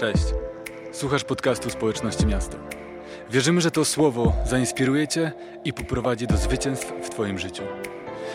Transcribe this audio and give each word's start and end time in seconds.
Cześć. 0.00 0.24
Słuchasz 0.92 1.24
podcastu 1.24 1.70
Społeczności 1.70 2.26
Miasta. 2.26 2.56
Wierzymy, 3.30 3.60
że 3.60 3.70
to 3.70 3.84
słowo 3.84 4.32
zainspiruje 4.46 5.08
Cię 5.08 5.32
i 5.64 5.72
poprowadzi 5.72 6.26
do 6.26 6.36
zwycięstw 6.36 6.92
w 7.02 7.10
Twoim 7.10 7.38
życiu. 7.38 7.62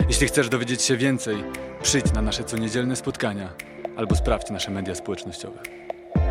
Jeśli 0.08 0.28
chcesz 0.28 0.50
dowiedzieć 0.50 0.82
się 0.82 0.98
więcej, 0.98 1.44
przyjdź 1.82 2.14
na 2.14 2.22
nasze 2.22 2.44
coniedzielne 2.44 2.96
spotkania 2.96 3.50
albo 3.98 4.16
sprawdź 4.16 4.50
nasze 4.50 4.72
media 4.72 4.96
społecznościowe. 4.96 5.60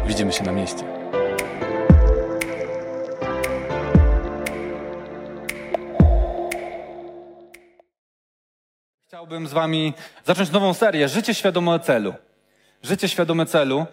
Widzimy 0.06 0.32
się 0.32 0.45
na 0.45 0.52
mieście. 0.52 0.84
Chciałbym 9.06 9.46
z 9.46 9.52
Wami 9.52 9.94
zacząć 10.24 10.50
nową 10.50 10.74
serię 10.74 11.08
Życie 11.08 11.34
świadome 11.34 11.80
celu. 11.80 12.14
Życie 12.82 13.08
świadome 13.08 13.46
celu. 13.46 13.86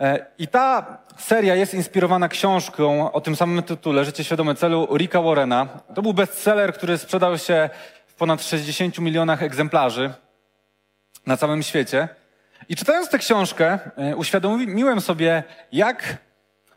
E, 0.00 0.26
I 0.38 0.48
ta 0.48 0.98
seria 1.16 1.54
jest 1.54 1.74
inspirowana 1.74 2.28
książką 2.28 3.12
o 3.12 3.20
tym 3.20 3.36
samym 3.36 3.62
tytule 3.62 4.04
Życie 4.04 4.24
świadome 4.24 4.54
celu 4.54 4.88
Ricka 4.96 5.22
Warrena. 5.22 5.68
To 5.94 6.02
był 6.02 6.14
bestseller, 6.14 6.74
który 6.74 6.98
sprzedał 6.98 7.38
się 7.38 7.70
w 8.06 8.14
ponad 8.14 8.42
60 8.42 8.98
milionach 8.98 9.42
egzemplarzy 9.42 10.12
na 11.26 11.36
całym 11.36 11.62
świecie. 11.62 12.08
I 12.68 12.76
czytając 12.76 13.10
tę 13.10 13.18
książkę, 13.18 13.78
e, 13.96 14.16
uświadomiłem 14.16 15.00
sobie, 15.00 15.42
jak, 15.72 16.16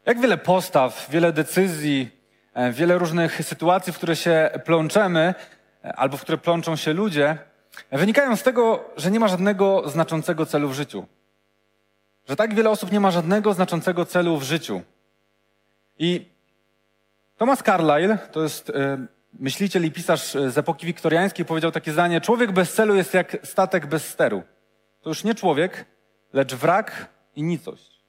jak 0.06 0.20
wiele 0.20 0.38
postaw, 0.38 1.08
wiele 1.10 1.34
decyzji, 1.34 2.12
e, 2.54 2.72
wiele 2.72 2.98
różnych 2.98 3.46
sytuacji, 3.46 3.94
w 3.94 3.98
które 3.98 4.16
się 4.16 4.50
plączemy, 4.66 5.34
albo 5.84 6.18
w 6.18 6.22
które 6.22 6.38
plączą 6.38 6.76
się 6.76 6.94
ludzie, 6.94 7.38
wynikają 7.92 8.36
z 8.36 8.44
tego, 8.44 8.86
że 8.98 9.12
nie 9.12 9.20
ma 9.20 9.28
żadnego 9.28 9.90
znaczącego 9.90 10.46
celu 10.46 10.70
w 10.70 10.74
życiu. 10.74 11.06
Że 12.30 12.36
tak 12.36 12.54
wiele 12.56 12.70
osób 12.70 12.92
nie 12.92 13.00
ma 13.00 13.12
żadnego 13.12 13.54
znaczącego 13.54 14.06
celu 14.06 14.38
w 14.38 14.44
życiu. 14.44 14.82
I 16.00 16.30
Thomas 17.38 17.64
Carlyle, 17.64 18.18
to 18.32 18.44
jest 18.44 18.70
y, 18.70 18.74
myśliciel 19.40 19.86
i 19.86 19.92
pisarz 19.92 20.32
z 20.32 20.58
epoki 20.58 20.86
wiktoriańskiej, 20.86 21.46
powiedział 21.46 21.72
takie 21.72 21.92
zdanie: 21.92 22.22
Człowiek 22.22 22.52
bez 22.52 22.74
celu 22.74 22.96
jest 22.96 23.14
jak 23.14 23.38
statek 23.44 23.86
bez 23.86 24.08
steru. 24.08 24.44
To 25.02 25.10
już 25.10 25.24
nie 25.24 25.36
człowiek, 25.36 25.86
lecz 26.34 26.56
wrak 26.56 27.08
i 27.36 27.44
nicość. 27.44 28.04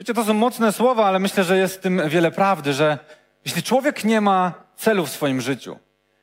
Wiecie, 0.00 0.14
to 0.14 0.24
są 0.24 0.34
mocne 0.34 0.72
słowa, 0.72 1.06
ale 1.06 1.18
myślę, 1.18 1.44
że 1.44 1.58
jest 1.58 1.76
w 1.76 1.80
tym 1.80 2.08
wiele 2.08 2.30
prawdy, 2.30 2.72
że 2.72 2.98
jeśli 3.44 3.62
człowiek 3.62 4.04
nie 4.04 4.20
ma 4.20 4.52
celu 4.76 5.06
w 5.06 5.10
swoim 5.10 5.40
życiu, 5.40 5.78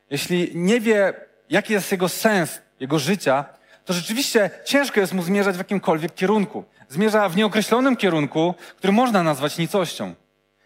jeśli 0.10 0.52
nie 0.56 0.80
wie, 0.80 1.14
jaki 1.50 1.74
jest 1.74 1.92
jego 1.92 2.10
sens, 2.10 2.62
jego 2.80 3.00
życia, 3.00 3.46
to 3.86 3.94
rzeczywiście 3.94 4.50
ciężko 4.66 5.00
jest 5.00 5.14
mu 5.14 5.24
zmierzać 5.24 5.56
w 5.56 5.58
jakimkolwiek 5.58 6.16
kierunku. 6.16 6.64
Zmierza 6.90 7.30
w 7.30 7.36
nieokreślonym 7.36 7.96
kierunku, 7.98 8.56
który 8.78 8.94
można 8.94 9.24
nazwać 9.24 9.58
nicością. 9.58 10.14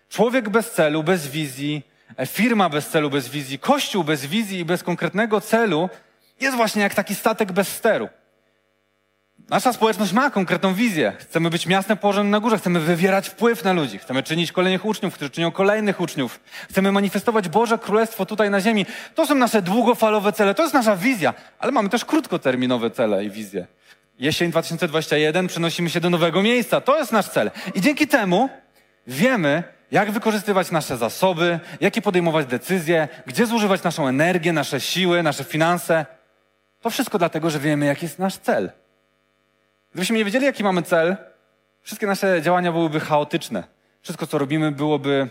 Człowiek 0.09 0.49
bez 0.49 0.71
celu, 0.71 1.03
bez 1.03 1.27
wizji, 1.27 1.83
e, 2.17 2.25
firma 2.25 2.69
bez 2.69 2.87
celu, 2.87 3.09
bez 3.09 3.29
wizji, 3.29 3.59
kościół 3.59 4.03
bez 4.03 4.25
wizji 4.25 4.59
i 4.59 4.65
bez 4.65 4.83
konkretnego 4.83 5.41
celu 5.41 5.89
jest 6.39 6.57
właśnie 6.57 6.81
jak 6.81 6.93
taki 6.93 7.15
statek 7.15 7.51
bez 7.51 7.67
steru. 7.67 8.09
Nasza 9.49 9.73
społeczność 9.73 10.13
ma 10.13 10.29
konkretną 10.29 10.73
wizję. 10.73 11.13
Chcemy 11.19 11.49
być 11.49 11.67
miastem 11.67 11.97
położonym 11.97 12.31
na 12.31 12.39
górze, 12.39 12.57
chcemy 12.57 12.79
wywierać 12.79 13.29
wpływ 13.29 13.63
na 13.63 13.73
ludzi, 13.73 13.97
chcemy 13.97 14.23
czynić 14.23 14.51
kolejnych 14.51 14.85
uczniów, 14.85 15.13
którzy 15.13 15.29
czynią 15.29 15.51
kolejnych 15.51 16.01
uczniów. 16.01 16.39
Chcemy 16.69 16.91
manifestować 16.91 17.49
Boże 17.49 17.77
Królestwo 17.77 18.25
tutaj 18.25 18.49
na 18.49 18.61
ziemi. 18.61 18.85
To 19.15 19.27
są 19.27 19.35
nasze 19.35 19.61
długofalowe 19.61 20.33
cele, 20.33 20.53
to 20.53 20.63
jest 20.63 20.73
nasza 20.73 20.95
wizja, 20.95 21.33
ale 21.59 21.71
mamy 21.71 21.89
też 21.89 22.05
krótkoterminowe 22.05 22.91
cele 22.91 23.25
i 23.25 23.29
wizje. 23.29 23.67
Jesień 24.19 24.51
2021 24.51 25.47
przenosimy 25.47 25.89
się 25.89 25.99
do 25.99 26.09
nowego 26.09 26.41
miejsca, 26.41 26.81
to 26.81 26.97
jest 26.97 27.11
nasz 27.11 27.29
cel. 27.29 27.51
I 27.75 27.81
dzięki 27.81 28.07
temu 28.07 28.49
wiemy, 29.07 29.63
jak 29.91 30.11
wykorzystywać 30.11 30.71
nasze 30.71 30.97
zasoby, 30.97 31.59
jakie 31.81 32.01
podejmować 32.01 32.45
decyzje, 32.45 33.07
gdzie 33.25 33.45
zużywać 33.45 33.83
naszą 33.83 34.07
energię, 34.07 34.53
nasze 34.53 34.81
siły, 34.81 35.23
nasze 35.23 35.43
finanse. 35.43 36.05
To 36.81 36.89
wszystko 36.89 37.17
dlatego, 37.17 37.49
że 37.49 37.59
wiemy, 37.59 37.85
jaki 37.85 38.05
jest 38.05 38.19
nasz 38.19 38.37
cel. 38.37 38.71
Gdybyśmy 39.95 40.17
nie 40.17 40.25
wiedzieli, 40.25 40.45
jaki 40.45 40.63
mamy 40.63 40.83
cel, 40.83 41.17
wszystkie 41.81 42.07
nasze 42.07 42.41
działania 42.41 42.71
byłyby 42.71 42.99
chaotyczne. 42.99 43.63
Wszystko, 44.01 44.27
co 44.27 44.37
robimy, 44.37 44.71
byłoby 44.71 45.29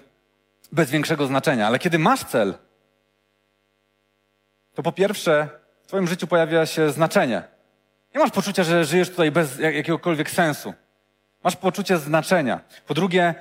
bez 0.72 0.90
większego 0.90 1.26
znaczenia. 1.26 1.66
Ale 1.66 1.78
kiedy 1.78 1.98
masz 1.98 2.24
cel, 2.24 2.54
to 4.74 4.82
po 4.82 4.92
pierwsze, 4.92 5.48
w 5.82 5.86
Twoim 5.86 6.06
życiu 6.06 6.26
pojawia 6.26 6.66
się 6.66 6.90
znaczenie. 6.90 7.42
Nie 8.14 8.20
masz 8.20 8.30
poczucia, 8.30 8.64
że 8.64 8.84
żyjesz 8.84 9.10
tutaj 9.10 9.30
bez 9.30 9.58
jakiegokolwiek 9.58 10.30
sensu. 10.30 10.74
Masz 11.44 11.56
poczucie 11.56 11.98
znaczenia. 11.98 12.60
Po 12.86 12.94
drugie, 12.94 13.34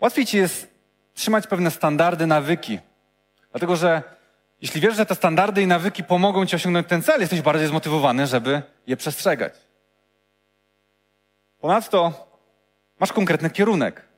łatwiej 0.00 0.26
ci 0.26 0.36
jest 0.36 0.74
trzymać 1.14 1.46
pewne 1.46 1.70
standardy, 1.70 2.26
nawyki. 2.26 2.78
Dlatego, 3.50 3.76
że 3.76 4.02
jeśli 4.62 4.80
wiesz, 4.80 4.96
że 4.96 5.06
te 5.06 5.14
standardy 5.14 5.62
i 5.62 5.66
nawyki 5.66 6.04
pomogą 6.04 6.46
ci 6.46 6.56
osiągnąć 6.56 6.86
ten 6.88 7.02
cel, 7.02 7.20
jesteś 7.20 7.40
bardziej 7.42 7.68
zmotywowany, 7.68 8.26
żeby 8.26 8.62
je 8.86 8.96
przestrzegać. 8.96 9.67
Ponadto 11.60 12.12
masz 13.00 13.12
konkretny 13.12 13.50
kierunek. 13.50 14.08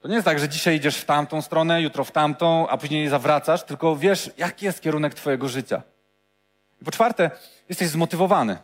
To 0.00 0.08
nie 0.08 0.14
jest 0.14 0.24
tak, 0.24 0.38
że 0.38 0.48
dzisiaj 0.48 0.76
idziesz 0.76 0.96
w 0.96 1.04
tamtą 1.04 1.42
stronę, 1.42 1.82
jutro 1.82 2.04
w 2.04 2.10
tamtą, 2.10 2.68
a 2.68 2.76
później 2.76 3.08
zawracasz, 3.08 3.64
tylko 3.64 3.96
wiesz, 3.96 4.30
jaki 4.38 4.64
jest 4.64 4.80
kierunek 4.80 5.14
Twojego 5.14 5.48
życia. 5.48 5.82
I 6.82 6.84
po 6.84 6.90
czwarte, 6.90 7.30
jesteś 7.68 7.88
zmotywowany. 7.88 8.58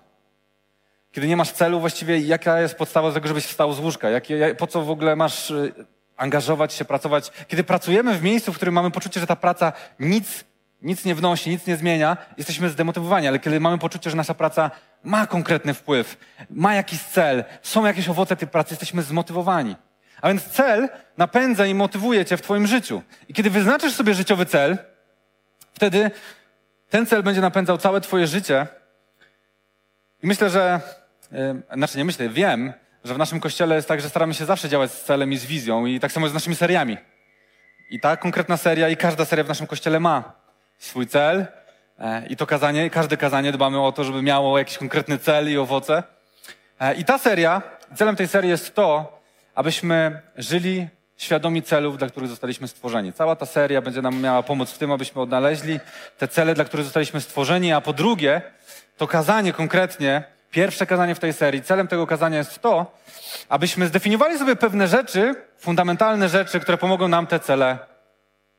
Kiedy 1.13 1.29
nie 1.29 1.37
masz 1.37 1.53
celu, 1.53 1.81
właściwie 1.81 2.21
jaka 2.21 2.61
jest 2.61 2.75
podstawa 2.75 3.13
tego, 3.13 3.29
żebyś 3.29 3.45
wstał 3.45 3.73
z 3.73 3.79
łóżka? 3.81 4.11
Jakie, 4.11 4.55
po 4.59 4.67
co 4.67 4.83
w 4.83 4.91
ogóle 4.91 5.17
masz 5.17 5.51
y, 5.51 5.75
angażować 6.17 6.73
się, 6.73 6.85
pracować? 6.85 7.33
Kiedy 7.49 7.65
pracujemy 7.65 8.19
w 8.19 8.23
miejscu, 8.23 8.53
w 8.53 8.57
którym 8.57 8.75
mamy 8.75 8.91
poczucie, 8.91 9.21
że 9.21 9.27
ta 9.27 9.37
praca 9.37 9.73
nic 10.01 10.45
nic 10.83 11.05
nie 11.05 11.15
wnosi, 11.15 11.51
nic 11.51 11.67
nie 11.67 11.77
zmienia, 11.77 12.17
jesteśmy 12.39 12.71
zdemotywowani, 12.71 13.29
ale 13.29 13.39
kiedy 13.39 13.61
mamy 13.61 13.79
poczucie, 13.79 14.11
że 14.11 14.17
nasza 14.17 14.35
praca 14.35 14.71
ma 15.05 15.27
konkretny 15.27 15.75
wpływ, 15.75 16.17
ma 16.51 16.75
jakiś 16.75 17.03
cel, 17.03 17.45
są 17.63 17.85
jakieś 17.85 18.09
owoce 18.09 18.37
tej 18.37 18.49
pracy, 18.49 18.73
jesteśmy 18.73 19.03
zmotywowani. 19.03 19.77
A 20.23 20.29
więc 20.29 20.45
cel 20.45 20.89
napędza 21.17 21.67
i 21.67 21.75
motywuje 21.75 22.25
cię 22.25 22.37
w 22.37 22.43
twoim 22.43 22.67
życiu. 22.67 23.03
I 23.29 23.35
kiedy 23.35 23.51
wyznaczysz 23.51 23.95
sobie 23.95 24.15
życiowy 24.15 24.47
cel, 24.47 24.79
wtedy 25.75 26.11
ten 26.91 27.07
cel 27.07 27.23
będzie 27.23 27.41
napędzał 27.41 27.79
całe 27.79 28.01
twoje 28.01 28.27
życie. 28.27 28.67
I 30.23 30.27
myślę, 30.27 30.51
że, 30.51 30.81
yy, 31.33 31.63
znaczy 31.77 31.99
nie 31.99 32.05
myślę, 32.05 32.29
wiem, 32.29 32.73
że 33.05 33.15
w 33.15 33.19
naszym 33.19 33.41
kościele 33.41 33.75
jest 33.75 33.89
tak, 33.89 34.01
że 34.01 34.09
staramy 34.09 34.35
się 34.35 34.45
zawsze 34.45 34.69
działać 34.69 34.93
z 34.93 35.05
celem 35.05 35.33
i 35.33 35.37
z 35.37 35.45
wizją 35.47 35.87
i 35.87 36.01
tak 36.01 36.13
samo 36.13 36.29
z 36.29 36.35
naszymi 36.35 36.57
seriami. 36.57 36.97
I 37.91 38.01
ta 38.01 38.17
konkretna 38.17 38.57
seria 38.57 38.89
i 38.89 38.97
każda 38.97 39.25
seria 39.25 39.45
w 39.45 39.49
naszym 39.49 39.67
kościele 39.67 40.01
ma 40.01 40.44
swój 40.79 41.07
cel 41.07 41.47
e, 41.99 42.27
i 42.27 42.37
to 42.37 42.47
kazanie, 42.47 42.91
każde 42.91 43.17
kazanie 43.17 43.53
dbamy 43.53 43.81
o 43.81 43.93
to, 43.93 44.05
żeby 44.05 44.23
miało 44.23 44.59
jakiś 44.59 44.79
konkretny 44.79 45.19
cel 45.19 45.53
i 45.53 45.57
owoce. 45.57 46.03
E, 46.81 46.95
I 46.95 47.05
ta 47.05 47.19
seria, 47.19 47.63
celem 47.95 48.17
tej 48.17 48.29
serii 48.29 48.51
jest 48.51 48.75
to, 48.75 49.21
abyśmy 49.55 50.21
żyli 50.37 50.89
świadomi 51.17 51.63
celów, 51.63 51.99
dla 51.99 52.09
których 52.09 52.29
zostaliśmy 52.29 52.69
stworzeni. 52.69 53.13
Cała 53.13 53.37
ta 53.37 53.47
seria 53.47 53.83
będzie 53.83 54.03
nam 54.03 54.21
miała 54.21 54.43
pomóc 54.43 54.71
w 54.71 54.79
tym, 54.79 54.93
abyśmy 54.93 55.23
odnaleźli 55.23 55.81
te 56.19 56.29
cele, 56.29 56.55
dla 56.55 56.65
których 56.65 56.85
zostaliśmy 56.85 57.21
stworzeni, 57.21 57.73
a 57.73 57.81
po 57.81 57.93
drugie, 57.93 58.43
to 58.97 59.07
kazanie 59.07 59.53
konkretnie, 59.53 60.25
pierwsze 60.51 60.87
kazanie 60.87 61.15
w 61.15 61.21
tej 61.21 61.33
serii, 61.33 61.63
celem 61.63 61.89
tego 61.89 62.07
kazania 62.07 62.39
jest 62.39 62.63
to, 62.63 62.99
abyśmy 63.49 63.87
zdefiniowali 63.87 64.39
sobie 64.39 64.57
pewne 64.57 64.89
rzeczy, 64.89 65.35
fundamentalne 65.59 66.29
rzeczy, 66.29 66.61
które 66.61 66.79
pomogą 66.79 67.09
nam 67.09 67.27
te 67.27 67.41
cele 67.41 67.79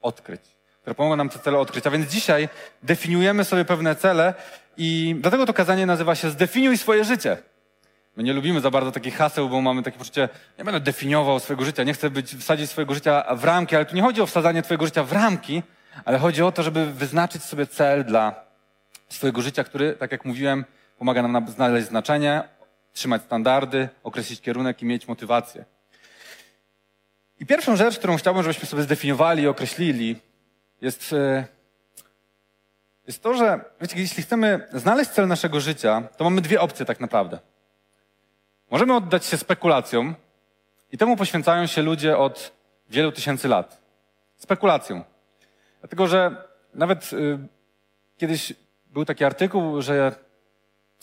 odkryć 0.02 0.55
które 0.86 0.96
pomogą 0.96 1.16
nam 1.16 1.30
te 1.30 1.40
cele 1.40 1.58
odkryć. 1.58 1.88
A 1.88 1.90
więc 1.90 2.12
dzisiaj 2.12 2.50
definiujemy 2.84 3.44
sobie 3.44 3.66
pewne 3.66 3.96
cele 3.96 4.34
i 4.78 5.16
dlatego 5.20 5.46
to 5.46 5.54
kazanie 5.54 5.86
nazywa 5.86 6.16
się 6.16 6.30
Zdefiniuj 6.30 6.78
swoje 6.78 7.04
życie. 7.04 7.38
My 8.16 8.24
nie 8.24 8.34
lubimy 8.34 8.62
za 8.62 8.72
bardzo 8.72 8.92
takich 8.92 9.16
haseł, 9.18 9.50
bo 9.50 9.62
mamy 9.62 9.84
takie 9.84 9.98
poczucie, 9.98 10.30
nie 10.58 10.66
będę 10.66 10.80
definiował 10.80 11.40
swojego 11.40 11.66
życia, 11.66 11.84
nie 11.84 11.94
chcę 11.94 12.10
być, 12.10 12.36
wsadzić 12.36 12.70
swojego 12.70 12.94
życia 12.94 13.36
w 13.36 13.44
ramki, 13.44 13.76
ale 13.76 13.86
tu 13.86 13.96
nie 13.96 14.02
chodzi 14.02 14.22
o 14.22 14.26
wsadzanie 14.26 14.62
twojego 14.62 14.86
życia 14.86 15.04
w 15.04 15.12
ramki, 15.12 15.64
ale 16.06 16.18
chodzi 16.18 16.44
o 16.44 16.52
to, 16.52 16.64
żeby 16.64 16.86
wyznaczyć 16.86 17.44
sobie 17.44 17.68
cel 17.68 18.06
dla 18.06 18.36
swojego 19.10 19.42
życia, 19.42 19.64
który, 19.64 19.94
tak 19.94 20.12
jak 20.12 20.26
mówiłem, 20.26 20.66
pomaga 20.98 21.22
nam 21.22 21.48
znaleźć 21.48 21.88
znaczenie, 21.88 22.44
trzymać 22.94 23.22
standardy, 23.22 23.90
określić 24.04 24.42
kierunek 24.42 24.82
i 24.82 24.86
mieć 24.86 25.08
motywację. 25.08 25.66
I 27.40 27.46
pierwszą 27.46 27.76
rzecz, 27.76 27.98
którą 27.98 28.18
chciałbym, 28.18 28.44
żebyśmy 28.44 28.68
sobie 28.68 28.84
zdefiniowali 28.84 29.44
i 29.44 29.48
określili, 29.48 30.16
jest, 30.86 31.14
e, 31.14 31.48
jest 33.08 33.24
to, 33.24 33.34
że 33.34 33.60
wiecie, 33.82 34.00
jeśli 34.00 34.24
chcemy 34.24 34.68
znaleźć 34.74 35.12
cel 35.12 35.28
naszego 35.28 35.60
życia, 35.60 36.04
to 36.18 36.24
mamy 36.24 36.42
dwie 36.42 36.62
opcje 36.62 36.86
tak 36.86 37.00
naprawdę. 37.00 37.40
Możemy 38.72 38.96
oddać 38.96 39.26
się 39.26 39.38
spekulacjom 39.38 40.16
i 40.92 40.98
temu 40.98 41.18
poświęcają 41.18 41.68
się 41.68 41.82
ludzie 41.82 42.18
od 42.18 42.52
wielu 42.90 43.12
tysięcy 43.12 43.48
lat. 43.48 43.82
Spekulacją. 44.38 45.04
Dlatego, 45.80 46.08
że 46.08 46.44
nawet 46.74 47.14
y, 47.14 47.38
kiedyś 48.18 48.54
był 48.86 49.06
taki 49.06 49.26
artykuł, 49.26 49.82
że 49.82 50.16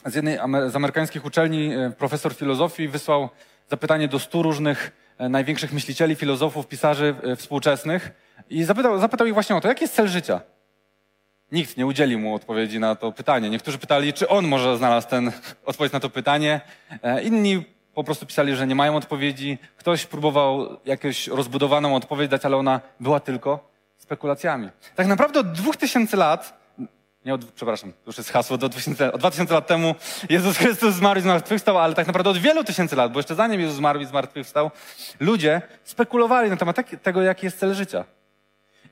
z 0.07 0.15
jednej 0.15 0.39
z 0.71 0.77
amerykańskich 0.77 1.25
uczelni 1.25 1.75
y, 1.75 1.91
profesor 1.91 2.35
filozofii 2.35 2.89
wysłał 2.89 3.29
zapytanie 3.69 4.09
do 4.09 4.19
stu 4.19 4.43
różnych 4.43 4.87
e, 4.89 4.93
największych 5.29 5.73
myślicieli, 5.73 6.15
filozofów, 6.15 6.67
pisarzy 6.67 7.15
e, 7.23 7.37
współczesnych 7.37 8.13
i 8.51 8.65
zapytał, 8.65 8.99
zapytał 8.99 9.27
ich 9.27 9.35
właśnie 9.35 9.57
o 9.57 9.61
to, 9.61 9.69
jaki 9.69 9.85
jest 9.85 9.95
cel 9.95 10.09
życia. 10.09 10.41
Nikt 11.53 11.77
nie 11.77 11.87
udzielił 11.87 12.19
mu 12.19 12.35
odpowiedzi 12.35 12.81
na 12.81 12.95
to 12.95 13.13
pytanie. 13.13 13.51
Niektórzy 13.51 13.79
pytali, 13.79 14.13
czy 14.13 14.29
on 14.29 14.49
może 14.49 14.77
znalazł 14.77 15.09
ten 15.09 15.33
odpowiedź 15.67 15.93
na 15.93 16.01
to 16.01 16.11
pytanie. 16.11 16.61
E, 17.03 17.23
inni 17.23 17.65
po 17.95 18.05
prostu 18.05 18.27
pisali, 18.27 18.57
że 18.57 18.67
nie 18.67 18.75
mają 18.75 18.97
odpowiedzi. 18.97 19.59
Ktoś 19.77 20.07
próbował 20.07 20.77
jakąś 20.85 21.27
rozbudowaną 21.27 21.97
odpowiedź 21.97 22.31
dać, 22.31 22.45
ale 22.45 22.57
ona 22.57 22.81
była 23.01 23.21
tylko 23.21 23.71
spekulacjami. 23.99 24.69
Tak 24.95 25.07
naprawdę 25.07 25.41
od 25.41 25.53
dwóch 25.53 25.77
tysięcy 25.77 26.17
lat 26.17 26.62
nie 27.25 27.35
od, 27.35 27.45
przepraszam, 27.45 27.93
już 28.07 28.19
jest 28.19 28.31
hasło, 28.31 28.59
do 28.59 28.69
2000, 28.69 29.13
od 29.13 29.21
2000 29.21 29.55
lat 29.55 29.67
temu 29.67 29.95
Jezus 30.29 30.57
Chrystus 30.57 30.95
zmarł 30.95 31.21
i 31.21 31.23
zmartwychwstał, 31.23 31.79
ale 31.79 31.95
tak 31.95 32.07
naprawdę 32.07 32.31
od 32.31 32.39
wielu 32.39 32.65
tysięcy 32.65 32.97
lat, 32.97 33.13
bo 33.13 33.19
jeszcze 33.19 33.35
zanim 33.35 33.61
Jezus 33.61 33.77
zmarł 33.77 34.01
i 34.01 34.07
zmartwychwstał, 34.07 34.71
ludzie 35.21 35.63
spekulowali 35.85 36.51
na 36.51 36.57
temat 36.57 36.77
tego, 37.03 37.23
jaki 37.23 37.47
jest 37.47 37.59
cel 37.59 37.75
życia. 37.75 38.05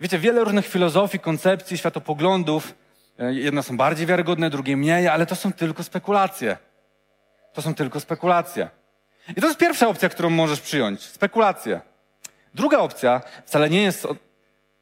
Wiecie, 0.00 0.18
wiele 0.18 0.44
różnych 0.44 0.66
filozofii, 0.66 1.18
koncepcji, 1.18 1.78
światopoglądów, 1.78 2.74
e, 3.18 3.34
jedne 3.34 3.62
są 3.62 3.76
bardziej 3.76 4.06
wiarygodne, 4.06 4.50
drugie 4.50 4.76
mniej, 4.76 5.08
ale 5.08 5.26
to 5.26 5.36
są 5.36 5.52
tylko 5.52 5.82
spekulacje. 5.82 6.56
To 7.52 7.62
są 7.62 7.74
tylko 7.74 8.00
spekulacje. 8.00 8.70
I 9.36 9.40
to 9.40 9.46
jest 9.46 9.58
pierwsza 9.58 9.88
opcja, 9.88 10.08
którą 10.08 10.30
możesz 10.30 10.60
przyjąć. 10.60 11.02
Spekulacje. 11.02 11.80
Druga 12.54 12.78
opcja 12.78 13.20
wcale 13.46 13.70
nie 13.70 13.82
jest 13.82 14.06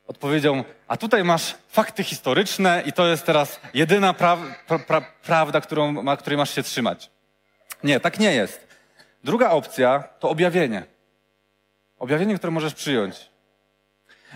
odpowiedzią, 0.09 0.65
a 0.89 0.97
tutaj 0.97 1.25
masz 1.25 1.55
fakty 1.69 2.05
historyczne 2.05 2.83
i 2.87 2.93
to 2.93 3.07
jest 3.07 3.27
teraz 3.27 3.61
jedyna 3.75 4.15
pra, 4.15 4.37
pra, 4.67 4.79
pra, 4.79 5.01
prawda, 5.01 5.61
którą, 5.61 5.93
ma, 5.93 6.17
której 6.17 6.37
masz 6.37 6.55
się 6.55 6.63
trzymać. 6.63 7.11
Nie, 7.85 8.01
tak 8.01 8.19
nie 8.19 8.35
jest. 8.35 8.69
Druga 9.25 9.51
opcja 9.51 10.05
to 10.19 10.31
objawienie. 10.31 10.85
Objawienie, 11.99 12.39
które 12.39 12.51
możesz 12.51 12.75
przyjąć. 12.75 13.31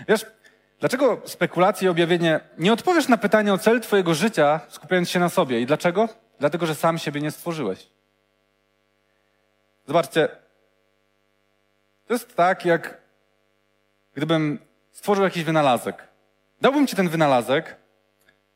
Wiesz, 0.07 0.25
dlaczego 0.79 1.21
spekulacje 1.25 1.85
i 1.85 1.89
objawienie 1.89 2.39
nie 2.57 2.73
odpowiesz 2.73 3.07
na 3.07 3.17
pytanie 3.17 3.53
o 3.53 3.57
cel 3.57 3.81
Twojego 3.81 4.13
życia, 4.13 4.59
skupiając 4.69 5.09
się 5.09 5.19
na 5.19 5.29
sobie? 5.29 5.61
I 5.61 5.65
dlaczego? 5.65 6.09
Dlatego, 6.39 6.65
że 6.65 6.75
sam 6.75 6.97
siebie 6.97 7.21
nie 7.21 7.31
stworzyłeś. 7.31 7.87
Zobaczcie, 9.87 10.27
to 12.07 12.13
jest 12.13 12.35
tak, 12.35 12.65
jak 12.65 13.01
gdybym 14.15 14.59
stworzył 14.93 15.23
jakiś 15.23 15.43
wynalazek. 15.43 16.07
Dałbym 16.61 16.87
ci 16.87 16.95
ten 16.95 17.09
wynalazek, 17.09 17.75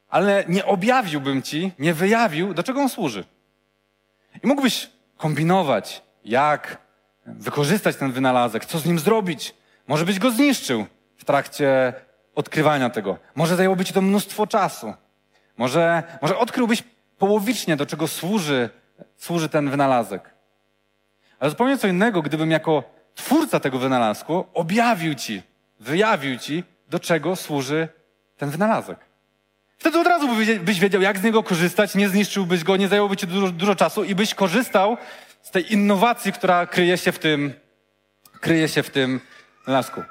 ale 0.09 0.43
nie 0.47 0.65
objawiłbym 0.65 1.41
ci, 1.41 1.71
nie 1.79 1.93
wyjawił, 1.93 2.53
do 2.53 2.63
czego 2.63 2.81
on 2.81 2.89
służy. 2.89 3.23
I 4.43 4.47
mógłbyś 4.47 4.89
kombinować, 5.17 6.01
jak 6.25 6.77
wykorzystać 7.25 7.95
ten 7.95 8.11
wynalazek, 8.11 8.65
co 8.65 8.79
z 8.79 8.85
nim 8.85 8.99
zrobić. 8.99 9.55
Może 9.87 10.05
byś 10.05 10.19
go 10.19 10.31
zniszczył 10.31 10.85
w 11.17 11.25
trakcie 11.25 11.93
odkrywania 12.35 12.89
tego. 12.89 13.17
Może 13.35 13.55
zajęłoby 13.55 13.85
ci 13.85 13.93
to 13.93 14.01
mnóstwo 14.01 14.47
czasu. 14.47 14.93
Może, 15.57 16.03
może 16.21 16.37
odkryłbyś 16.37 16.83
połowicznie, 17.17 17.75
do 17.75 17.85
czego 17.85 18.07
służy, 18.07 18.69
służy 19.17 19.49
ten 19.49 19.69
wynalazek. 19.69 20.33
Ale 21.39 21.49
zupełnie 21.49 21.77
co 21.77 21.87
innego, 21.87 22.21
gdybym 22.21 22.51
jako 22.51 22.83
twórca 23.15 23.59
tego 23.59 23.79
wynalazku 23.79 24.45
objawił 24.53 25.15
ci, 25.15 25.43
wyjawił 25.79 26.39
ci, 26.39 26.63
do 26.89 26.99
czego 26.99 27.35
służy 27.35 27.87
ten 28.37 28.49
wynalazek. 28.49 28.99
Wtedy 29.77 29.99
od 29.99 30.07
razu 30.07 30.27
byś 30.61 30.79
wiedział, 30.79 31.01
jak 31.01 31.17
z 31.17 31.23
niego 31.23 31.43
korzystać, 31.43 31.95
nie 31.95 32.09
zniszczyłbyś 32.09 32.63
go, 32.63 32.77
nie 32.77 32.87
zajęłoby 32.87 33.17
ci 33.17 33.27
dużo, 33.27 33.51
dużo 33.51 33.75
czasu 33.75 34.03
i 34.03 34.15
byś 34.15 34.33
korzystał 34.33 34.97
z 35.41 35.51
tej 35.51 35.73
innowacji, 35.73 36.33
która 36.33 36.65
kryje 36.65 36.97
się 36.97 37.11
w 37.11 37.19
tym, 37.19 37.53
kryje 38.41 38.67
się 38.67 38.83
w 38.83 38.89
tym 38.89 39.21
wynalazku. 39.65 40.03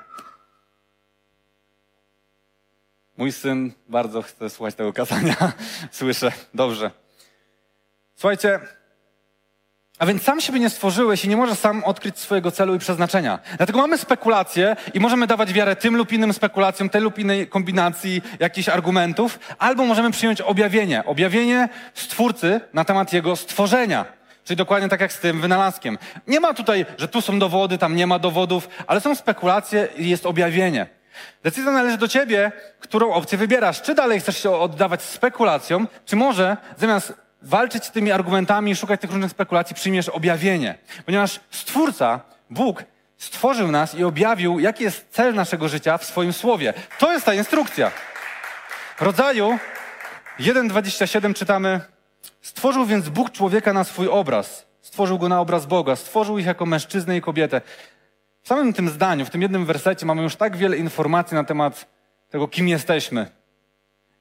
Mój 3.17 3.33
syn 3.33 3.73
bardzo 3.89 4.23
chce 4.23 4.51
słuchać 4.51 4.75
tego 4.75 4.93
kazania. 4.93 5.37
Słyszę. 5.91 6.33
Dobrze. 6.55 6.91
Słuchajcie, 8.17 8.61
a 9.98 10.06
więc 10.06 10.22
sam 10.22 10.40
siebie 10.40 10.60
nie 10.60 10.70
stworzyłeś 10.70 11.25
i 11.25 11.28
nie 11.28 11.37
możesz 11.37 11.58
sam 11.58 11.84
odkryć 11.84 12.19
swojego 12.19 12.50
celu 12.50 12.75
i 12.75 12.78
przeznaczenia. 12.78 13.38
Dlatego 13.56 13.78
mamy 13.78 13.98
spekulacje 13.98 14.76
i 14.94 15.00
możemy 15.00 15.26
dawać 15.26 15.52
wiarę 15.52 15.76
tym 15.76 15.96
lub 15.96 16.12
innym 16.12 16.32
spekulacjom, 16.32 16.88
tej 16.88 17.02
lub 17.02 17.19
innej 17.19 17.46
kombinacji 17.46 18.22
jakichś 18.40 18.69
argumentów, 18.69 19.38
albo 19.58 19.84
możemy 19.84 20.10
przyjąć 20.10 20.40
objawienie. 20.40 21.04
Objawienie 21.04 21.69
Stwórcy 21.94 22.60
na 22.72 22.84
temat 22.84 23.12
Jego 23.12 23.37
stworzenia. 23.37 24.04
Czyli 24.44 24.56
dokładnie 24.56 24.88
tak 24.88 25.00
jak 25.00 25.12
z 25.12 25.20
tym 25.20 25.40
wynalazkiem. 25.40 25.98
Nie 26.26 26.40
ma 26.40 26.54
tutaj, 26.54 26.87
że 26.98 27.08
tu 27.08 27.20
są 27.20 27.38
dowody, 27.38 27.78
tam 27.78 27.96
nie 27.96 28.06
ma 28.06 28.19
dowodów, 28.19 28.69
ale 28.87 29.00
są 29.00 29.14
spekulacje 29.14 29.88
i 29.96 30.08
jest 30.08 30.26
objawienie. 30.26 30.87
Decyzja 31.43 31.72
należy 31.72 31.98
do 31.98 32.08
ciebie, 32.08 32.52
którą 32.81 33.12
opcję 33.12 33.38
wybierasz. 33.38 33.82
Czy 33.82 33.94
dalej 33.94 34.20
chcesz 34.20 34.43
się 34.43 34.50
oddawać 34.50 35.02
spekulacjom, 35.02 35.88
czy 36.06 36.16
może 36.16 36.56
zamiast 36.78 37.25
walczyć 37.43 37.85
z 37.85 37.91
tymi 37.91 38.12
argumentami, 38.12 38.77
szukać 38.77 39.00
tych 39.00 39.11
różnych 39.11 39.31
spekulacji, 39.31 39.77
przyjmiesz 39.77 40.09
objawienie. 40.09 40.79
Ponieważ 41.06 41.41
Stwórca, 41.50 42.21
Bóg, 42.50 42.85
stworzył 43.17 43.71
nas 43.71 43.94
i 43.94 44.05
objawił, 44.05 44.59
jaki 44.59 44.85
jest 44.85 45.06
cel 45.11 45.35
naszego 45.35 45.69
życia 45.69 45.99
w 45.99 46.05
swoim 46.05 46.33
słowie. 46.33 46.75
To 46.99 47.12
jest 47.12 47.27
ta 47.27 47.35
instrukcja. 47.35 47.91
Rodzaju 49.00 49.59
1.27 50.41 51.35
czytamy: 51.35 51.81
Stworzył 52.43 52.87
więc 52.87 53.09
Bóg 53.09 53.31
człowieka 53.31 53.73
na 53.73 53.85
swój 53.85 54.09
obraz. 54.09 54.67
Stworzył 54.82 55.19
go 55.19 55.29
na 55.29 55.41
obraz 55.41 55.67
Boga. 55.67 55.97
Stworzył 55.97 56.39
ich 56.39 56.47
jako 56.47 56.67
mężczyznę 56.67 57.17
i 57.17 57.21
kobietę. 57.21 57.61
W 58.43 58.49
samym 58.49 58.73
tym 58.73 58.89
zdaniu, 58.89 59.25
w 59.25 59.31
tym 59.31 59.43
jednym 59.43 59.67
wersecie 59.67 60.06
mamy 60.06 60.23
już 60.23 60.37
tak 60.37 60.56
wiele 60.56 60.77
informacji 60.77 61.35
na 61.35 61.44
temat 61.44 61.87
tego, 62.31 62.49
kim 62.49 62.69
jesteśmy. 62.69 63.27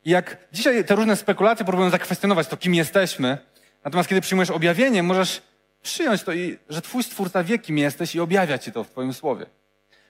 I 0.06 0.10
jak 0.10 0.38
dzisiaj 0.52 0.86
te 0.86 0.96
różne 0.96 1.16
spekulacje 1.16 1.66
próbują 1.66 1.90
zakwestionować 1.90 2.48
to, 2.48 2.58
kim 2.58 2.76
jesteśmy, 2.76 3.38
natomiast 3.84 4.10
kiedy 4.10 4.22
przyjmujesz 4.22 4.50
objawienie, 4.50 5.04
możesz 5.04 5.42
przyjąć 5.82 6.24
to, 6.24 6.34
i, 6.34 6.58
że 6.70 6.82
Twój 6.82 7.04
Stwórca 7.04 7.44
wie, 7.44 7.60
kim 7.60 7.78
jesteś 7.78 8.16
i 8.16 8.20
objawia 8.20 8.58
Ci 8.58 8.72
to 8.72 8.84
w 8.84 8.90
Twoim 8.90 9.14
słowie. 9.14 9.46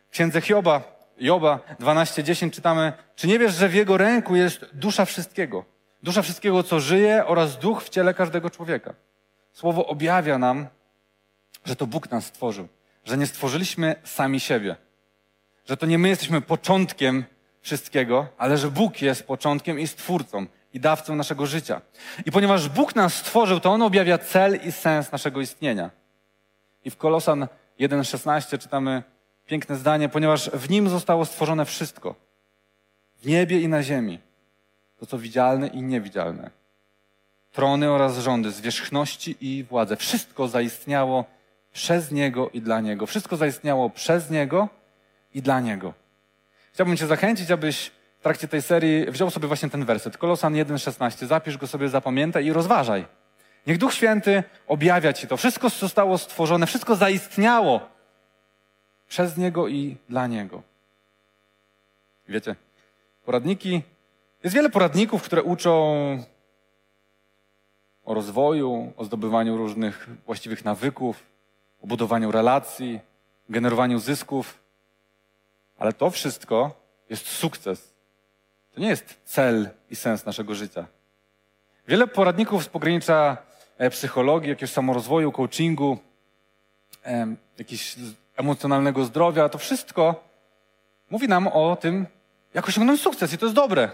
W 0.07 0.11
księdze 0.11 0.41
Hioba, 0.41 0.95
Joba 1.17 1.59
12:10 1.79 2.51
czytamy, 2.51 2.93
czy 3.15 3.27
nie 3.27 3.39
wiesz, 3.39 3.55
że 3.55 3.69
w 3.69 3.73
Jego 3.73 3.97
ręku 3.97 4.35
jest 4.35 4.65
dusza 4.73 5.05
wszystkiego, 5.05 5.65
dusza 6.03 6.21
wszystkiego, 6.21 6.63
co 6.63 6.79
żyje 6.79 7.25
oraz 7.25 7.59
duch 7.59 7.83
w 7.83 7.89
ciele 7.89 8.13
każdego 8.13 8.49
człowieka. 8.49 8.93
Słowo 9.53 9.87
objawia 9.87 10.37
nam, 10.37 10.67
że 11.65 11.75
to 11.75 11.87
Bóg 11.87 12.11
nas 12.11 12.25
stworzył, 12.25 12.67
że 13.05 13.17
nie 13.17 13.27
stworzyliśmy 13.27 13.95
sami 14.03 14.39
siebie, 14.39 14.75
że 15.65 15.77
to 15.77 15.85
nie 15.85 15.97
my 15.97 16.09
jesteśmy 16.09 16.41
początkiem 16.41 17.25
wszystkiego, 17.65 18.27
ale 18.37 18.57
że 18.57 18.71
Bóg 18.71 19.01
jest 19.01 19.27
początkiem 19.27 19.79
i 19.79 19.87
stwórcą 19.87 20.45
i 20.73 20.79
dawcą 20.79 21.15
naszego 21.15 21.45
życia. 21.45 21.81
I 22.25 22.31
ponieważ 22.31 22.69
Bóg 22.69 22.95
nas 22.95 23.13
stworzył, 23.13 23.59
to 23.59 23.71
On 23.71 23.81
objawia 23.81 24.17
cel 24.17 24.59
i 24.63 24.71
sens 24.71 25.11
naszego 25.11 25.41
istnienia. 25.41 25.89
I 26.83 26.89
w 26.89 26.97
Kolosan 26.97 27.47
1,16 27.79 28.57
czytamy 28.57 29.03
piękne 29.45 29.75
zdanie, 29.75 30.09
ponieważ 30.09 30.49
w 30.49 30.69
Nim 30.69 30.89
zostało 30.89 31.25
stworzone 31.25 31.65
wszystko. 31.65 32.15
W 33.21 33.27
niebie 33.27 33.61
i 33.61 33.67
na 33.67 33.83
ziemi. 33.83 34.19
To, 34.99 35.05
co 35.05 35.17
widzialne 35.17 35.67
i 35.67 35.81
niewidzialne. 35.81 36.49
Trony 37.51 37.91
oraz 37.91 38.17
rządy, 38.17 38.51
zwierzchności 38.51 39.35
i 39.41 39.63
władze. 39.63 39.97
Wszystko 39.97 40.47
zaistniało 40.47 41.25
przez 41.73 42.11
Niego 42.11 42.49
i 42.49 42.61
dla 42.61 42.81
Niego. 42.81 43.05
Wszystko 43.05 43.37
zaistniało 43.37 43.89
przez 43.89 44.29
Niego 44.29 44.69
i 45.33 45.41
dla 45.41 45.59
Niego. 45.59 46.04
Chciałbym 46.75 46.97
Cię 46.97 47.07
zachęcić, 47.07 47.51
abyś 47.51 47.91
w 48.19 48.23
trakcie 48.23 48.47
tej 48.47 48.61
serii 48.61 49.05
wziął 49.11 49.29
sobie 49.29 49.47
właśnie 49.47 49.69
ten 49.69 49.85
werset. 49.85 50.17
Kolosan 50.17 50.53
1,16. 50.53 51.25
Zapisz 51.25 51.57
go 51.57 51.67
sobie, 51.67 51.89
zapamiętaj 51.89 52.45
i 52.45 52.53
rozważaj. 52.53 53.05
Niech 53.67 53.77
Duch 53.77 53.93
Święty 53.93 54.43
objawia 54.67 55.13
Ci 55.13 55.27
to. 55.27 55.37
Wszystko 55.37 55.69
zostało 55.69 56.17
stworzone, 56.17 56.67
wszystko 56.67 56.95
zaistniało 56.95 57.89
przez 59.07 59.37
Niego 59.37 59.67
i 59.67 59.97
dla 60.09 60.27
Niego. 60.27 60.61
Wiecie, 62.29 62.55
poradniki, 63.25 63.81
jest 64.43 64.55
wiele 64.55 64.69
poradników, 64.69 65.23
które 65.23 65.43
uczą 65.43 65.73
o 68.05 68.13
rozwoju, 68.13 68.93
o 68.97 69.05
zdobywaniu 69.05 69.57
różnych 69.57 70.09
właściwych 70.25 70.65
nawyków, 70.65 71.23
o 71.83 71.87
budowaniu 71.87 72.31
relacji, 72.31 72.99
generowaniu 73.49 73.99
zysków. 73.99 74.64
Ale 75.77 75.93
to 75.93 76.09
wszystko 76.09 76.81
jest 77.09 77.27
sukces. 77.27 77.93
To 78.73 78.81
nie 78.81 78.87
jest 78.87 79.19
cel 79.25 79.69
i 79.89 79.95
sens 79.95 80.25
naszego 80.25 80.55
życia. 80.55 80.87
Wiele 81.87 82.07
poradników 82.07 82.63
z 82.63 82.67
pogranicza 82.67 83.37
e, 83.77 83.89
psychologii, 83.89 84.49
jakiegoś 84.49 84.71
samorozwoju, 84.71 85.31
coachingu, 85.31 85.97
jakiegoś 87.57 87.95
emocjonalnego 88.37 89.05
zdrowia, 89.05 89.49
to 89.49 89.57
wszystko 89.57 90.23
mówi 91.09 91.27
nam 91.27 91.47
o 91.47 91.75
tym, 91.75 92.07
jak 92.53 92.67
osiągnąć 92.67 93.01
sukces 93.01 93.33
i 93.33 93.37
to 93.37 93.45
jest 93.45 93.55
dobre. 93.55 93.89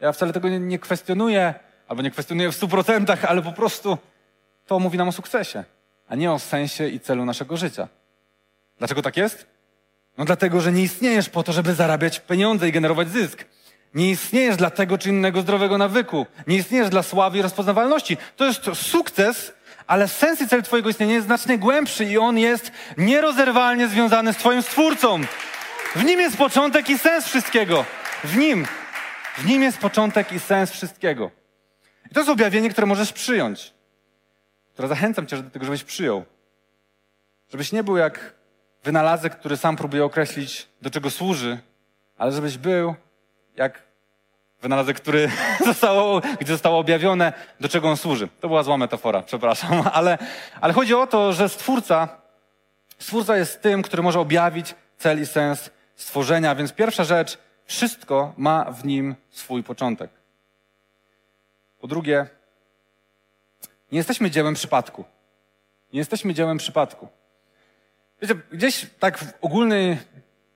Ja 0.00 0.12
wcale 0.12 0.32
tego 0.32 0.48
nie, 0.48 0.60
nie 0.60 0.78
kwestionuję, 0.78 1.54
albo 1.88 2.02
nie 2.02 2.10
kwestionuję 2.10 2.52
w 2.52 2.54
stu 2.54 2.68
procentach, 2.68 3.24
ale 3.24 3.42
po 3.42 3.52
prostu 3.52 3.98
to 4.66 4.78
mówi 4.78 4.98
nam 4.98 5.08
o 5.08 5.12
sukcesie, 5.12 5.64
a 6.08 6.14
nie 6.14 6.32
o 6.32 6.38
sensie 6.38 6.88
i 6.88 7.00
celu 7.00 7.24
naszego 7.24 7.56
życia. 7.56 7.88
Dlaczego 8.78 9.02
tak 9.02 9.16
jest? 9.16 9.46
No 10.18 10.24
dlatego, 10.24 10.60
że 10.60 10.72
nie 10.72 10.82
istniejesz 10.82 11.28
po 11.28 11.42
to, 11.42 11.52
żeby 11.52 11.74
zarabiać 11.74 12.20
pieniądze 12.20 12.68
i 12.68 12.72
generować 12.72 13.08
zysk. 13.08 13.44
Nie 13.94 14.10
istniejesz 14.10 14.56
dla 14.56 14.70
tego 14.70 14.98
czy 14.98 15.08
innego 15.08 15.40
zdrowego 15.40 15.78
nawyku. 15.78 16.26
Nie 16.46 16.56
istniejesz 16.56 16.88
dla 16.88 17.02
sławy 17.02 17.38
i 17.38 17.42
rozpoznawalności. 17.42 18.16
To 18.36 18.44
jest 18.44 18.60
sukces, 18.74 19.52
ale 19.86 20.08
sens 20.08 20.40
i 20.40 20.48
cel 20.48 20.62
Twojego 20.62 20.88
istnienia 20.88 21.14
jest 21.14 21.26
znacznie 21.26 21.58
głębszy 21.58 22.04
i 22.04 22.18
on 22.18 22.38
jest 22.38 22.72
nierozerwalnie 22.96 23.88
związany 23.88 24.32
z 24.32 24.36
Twoim 24.36 24.62
Stwórcą. 24.62 25.20
W 25.94 26.04
nim 26.04 26.20
jest 26.20 26.36
początek 26.36 26.90
i 26.90 26.98
sens 26.98 27.26
wszystkiego. 27.26 27.84
W 28.24 28.36
nim. 28.36 28.66
W 29.38 29.46
nim 29.46 29.62
jest 29.62 29.78
początek 29.78 30.32
i 30.32 30.40
sens 30.40 30.70
wszystkiego. 30.70 31.30
I 32.10 32.14
to 32.14 32.20
jest 32.20 32.30
objawienie, 32.30 32.70
które 32.70 32.86
możesz 32.86 33.12
przyjąć. 33.12 33.74
Które 34.72 34.88
zachęcam 34.88 35.26
Cię 35.26 35.36
do 35.36 35.50
tego, 35.50 35.64
żebyś 35.64 35.84
przyjął. 35.84 36.24
Żebyś 37.50 37.72
nie 37.72 37.84
był 37.84 37.96
jak 37.96 38.37
wynalazek, 38.84 39.38
który 39.38 39.56
sam 39.56 39.76
próbuje 39.76 40.04
określić, 40.04 40.68
do 40.82 40.90
czego 40.90 41.10
służy, 41.10 41.58
ale 42.18 42.32
żebyś 42.32 42.58
był 42.58 42.94
jak 43.56 43.82
wynalazek, 44.62 44.96
który 44.96 45.30
zostało, 45.66 46.20
gdzie 46.40 46.52
zostało 46.52 46.78
objawione, 46.78 47.32
do 47.60 47.68
czego 47.68 47.88
on 47.88 47.96
służy. 47.96 48.28
To 48.40 48.48
była 48.48 48.62
zła 48.62 48.76
metafora, 48.76 49.22
przepraszam, 49.22 49.82
ale, 49.92 50.18
ale 50.60 50.72
chodzi 50.72 50.94
o 50.94 51.06
to, 51.06 51.32
że 51.32 51.48
Stwórca, 51.48 52.08
Stwórca 52.98 53.36
jest 53.36 53.62
tym, 53.62 53.82
który 53.82 54.02
może 54.02 54.20
objawić 54.20 54.74
cel 54.98 55.22
i 55.22 55.26
sens 55.26 55.70
stworzenia, 55.96 56.54
więc 56.54 56.72
pierwsza 56.72 57.04
rzecz, 57.04 57.38
wszystko 57.64 58.32
ma 58.36 58.64
w 58.64 58.84
nim 58.84 59.14
swój 59.30 59.62
początek. 59.62 60.10
Po 61.80 61.86
drugie, 61.86 62.26
nie 63.92 63.98
jesteśmy 63.98 64.30
dziełem 64.30 64.54
przypadku. 64.54 65.04
Nie 65.92 65.98
jesteśmy 65.98 66.34
dziełem 66.34 66.58
przypadku. 66.58 67.08
Wiecie, 68.22 68.34
gdzieś 68.52 68.86
tak 68.98 69.18
w 69.18 69.32
ogólnej 69.40 69.98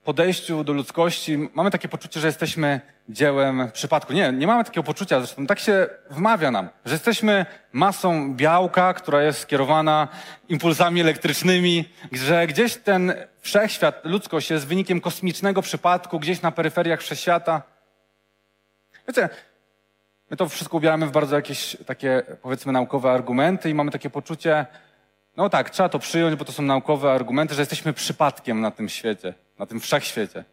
podejściu 0.03 0.63
do 0.63 0.73
ludzkości 0.73 1.49
mamy 1.53 1.71
takie 1.71 1.87
poczucie, 1.87 2.19
że 2.19 2.27
jesteśmy 2.27 2.81
dziełem 3.09 3.71
przypadku. 3.73 4.13
Nie, 4.13 4.31
nie 4.31 4.47
mamy 4.47 4.63
takiego 4.63 4.83
poczucia, 4.83 5.19
zresztą 5.19 5.47
tak 5.47 5.59
się 5.59 5.87
wmawia 6.09 6.51
nam, 6.51 6.69
że 6.85 6.93
jesteśmy 6.93 7.45
masą 7.71 8.35
białka, 8.35 8.93
która 8.93 9.23
jest 9.23 9.39
skierowana 9.39 10.07
impulsami 10.49 11.01
elektrycznymi, 11.01 11.89
że 12.11 12.47
gdzieś 12.47 12.75
ten 12.75 13.13
wszechświat, 13.39 14.05
ludzkość 14.05 14.51
jest 14.51 14.67
wynikiem 14.67 15.01
kosmicznego 15.01 15.61
przypadku, 15.61 16.19
gdzieś 16.19 16.41
na 16.41 16.51
peryferiach 16.51 16.99
wszechświata. 17.01 17.61
Wiecie, 19.07 19.29
my 20.31 20.37
to 20.37 20.49
wszystko 20.49 20.77
ubieramy 20.77 21.07
w 21.07 21.11
bardzo 21.11 21.35
jakieś 21.35 21.77
takie, 21.85 22.23
powiedzmy, 22.41 22.71
naukowe 22.71 23.11
argumenty 23.11 23.69
i 23.69 23.73
mamy 23.73 23.91
takie 23.91 24.09
poczucie, 24.09 24.65
no 25.37 25.49
tak, 25.49 25.69
trzeba 25.69 25.89
to 25.89 25.99
przyjąć, 25.99 26.35
bo 26.35 26.45
to 26.45 26.51
są 26.51 26.63
naukowe 26.63 27.11
argumenty, 27.11 27.55
że 27.55 27.61
jesteśmy 27.61 27.93
przypadkiem 27.93 28.61
na 28.61 28.71
tym 28.71 28.89
świecie, 28.89 29.33
na 29.59 29.65
tym 29.65 29.79
wszechświecie. 29.79 30.45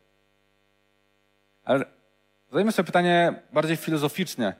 Ale 1.65 1.85
zadajmy 2.51 2.73
sobie 2.73 2.87
pytanie 2.87 3.35
bardziej 3.53 3.77
filozoficznie. 3.77 4.55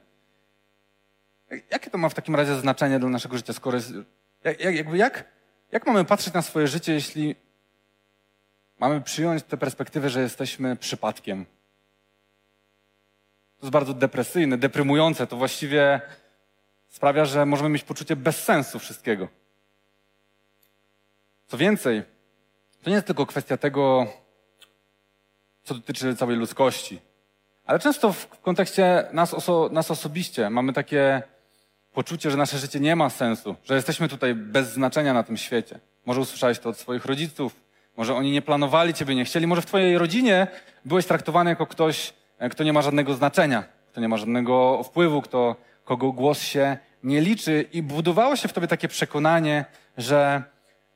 Jakie 1.71 1.91
to 1.91 1.99
ma 1.99 2.09
w 2.09 2.15
takim 2.15 2.37
razie 2.37 2.55
znaczenie 2.55 2.99
dla 2.99 3.09
naszego 3.09 3.37
życia, 3.37 3.53
skoro 3.53 3.77
jest, 3.77 3.93
jak, 4.45 4.61
jakby 4.61 4.97
jak, 4.97 5.25
jak 5.73 5.87
mamy 5.87 6.05
patrzeć 6.05 6.35
na 6.35 6.43
swoje 6.43 6.69
życie, 6.69 6.93
jeśli 6.93 7.37
mamy 8.81 9.01
przyjąć 9.01 9.43
tę 9.43 9.57
perspektywę, 9.57 10.11
że 10.11 10.21
jesteśmy 10.23 10.77
przypadkiem? 10.77 11.45
To 13.61 13.67
jest 13.67 13.73
bardzo 13.73 13.95
depresyjne, 13.95 14.59
deprymujące. 14.59 15.27
To 15.27 15.37
właściwie 15.37 16.01
sprawia, 16.89 17.25
że 17.25 17.47
możemy 17.47 17.69
mieć 17.69 17.85
poczucie 17.85 18.17
bezsensu 18.17 18.79
wszystkiego. 18.79 19.29
Co 21.51 21.57
więcej, 21.57 22.03
to 22.83 22.91
nie 22.91 22.95
jest 22.95 23.07
tylko 23.07 23.27
kwestia 23.27 23.57
tego, 23.57 24.07
co 25.63 25.75
dotyczy 25.75 26.17
całej 26.17 26.37
ludzkości, 26.37 27.01
ale 27.67 27.79
często 27.79 28.13
w 28.13 28.41
kontekście 28.41 29.05
nas, 29.13 29.35
oso 29.35 29.69
nas 29.73 29.91
osobiście 29.91 30.51
mamy 30.51 30.73
takie 30.73 31.23
poczucie, 31.93 32.31
że 32.31 32.37
nasze 32.37 32.59
życie 32.59 32.81
nie 32.81 32.97
ma 32.97 33.11
sensu, 33.11 33.57
że 33.65 33.75
jesteśmy 33.75 34.09
tutaj 34.09 34.35
bez 34.35 34.73
znaczenia 34.73 35.15
na 35.15 35.23
tym 35.23 35.37
świecie. 35.37 35.81
Może 36.07 36.21
usłyszałeś 36.21 36.59
to 36.59 36.69
od 36.69 36.79
swoich 36.79 37.05
rodziców, 37.05 37.61
może 37.97 38.15
oni 38.15 38.31
nie 38.31 38.43
planowali 38.43 38.95
ciebie, 38.95 39.15
nie 39.15 39.25
chcieli, 39.25 39.47
może 39.47 39.63
w 39.63 39.67
twojej 39.67 39.99
rodzinie 39.99 40.47
byłeś 40.85 41.07
traktowany 41.07 41.51
jako 41.51 41.67
ktoś, 41.67 42.15
e, 42.39 42.49
kto 42.49 42.65
nie 42.65 42.73
ma 42.73 42.83
żadnego 42.83 43.15
znaczenia, 43.15 43.65
kto 43.93 44.01
nie 44.01 44.09
ma 44.09 44.17
żadnego 44.17 44.83
wpływu, 44.83 45.23
kto, 45.23 45.57
kogo 45.85 46.13
głos 46.13 46.43
się 46.43 46.77
nie 47.03 47.21
liczy 47.21 47.65
i 47.73 47.83
budowało 47.83 48.37
się 48.37 48.49
w 48.49 48.53
tobie 48.53 48.67
takie 48.67 48.89
przekonanie, 48.89 49.65
że 49.97 50.43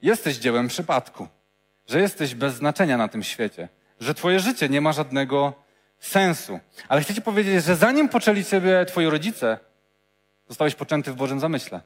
jesteś 0.05 0.37
dziełem 0.37 0.69
przypadku, 0.69 1.29
że 1.87 2.01
jesteś 2.01 2.35
bez 2.35 2.55
znaczenia 2.55 2.97
na 2.97 3.09
tym 3.09 3.23
świecie, 3.23 3.69
że 4.01 4.15
twoje 4.15 4.41
życie 4.41 4.69
nie 4.69 4.81
ma 4.81 4.93
żadnego 4.93 5.53
sensu. 5.99 6.61
Ale 6.89 7.01
chcę 7.01 7.15
ci 7.15 7.23
powiedzieć, 7.23 7.65
że 7.65 7.77
zanim 7.77 8.09
poczęli 8.09 8.45
ciebie 8.45 8.85
twoi 8.85 9.07
rodzice, 9.07 9.59
zostałeś 10.49 10.75
poczęty 10.75 11.13
w 11.13 11.17
Bożym 11.17 11.41
zamyśle. 11.41 11.81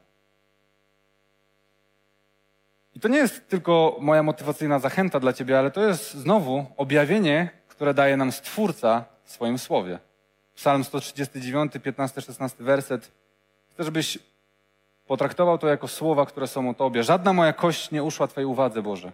I 2.95 3.01
to 3.01 3.09
nie 3.09 3.19
jest 3.19 3.49
tylko 3.49 3.97
moja 4.01 4.23
motywacyjna 4.23 4.79
zachęta 4.79 5.21
dla 5.21 5.33
ciebie, 5.33 5.59
ale 5.59 5.71
to 5.71 5.89
jest 5.89 6.15
znowu 6.15 6.67
objawienie, 6.77 7.49
które 7.69 7.95
daje 7.95 8.17
nam 8.17 8.33
Stwórca 8.33 9.05
w 9.25 9.33
swoim 9.33 9.59
słowie. 9.59 9.99
Psalm 10.55 10.85
139, 10.85 11.73
15-16 11.73 12.63
werset. 12.63 13.11
Chcę, 13.71 13.85
żebyś 13.85 14.19
Potraktował 15.09 15.59
to 15.59 15.69
jako 15.69 15.89
słowa, 15.89 16.27
które 16.27 16.47
są 16.47 16.71
o 16.71 16.75
Tobie. 16.75 17.03
Żadna 17.03 17.33
moja 17.33 17.53
kość 17.53 17.91
nie 17.91 18.03
uszła 18.03 18.27
Twojej 18.27 18.47
uwadze, 18.47 18.83
Boże. 18.83 19.13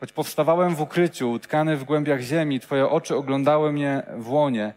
Choć 0.00 0.12
powstawałem 0.12 0.74
w 0.74 0.80
ukryciu, 0.80 1.30
utkany 1.30 1.76
w 1.76 1.84
głębiach 1.84 2.20
ziemi, 2.20 2.60
Twoje 2.60 2.88
oczy 2.88 3.16
oglądały 3.16 3.72
mnie 3.72 4.02
w 4.16 4.30
łonie. 4.30 4.74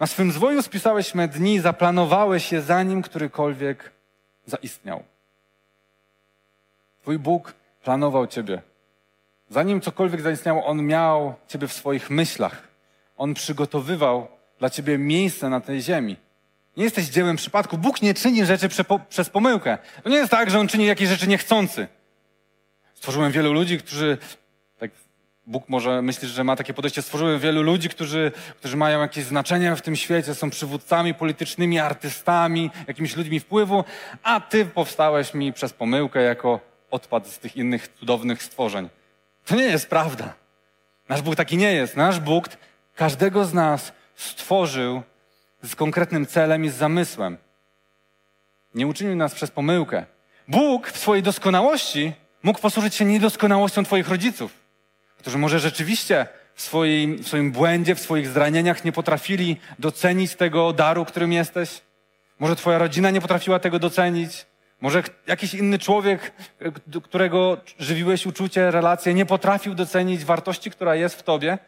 Na 0.00 0.06
swym 0.06 0.32
zwoju 0.32 0.62
spisałeś 0.62 1.14
me 1.14 1.28
dni, 1.28 1.60
zaplanowałeś 1.60 2.52
je 2.52 2.62
zanim 2.62 3.02
którykolwiek 3.02 3.92
zaistniał. 4.46 5.02
Twój 7.02 7.18
Bóg 7.18 7.54
planował 7.82 8.26
Ciebie. 8.26 8.62
Zanim 9.50 9.80
cokolwiek 9.80 10.20
zaistniało, 10.20 10.66
On 10.66 10.86
miał 10.86 11.34
Ciebie 11.46 11.66
w 11.66 11.72
swoich 11.72 12.10
myślach. 12.10 12.68
On 13.18 13.34
przygotowywał 13.34 14.26
dla 14.58 14.70
Ciebie 14.70 14.98
miejsce 14.98 15.48
na 15.48 15.60
tej 15.60 15.82
ziemi. 15.82 16.16
Nie 16.78 16.84
jesteś 16.84 17.06
dziełem 17.06 17.36
przypadku. 17.36 17.78
Bóg 17.78 18.02
nie 18.02 18.14
czyni 18.14 18.46
rzeczy 18.46 18.68
przez 19.08 19.30
pomyłkę. 19.30 19.78
To 20.02 20.08
nie 20.08 20.16
jest 20.16 20.30
tak, 20.30 20.50
że 20.50 20.58
On 20.58 20.68
czyni 20.68 20.86
jakieś 20.86 21.08
rzeczy 21.08 21.28
niechcący. 21.28 21.86
Stworzyłem 22.94 23.32
wielu 23.32 23.52
ludzi, 23.52 23.78
którzy, 23.78 24.18
tak 24.78 24.90
Bóg 25.46 25.68
może 25.68 26.02
myślisz, 26.02 26.30
że 26.30 26.44
ma 26.44 26.56
takie 26.56 26.74
podejście, 26.74 27.02
stworzyłem 27.02 27.40
wielu 27.40 27.62
ludzi, 27.62 27.88
którzy, 27.88 28.32
którzy 28.58 28.76
mają 28.76 29.00
jakieś 29.00 29.24
znaczenie 29.24 29.76
w 29.76 29.82
tym 29.82 29.96
świecie, 29.96 30.34
są 30.34 30.50
przywódcami 30.50 31.14
politycznymi, 31.14 31.78
artystami, 31.78 32.70
jakimiś 32.88 33.16
ludźmi 33.16 33.40
wpływu, 33.40 33.84
a 34.22 34.40
ty 34.40 34.66
powstałeś 34.66 35.34
mi 35.34 35.52
przez 35.52 35.72
pomyłkę 35.72 36.22
jako 36.22 36.60
odpad 36.90 37.26
z 37.26 37.38
tych 37.38 37.56
innych 37.56 37.88
cudownych 37.88 38.42
stworzeń. 38.42 38.88
To 39.46 39.56
nie 39.56 39.64
jest 39.64 39.90
prawda. 39.90 40.34
Nasz 41.08 41.22
Bóg 41.22 41.36
taki 41.36 41.56
nie 41.56 41.72
jest. 41.72 41.96
Nasz 41.96 42.20
Bóg 42.20 42.48
każdego 42.94 43.44
z 43.44 43.54
nas 43.54 43.92
stworzył 44.14 45.02
z 45.62 45.74
konkretnym 45.74 46.26
celem 46.26 46.64
i 46.64 46.68
z 46.68 46.74
zamysłem. 46.74 47.36
Nie 48.74 48.86
uczynił 48.86 49.16
nas 49.16 49.34
przez 49.34 49.50
pomyłkę. 49.50 50.04
Bóg 50.48 50.88
w 50.88 50.98
swojej 50.98 51.22
doskonałości 51.22 52.12
mógł 52.42 52.60
posłużyć 52.60 52.94
się 52.94 53.04
niedoskonałością 53.04 53.84
Twoich 53.84 54.08
rodziców, 54.08 54.52
którzy 55.18 55.38
może 55.38 55.60
rzeczywiście 55.60 56.26
w 56.54 56.62
swoim, 56.62 57.16
w 57.16 57.28
swoim 57.28 57.52
błędzie, 57.52 57.94
w 57.94 58.00
swoich 58.00 58.28
zranieniach 58.28 58.84
nie 58.84 58.92
potrafili 58.92 59.56
docenić 59.78 60.34
tego 60.34 60.72
daru, 60.72 61.04
którym 61.04 61.32
jesteś. 61.32 61.80
Może 62.38 62.56
Twoja 62.56 62.78
rodzina 62.78 63.10
nie 63.10 63.20
potrafiła 63.20 63.58
tego 63.58 63.78
docenić. 63.78 64.46
Może 64.80 65.02
jakiś 65.26 65.54
inny 65.54 65.78
człowiek, 65.78 66.32
do 66.86 67.00
którego 67.00 67.56
żywiłeś 67.78 68.26
uczucie, 68.26 68.70
relacje, 68.70 69.14
nie 69.14 69.26
potrafił 69.26 69.74
docenić 69.74 70.24
wartości, 70.24 70.70
która 70.70 70.94
jest 70.94 71.18
w 71.18 71.22
Tobie. 71.22 71.58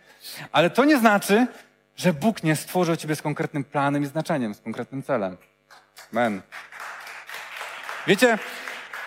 Ale 0.52 0.70
to 0.70 0.84
nie 0.84 0.98
znaczy, 0.98 1.46
że 2.00 2.12
Bóg 2.12 2.42
nie 2.42 2.56
stworzył 2.56 2.96
ciebie 2.96 3.16
z 3.16 3.22
konkretnym 3.22 3.64
planem 3.64 4.02
i 4.02 4.06
znaczeniem, 4.06 4.54
z 4.54 4.60
konkretnym 4.60 5.02
celem. 5.02 5.36
Amen. 6.12 6.42
Wiecie, 8.06 8.38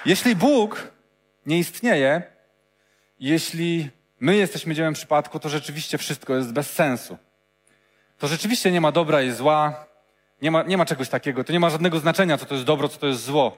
jeśli 0.06 0.36
Bóg 0.36 0.92
nie 1.46 1.60
istnieje, 1.60 2.22
jeśli 3.20 3.90
my 4.20 4.36
jesteśmy 4.36 4.76
dziełem 4.76 4.94
przypadku, 4.94 5.40
to 5.40 5.50
rzeczywiście 5.50 5.98
wszystko 5.98 6.36
jest 6.36 6.54
bez 6.54 6.74
sensu. 6.74 7.18
To 8.18 8.28
rzeczywiście 8.28 8.72
nie 8.72 8.82
ma 8.82 8.92
dobra 8.92 9.22
i 9.22 9.32
zła, 9.32 9.86
nie 10.42 10.52
ma, 10.52 10.64
nie 10.64 10.78
ma 10.78 10.86
czegoś 10.86 11.10
takiego, 11.10 11.44
to 11.44 11.54
nie 11.54 11.60
ma 11.60 11.70
żadnego 11.70 12.00
znaczenia, 12.00 12.38
co 12.38 12.46
to 12.46 12.54
jest 12.54 12.66
dobro, 12.66 12.90
co 12.90 13.00
to 13.00 13.08
jest 13.08 13.24
zło. 13.24 13.58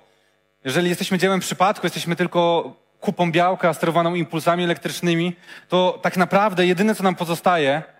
Jeżeli 0.63 0.89
jesteśmy 0.89 1.17
dziełem 1.17 1.39
przypadku, 1.39 1.85
jesteśmy 1.85 2.15
tylko 2.15 2.73
kupą 2.99 3.31
białka 3.31 3.73
sterowaną 3.73 4.15
impulsami 4.15 4.63
elektrycznymi, 4.63 5.35
to 5.69 5.99
tak 6.01 6.17
naprawdę 6.17 6.67
jedyne, 6.67 6.95
co 6.95 7.03
nam 7.03 7.15
pozostaje, 7.15 7.94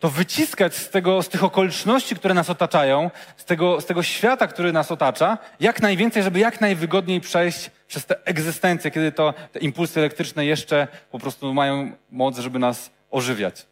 to 0.00 0.10
wyciskać 0.10 0.74
z, 0.74 0.90
tego, 0.90 1.22
z 1.22 1.28
tych 1.28 1.44
okoliczności, 1.44 2.14
które 2.14 2.34
nas 2.34 2.50
otaczają, 2.50 3.10
z 3.36 3.44
tego, 3.44 3.80
z 3.80 3.86
tego 3.86 4.02
świata, 4.02 4.46
który 4.46 4.72
nas 4.72 4.92
otacza, 4.92 5.38
jak 5.60 5.82
najwięcej, 5.82 6.22
żeby 6.22 6.38
jak 6.38 6.60
najwygodniej 6.60 7.20
przejść 7.20 7.70
przez 7.88 8.06
tę 8.06 8.16
egzystencję, 8.24 8.90
kiedy 8.90 9.12
to 9.12 9.34
te 9.52 9.58
impulsy 9.58 10.00
elektryczne 10.00 10.46
jeszcze 10.46 10.88
po 11.10 11.18
prostu 11.18 11.54
mają 11.54 11.92
moc, 12.10 12.38
żeby 12.38 12.58
nas 12.58 12.90
ożywiać. 13.10 13.66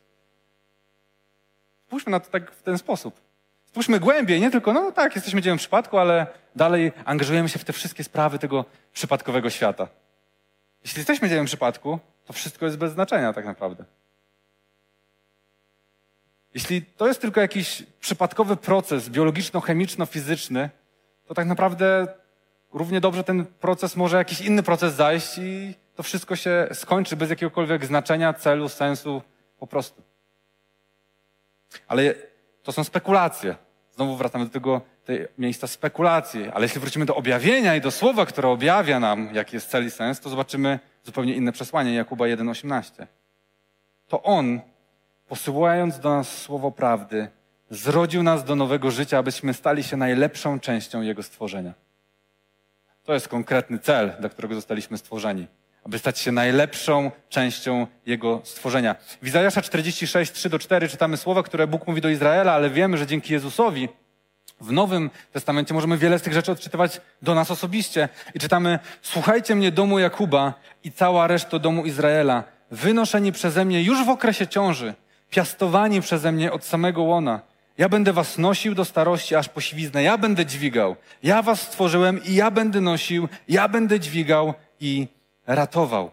Spójrzmy 1.87 2.11
na 2.11 2.21
to 2.21 2.31
tak 2.31 2.53
w 2.53 2.63
ten 2.63 2.79
sposób. 2.79 3.21
Spójrzmy 3.67 4.01
głębiej, 4.01 4.41
nie 4.41 4.51
tylko, 4.51 4.73
no 4.73 4.93
tak, 4.93 5.15
jesteśmy 5.15 5.43
dziełem 5.43 5.59
przypadku, 5.59 5.99
ale 5.99 6.27
dalej 6.57 6.93
angażujemy 7.05 7.49
się 7.49 7.59
w 7.59 7.65
te 7.65 7.73
wszystkie 7.73 8.05
sprawy 8.05 8.39
tego 8.39 8.65
przypadkowego 8.93 9.51
świata. 9.51 9.89
Jeśli 10.85 11.01
jesteśmy 11.01 11.29
dziełem 11.29 11.47
przypadku, 11.47 11.99
to 12.27 12.33
wszystko 12.33 12.67
jest 12.67 12.79
bez 12.79 12.93
znaczenia 12.93 13.33
tak 13.33 13.45
naprawdę. 13.45 13.85
Jeśli 16.55 16.83
to 16.83 17.07
jest 17.07 17.21
tylko 17.21 17.41
jakiś 17.41 17.83
przypadkowy 18.01 18.57
proces 18.57 19.09
biologiczno-chemiczno-fizyczny, 19.09 20.69
to 21.27 21.35
tak 21.35 21.47
naprawdę 21.47 22.07
równie 22.73 23.01
dobrze 23.01 23.25
ten 23.25 23.47
proces 23.47 23.97
może 23.97 24.17
jakiś 24.17 24.41
inny 24.41 24.63
proces 24.63 24.95
zajść 24.95 25.39
i 25.39 25.75
to 25.95 26.03
wszystko 26.03 26.37
się 26.37 26.69
skończy 26.73 27.17
bez 27.17 27.31
jakiegokolwiek 27.31 27.87
znaczenia, 27.87 28.33
celu, 28.33 28.69
sensu, 28.69 29.23
po 29.59 29.67
prostu. 29.67 30.03
Ale 31.89 32.15
to 32.63 32.73
są 32.73 32.85
spekulacje. 32.85 33.57
Znowu 33.91 34.17
wracamy 34.17 34.45
do 34.45 34.51
tego 34.51 34.81
tej 35.05 35.27
miejsca 35.39 35.67
spekulacji. 35.67 36.51
Ale 36.55 36.65
jeśli 36.65 36.81
wrócimy 36.81 37.05
do 37.07 37.17
objawienia 37.17 37.77
i 37.77 37.81
do 37.81 37.91
słowa, 37.91 38.27
które 38.27 38.49
objawia 38.49 39.01
nam, 39.01 39.35
jaki 39.35 39.57
jest 39.57 39.71
cel 39.71 39.87
i 39.87 39.91
sens, 39.91 40.21
to 40.21 40.31
zobaczymy 40.31 40.79
zupełnie 41.05 41.35
inne 41.35 41.53
przesłanie 41.53 41.95
Jakuba 41.95 42.25
1,18. 42.25 43.07
To 44.09 44.23
On, 44.23 44.61
posyłając 45.29 45.99
do 45.99 46.11
nas 46.11 46.39
słowo 46.39 46.71
prawdy, 46.71 47.29
zrodził 47.71 48.23
nas 48.23 48.45
do 48.45 48.57
nowego 48.57 48.91
życia, 48.91 49.19
abyśmy 49.19 49.55
stali 49.55 49.85
się 49.85 49.97
najlepszą 49.97 50.61
częścią 50.61 51.03
Jego 51.03 51.23
stworzenia. 51.23 51.75
To 53.05 53.15
jest 53.15 53.29
konkretny 53.29 53.79
cel, 53.79 54.13
dla 54.21 54.29
którego 54.29 54.55
zostaliśmy 54.55 54.99
stworzeni. 54.99 55.47
Aby 55.85 55.99
stać 55.99 56.19
się 56.19 56.33
najlepszą 56.33 57.11
częścią 57.29 57.87
Jego 58.07 58.41
stworzenia. 58.45 58.97
W 59.23 59.27
Izajasza 59.27 59.63
46, 59.63 60.33
3-4 60.33 60.89
czytamy 60.89 61.17
słowa, 61.17 61.43
które 61.43 61.67
Bóg 61.67 61.87
mówi 61.87 62.01
do 62.01 62.09
Izraela, 62.09 62.53
ale 62.53 62.71
wiemy, 62.71 62.99
że 62.99 63.07
dzięki 63.07 63.33
Jezusowi 63.33 63.89
w 64.61 64.73
Nowym 64.73 65.11
Testamencie 65.33 65.75
możemy 65.75 65.99
wiele 65.99 66.19
z 66.19 66.23
tych 66.23 66.33
rzeczy 66.33 66.53
odczytywać 66.53 67.01
do 67.23 67.35
nas 67.35 67.51
osobiście. 67.51 68.09
I 68.35 68.39
czytamy, 68.39 68.79
słuchajcie 69.03 69.55
mnie 69.55 69.73
domu 69.73 69.99
Jakuba 69.99 70.55
i 70.85 70.93
cała 70.93 71.27
reszta 71.27 71.59
domu 71.59 71.85
Izraela, 71.85 72.45
wynoszeni 72.71 73.33
przeze 73.33 73.65
mnie 73.65 73.83
już 73.83 74.05
w 74.05 74.09
okresie 74.09 74.47
ciąży, 74.47 74.95
piastowani 75.31 76.01
przeze 76.01 76.33
mnie 76.33 76.53
od 76.53 76.65
samego 76.65 77.03
łona. 77.03 77.41
Ja 77.79 77.89
będę 77.89 78.13
was 78.13 78.39
nosił 78.39 78.75
do 78.75 78.85
starości 78.85 79.35
aż 79.35 79.49
po 79.49 79.61
siwiznę. 79.61 80.03
Ja 80.03 80.19
będę 80.19 80.47
dźwigał. 80.47 80.97
Ja 81.23 81.43
was 81.43 81.61
stworzyłem 81.61 82.25
i 82.25 82.35
ja 82.35 82.51
będę 82.51 82.81
nosił. 82.81 83.29
Ja 83.49 83.69
będę 83.69 84.01
dźwigał 84.01 84.55
i 84.81 85.09
ratował. 85.47 86.11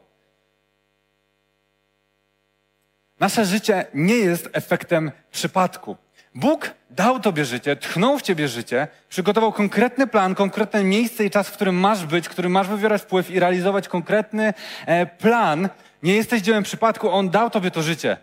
Nasze 3.19 3.45
życie 3.45 3.85
nie 3.93 4.15
jest 4.15 4.49
efektem 4.53 5.11
przypadku. 5.31 5.97
Bóg 6.35 6.73
dał 6.89 7.19
tobie 7.19 7.45
życie, 7.45 7.75
tchnął 7.75 8.19
w 8.19 8.21
ciebie 8.21 8.47
życie, 8.47 8.87
przygotował 9.09 9.53
konkretny 9.53 10.07
plan, 10.07 10.35
konkretne 10.35 10.83
miejsce 10.83 11.25
i 11.25 11.29
czas, 11.29 11.49
w 11.49 11.51
którym 11.51 11.75
masz 11.75 12.05
być, 12.05 12.27
w 12.27 12.29
którym 12.29 12.51
masz 12.51 12.67
wywierać 12.67 13.01
wpływ 13.01 13.31
i 13.31 13.39
realizować 13.39 13.87
konkretny 13.87 14.53
e, 14.85 15.05
plan. 15.05 15.69
Nie 16.03 16.15
jesteś 16.15 16.41
dziełem 16.41 16.63
przypadku, 16.63 17.09
On 17.09 17.29
dał 17.29 17.49
tobie 17.49 17.71
to 17.71 17.81
życie. 17.81 18.17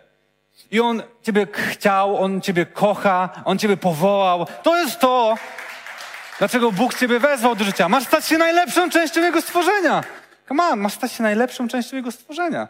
I 0.71 0.79
On 0.79 1.03
ciebie 1.21 1.47
chciał, 1.53 2.23
On 2.23 2.41
ciebie 2.41 2.65
kocha, 2.65 3.43
On 3.45 3.59
ciebie 3.59 3.77
powołał. 3.77 4.45
To 4.63 4.77
jest 4.77 4.99
to, 4.99 5.35
dlaczego 6.39 6.71
Bóg 6.71 6.93
ciebie 6.93 7.19
wezwał 7.19 7.55
do 7.55 7.63
życia. 7.63 7.89
Masz 7.89 8.03
stać 8.03 8.25
się 8.25 8.37
najlepszą 8.37 8.89
częścią 8.89 9.21
Jego 9.21 9.41
stworzenia. 9.41 10.03
Come 10.47 10.63
on, 10.63 10.79
masz 10.79 10.93
stać 10.93 11.11
się 11.11 11.23
najlepszą 11.23 11.67
częścią 11.67 11.95
Jego 11.95 12.11
stworzenia. 12.11 12.67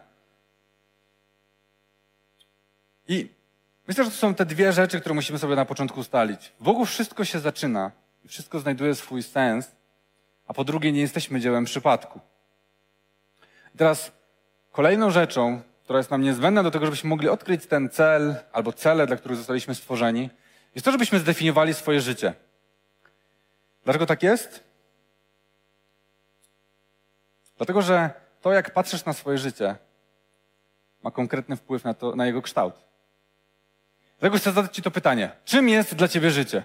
I 3.08 3.28
myślę, 3.88 4.04
że 4.04 4.10
to 4.10 4.16
są 4.16 4.34
te 4.34 4.46
dwie 4.46 4.72
rzeczy, 4.72 5.00
które 5.00 5.14
musimy 5.14 5.38
sobie 5.38 5.56
na 5.56 5.64
początku 5.64 6.00
ustalić. 6.00 6.52
W 6.60 6.64
Bogu 6.64 6.86
wszystko 6.86 7.24
się 7.24 7.38
zaczyna 7.38 7.90
i 8.24 8.28
wszystko 8.28 8.60
znajduje 8.60 8.94
swój 8.94 9.22
sens, 9.22 9.70
a 10.46 10.54
po 10.54 10.64
drugie 10.64 10.92
nie 10.92 11.00
jesteśmy 11.00 11.40
dziełem 11.40 11.64
przypadku. 11.64 12.20
Teraz 13.76 14.12
kolejną 14.72 15.10
rzeczą, 15.10 15.62
która 15.84 15.98
jest 15.98 16.10
nam 16.10 16.22
niezbędna 16.22 16.62
do 16.62 16.70
tego, 16.70 16.84
żebyśmy 16.84 17.10
mogli 17.10 17.28
odkryć 17.28 17.66
ten 17.66 17.90
cel 17.90 18.34
albo 18.52 18.72
cele, 18.72 19.06
dla 19.06 19.16
których 19.16 19.38
zostaliśmy 19.38 19.74
stworzeni, 19.74 20.30
jest 20.74 20.84
to, 20.84 20.92
żebyśmy 20.92 21.18
zdefiniowali 21.18 21.74
swoje 21.74 22.00
życie. 22.00 22.34
Dlaczego 23.84 24.06
tak 24.06 24.22
jest? 24.22 24.64
Dlatego, 27.56 27.82
że 27.82 28.10
to, 28.40 28.52
jak 28.52 28.70
patrzysz 28.70 29.04
na 29.04 29.12
swoje 29.12 29.38
życie, 29.38 29.76
ma 31.02 31.10
konkretny 31.10 31.56
wpływ 31.56 31.84
na, 31.84 31.94
to, 31.94 32.16
na 32.16 32.26
jego 32.26 32.42
kształt. 32.42 32.74
Dlatego 34.18 34.38
chcę 34.38 34.52
zadać 34.52 34.74
Ci 34.74 34.82
to 34.82 34.90
pytanie. 34.90 35.30
Czym 35.44 35.68
jest 35.68 35.94
dla 35.94 36.08
Ciebie 36.08 36.30
życie? 36.30 36.62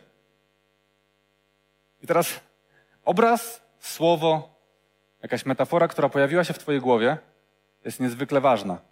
I 2.01 2.07
teraz 2.07 2.39
obraz, 3.05 3.61
słowo, 3.79 4.59
jakaś 5.21 5.45
metafora, 5.45 5.87
która 5.87 6.09
pojawiła 6.09 6.43
się 6.43 6.53
w 6.53 6.59
Twojej 6.59 6.81
głowie, 6.81 7.17
jest 7.85 7.99
niezwykle 7.99 8.41
ważna. 8.41 8.88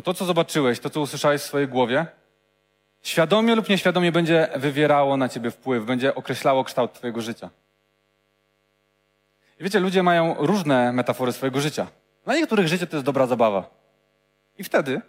Bo 0.00 0.04
to, 0.04 0.14
co 0.14 0.24
zobaczyłeś, 0.24 0.80
to, 0.80 0.90
co 0.90 1.00
usłyszałeś 1.00 1.42
w 1.42 1.44
swojej 1.44 1.68
głowie, 1.68 2.06
świadomie 3.02 3.54
lub 3.54 3.68
nieświadomie 3.68 4.12
będzie 4.12 4.48
wywierało 4.56 5.16
na 5.16 5.28
Ciebie 5.28 5.50
wpływ, 5.50 5.84
będzie 5.84 6.14
określało 6.14 6.64
kształt 6.64 6.92
Twojego 6.92 7.20
życia. 7.20 7.50
I 9.60 9.64
wiecie, 9.64 9.80
ludzie 9.80 10.02
mają 10.02 10.34
różne 10.38 10.92
metafory 10.92 11.32
swojego 11.32 11.60
życia. 11.60 11.86
Dla 12.24 12.34
niektórych 12.34 12.68
życie 12.68 12.86
to 12.86 12.96
jest 12.96 13.06
dobra 13.06 13.26
zabawa. 13.26 13.70
I 14.58 14.64
wtedy, 14.64 15.00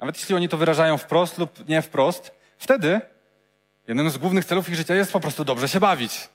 nawet 0.00 0.16
jeśli 0.16 0.34
oni 0.34 0.48
to 0.48 0.56
wyrażają 0.56 0.98
wprost 0.98 1.38
lub 1.38 1.68
nie 1.68 1.82
wprost, 1.82 2.32
wtedy 2.58 3.00
jednym 3.88 4.10
z 4.10 4.18
głównych 4.18 4.44
celów 4.44 4.68
ich 4.68 4.74
życia 4.74 4.94
jest 4.94 5.12
po 5.12 5.20
prostu 5.20 5.44
dobrze 5.44 5.68
się 5.68 5.80
bawić. 5.80 6.28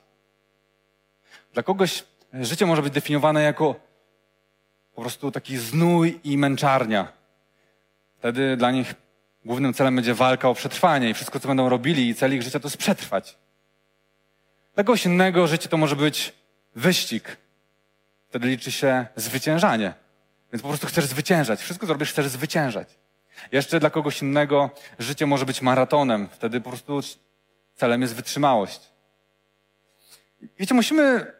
Dla 1.52 1.62
kogoś 1.62 2.04
życie 2.32 2.66
może 2.66 2.82
być 2.82 2.92
definiowane 2.92 3.42
jako 3.42 3.74
po 4.94 5.00
prostu 5.00 5.30
taki 5.30 5.56
znój 5.56 6.20
i 6.24 6.38
męczarnia. 6.38 7.17
Wtedy 8.18 8.56
dla 8.56 8.70
nich 8.70 8.94
głównym 9.44 9.74
celem 9.74 9.96
będzie 9.96 10.14
walka 10.14 10.48
o 10.48 10.54
przetrwanie 10.54 11.10
i 11.10 11.14
wszystko, 11.14 11.40
co 11.40 11.48
będą 11.48 11.68
robili 11.68 12.08
i 12.08 12.14
cel 12.14 12.34
ich 12.34 12.42
życia 12.42 12.60
to 12.60 12.66
jest 12.68 12.76
przetrwać. 12.76 13.38
Dla 14.74 14.84
kogoś 14.84 15.06
innego 15.06 15.46
życie 15.46 15.68
to 15.68 15.76
może 15.76 15.96
być 15.96 16.32
wyścig, 16.74 17.36
Wtedy 18.28 18.48
liczy 18.48 18.72
się 18.72 19.06
zwyciężanie. 19.16 19.94
Więc 20.52 20.62
po 20.62 20.68
prostu 20.68 20.86
chcesz 20.86 21.04
zwyciężać. 21.04 21.60
Wszystko, 21.60 21.86
co 21.86 21.92
robisz, 21.92 22.10
chcesz 22.10 22.28
zwyciężać. 22.28 22.88
Jeszcze 23.52 23.80
dla 23.80 23.90
kogoś 23.90 24.22
innego 24.22 24.70
życie 24.98 25.26
może 25.26 25.46
być 25.46 25.62
maratonem. 25.62 26.28
Wtedy 26.32 26.60
po 26.60 26.70
prostu 26.70 27.00
celem 27.74 28.02
jest 28.02 28.14
wytrzymałość. 28.14 28.80
Wiecie, 30.58 30.74
musimy 30.74 31.32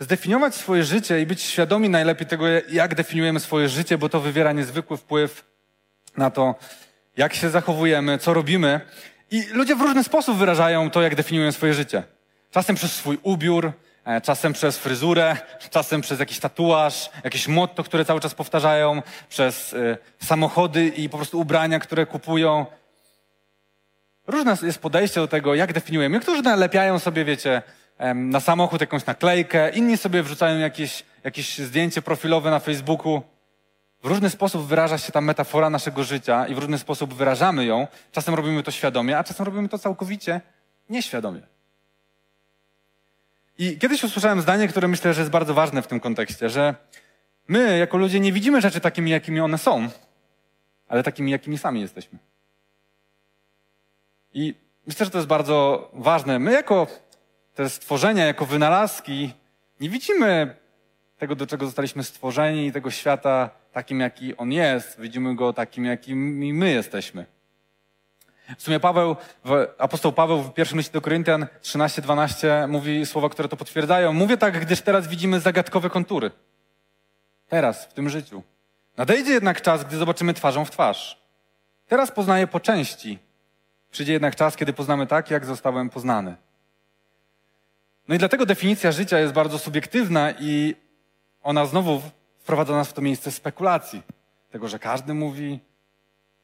zdefiniować 0.00 0.54
swoje 0.54 0.84
życie 0.84 1.20
i 1.20 1.26
być 1.26 1.42
świadomi 1.42 1.88
najlepiej 1.88 2.26
tego, 2.26 2.46
jak 2.68 2.94
definiujemy 2.94 3.40
swoje 3.40 3.68
życie, 3.68 3.98
bo 3.98 4.08
to 4.08 4.20
wywiera 4.20 4.52
niezwykły 4.52 4.96
wpływ 4.96 5.44
na 6.16 6.30
to, 6.30 6.54
jak 7.16 7.34
się 7.34 7.50
zachowujemy, 7.50 8.18
co 8.18 8.34
robimy. 8.34 8.80
I 9.30 9.42
ludzie 9.52 9.76
w 9.76 9.80
różny 9.80 10.04
sposób 10.04 10.36
wyrażają 10.36 10.90
to, 10.90 11.02
jak 11.02 11.14
definiują 11.14 11.52
swoje 11.52 11.74
życie. 11.74 12.02
Czasem 12.50 12.76
przez 12.76 12.92
swój 12.92 13.18
ubiór, 13.22 13.72
E, 14.06 14.20
czasem 14.20 14.52
przez 14.52 14.78
fryzurę, 14.78 15.36
czasem 15.70 16.00
przez 16.00 16.20
jakiś 16.20 16.38
tatuaż, 16.38 17.10
jakieś 17.24 17.48
motto, 17.48 17.84
które 17.84 18.04
cały 18.04 18.20
czas 18.20 18.34
powtarzają, 18.34 19.02
przez 19.28 19.72
y, 19.72 19.96
samochody 20.22 20.88
i 20.88 21.08
po 21.08 21.16
prostu 21.16 21.40
ubrania, 21.40 21.78
które 21.78 22.06
kupują. 22.06 22.66
Różne 24.26 24.56
jest 24.62 24.78
podejście 24.78 25.20
do 25.20 25.28
tego, 25.28 25.54
jak 25.54 25.72
definiujemy. 25.72 26.16
Niektórzy 26.16 26.42
nalepiają 26.42 26.98
sobie, 26.98 27.24
wiecie, 27.24 27.62
na 28.14 28.40
samochód 28.40 28.80
jakąś 28.80 29.06
naklejkę, 29.06 29.70
inni 29.70 29.96
sobie 29.96 30.22
wrzucają 30.22 30.58
jakieś, 30.58 31.04
jakieś 31.24 31.58
zdjęcie 31.58 32.02
profilowe 32.02 32.50
na 32.50 32.58
Facebooku. 32.58 33.22
W 34.06 34.08
różny 34.08 34.30
sposób 34.30 34.66
wyraża 34.66 34.98
się 34.98 35.12
ta 35.12 35.20
metafora 35.20 35.70
naszego 35.70 36.04
życia 36.04 36.46
i 36.46 36.54
w 36.54 36.58
różny 36.58 36.78
sposób 36.78 37.14
wyrażamy 37.14 37.64
ją. 37.64 37.86
Czasem 38.12 38.34
robimy 38.34 38.62
to 38.62 38.70
świadomie, 38.70 39.18
a 39.18 39.24
czasem 39.24 39.46
robimy 39.46 39.68
to 39.68 39.78
całkowicie 39.78 40.40
nieświadomie. 40.90 41.40
I 43.58 43.78
kiedyś 43.78 44.04
usłyszałem 44.04 44.40
zdanie, 44.40 44.68
które 44.68 44.88
myślę, 44.88 45.14
że 45.14 45.20
jest 45.20 45.30
bardzo 45.30 45.54
ważne 45.54 45.82
w 45.82 45.86
tym 45.86 46.00
kontekście, 46.00 46.48
że 46.48 46.74
my 47.48 47.78
jako 47.78 47.96
ludzie 47.96 48.20
nie 48.20 48.32
widzimy 48.32 48.60
rzeczy 48.60 48.80
takimi, 48.80 49.10
jakimi 49.10 49.40
one 49.40 49.58
są, 49.58 49.88
ale 50.88 51.02
takimi, 51.02 51.30
jakimi 51.30 51.58
sami 51.58 51.80
jesteśmy. 51.80 52.18
I 54.34 54.54
myślę, 54.86 55.06
że 55.06 55.10
to 55.10 55.18
jest 55.18 55.28
bardzo 55.28 55.90
ważne. 55.92 56.38
My 56.38 56.52
jako 56.52 56.86
te 57.54 57.70
stworzenia, 57.70 58.26
jako 58.26 58.46
wynalazki, 58.46 59.32
nie 59.80 59.90
widzimy 59.90 60.56
tego, 61.18 61.34
do 61.34 61.46
czego 61.46 61.66
zostaliśmy 61.66 62.04
stworzeni, 62.04 62.72
tego 62.72 62.90
świata 62.90 63.50
takim, 63.76 64.00
jaki 64.00 64.36
on 64.36 64.52
jest. 64.52 65.00
Widzimy 65.00 65.34
go 65.34 65.52
takim, 65.52 65.84
jakim 65.84 66.18
my 66.56 66.70
jesteśmy. 66.70 67.26
W 68.58 68.62
sumie 68.62 68.80
Paweł, 68.80 69.16
apostoł 69.78 70.12
Paweł 70.12 70.42
w 70.42 70.54
pierwszym 70.54 70.78
liście 70.78 70.92
do 70.92 71.00
Koryntian 71.00 71.46
13-12 71.62 72.68
mówi 72.68 73.06
słowa, 73.06 73.28
które 73.28 73.48
to 73.48 73.56
potwierdzają. 73.56 74.12
Mówię 74.12 74.36
tak, 74.36 74.60
gdyż 74.60 74.80
teraz 74.80 75.08
widzimy 75.08 75.40
zagadkowe 75.40 75.90
kontury. 75.90 76.30
Teraz, 77.48 77.86
w 77.86 77.92
tym 77.92 78.08
życiu. 78.08 78.42
Nadejdzie 78.96 79.32
jednak 79.32 79.60
czas, 79.60 79.84
gdy 79.84 79.96
zobaczymy 79.96 80.34
twarzą 80.34 80.64
w 80.64 80.70
twarz. 80.70 81.22
Teraz 81.88 82.10
poznaję 82.10 82.46
po 82.46 82.60
części. 82.60 83.18
Przyjdzie 83.90 84.12
jednak 84.12 84.36
czas, 84.36 84.56
kiedy 84.56 84.72
poznamy 84.72 85.06
tak, 85.06 85.30
jak 85.30 85.44
zostałem 85.44 85.90
poznany. 85.90 86.36
No 88.08 88.14
i 88.14 88.18
dlatego 88.18 88.46
definicja 88.46 88.92
życia 88.92 89.18
jest 89.18 89.32
bardzo 89.32 89.58
subiektywna 89.58 90.32
i 90.40 90.74
ona 91.42 91.66
znowu 91.66 92.02
wprowadza 92.46 92.76
nas 92.76 92.88
w 92.88 92.92
to 92.92 93.02
miejsce 93.02 93.30
spekulacji. 93.30 94.02
Tego, 94.50 94.68
że 94.68 94.78
każdy 94.78 95.14
mówi, 95.14 95.60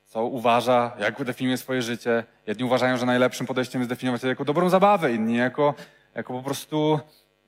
co 0.06 0.24
uważa, 0.24 0.92
jak 0.98 1.24
definiuje 1.24 1.56
swoje 1.56 1.82
życie. 1.82 2.24
Jedni 2.46 2.64
uważają, 2.64 2.96
że 2.96 3.06
najlepszym 3.06 3.46
podejściem 3.46 3.80
jest 3.80 3.88
definiować 3.88 4.20
to 4.20 4.28
jako 4.28 4.44
dobrą 4.44 4.68
zabawę, 4.68 5.12
inni 5.12 5.36
jako, 5.36 5.74
jako 6.14 6.32
po 6.32 6.42
prostu 6.42 7.00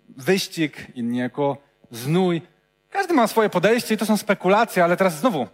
wyścig, 0.09 0.97
inni 0.97 1.19
jako 1.19 1.57
znój. 1.91 2.43
Każdy 2.91 3.15
ma 3.15 3.27
swoje 3.27 3.51
podejście 3.51 3.95
i 3.95 3.99
to 3.99 4.07
są 4.07 4.17
spekulacje, 4.17 4.85
ale 4.85 4.97
teraz 4.97 5.19
znowu, 5.19 5.47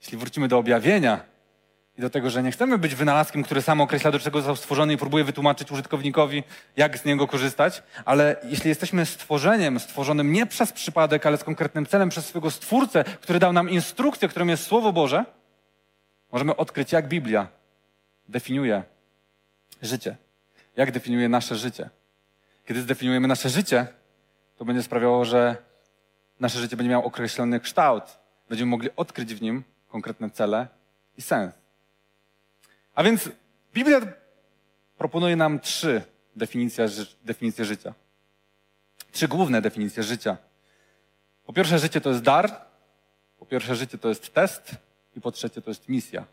jeśli 0.00 0.18
wrócimy 0.18 0.48
do 0.48 0.58
objawienia 0.58 1.20
i 1.98 2.00
do 2.02 2.10
tego, 2.10 2.30
że 2.30 2.42
nie 2.42 2.50
chcemy 2.50 2.78
być 2.78 2.94
wynalazkiem, 2.94 3.42
który 3.42 3.62
sam 3.62 3.80
określa, 3.80 4.10
do 4.10 4.18
czego 4.18 4.38
został 4.38 4.56
stworzony 4.56 4.92
i 4.92 4.96
próbuje 4.96 5.24
wytłumaczyć 5.24 5.72
użytkownikowi, 5.72 6.42
jak 6.76 6.98
z 6.98 7.04
niego 7.04 7.26
korzystać, 7.26 7.82
ale 8.04 8.36
jeśli 8.44 8.68
jesteśmy 8.68 9.06
stworzeniem, 9.06 9.80
stworzonym 9.80 10.32
nie 10.32 10.46
przez 10.46 10.72
przypadek, 10.72 11.26
ale 11.26 11.36
z 11.36 11.44
konkretnym 11.44 11.86
celem, 11.86 12.08
przez 12.08 12.26
swojego 12.26 12.50
Stwórcę, 12.50 13.04
który 13.04 13.38
dał 13.38 13.52
nam 13.52 13.70
instrukcję, 13.70 14.28
którą 14.28 14.46
jest 14.46 14.64
Słowo 14.64 14.92
Boże, 14.92 15.24
możemy 16.32 16.56
odkryć, 16.56 16.92
jak 16.92 17.08
Biblia 17.08 17.48
definiuje 18.28 18.82
życie. 19.82 20.16
Jak 20.76 20.90
definiuje 20.90 21.28
nasze 21.28 21.56
życie. 21.56 21.90
Kiedy 22.66 22.80
zdefiniujemy 22.80 23.28
nasze 23.28 23.48
życie, 23.48 23.86
to 24.58 24.64
będzie 24.64 24.82
sprawiało, 24.82 25.24
że 25.24 25.56
nasze 26.40 26.58
życie 26.58 26.76
będzie 26.76 26.90
miało 26.90 27.04
określony 27.04 27.60
kształt. 27.60 28.04
Będziemy 28.48 28.70
mogli 28.70 28.88
odkryć 28.96 29.34
w 29.34 29.42
nim 29.42 29.64
konkretne 29.88 30.30
cele 30.30 30.68
i 31.16 31.22
sens. 31.22 31.65
A 32.96 33.02
więc 33.02 33.28
Biblia 33.72 34.00
proponuje 34.98 35.36
nam 35.36 35.60
trzy 35.60 36.02
definicje, 36.36 36.88
definicje 37.24 37.64
życia. 37.64 37.94
Trzy 39.12 39.28
główne 39.28 39.62
definicje 39.62 40.02
życia. 40.02 40.36
Po 41.44 41.52
pierwsze, 41.52 41.78
życie 41.78 42.00
to 42.00 42.10
jest 42.10 42.22
dar. 42.22 42.66
Po 43.38 43.46
pierwsze, 43.46 43.76
życie 43.76 43.98
to 43.98 44.08
jest 44.08 44.34
test. 44.34 44.76
I 45.16 45.20
po 45.20 45.32
trzecie, 45.32 45.62
to 45.62 45.70
jest 45.70 45.88
misja. 45.88 46.24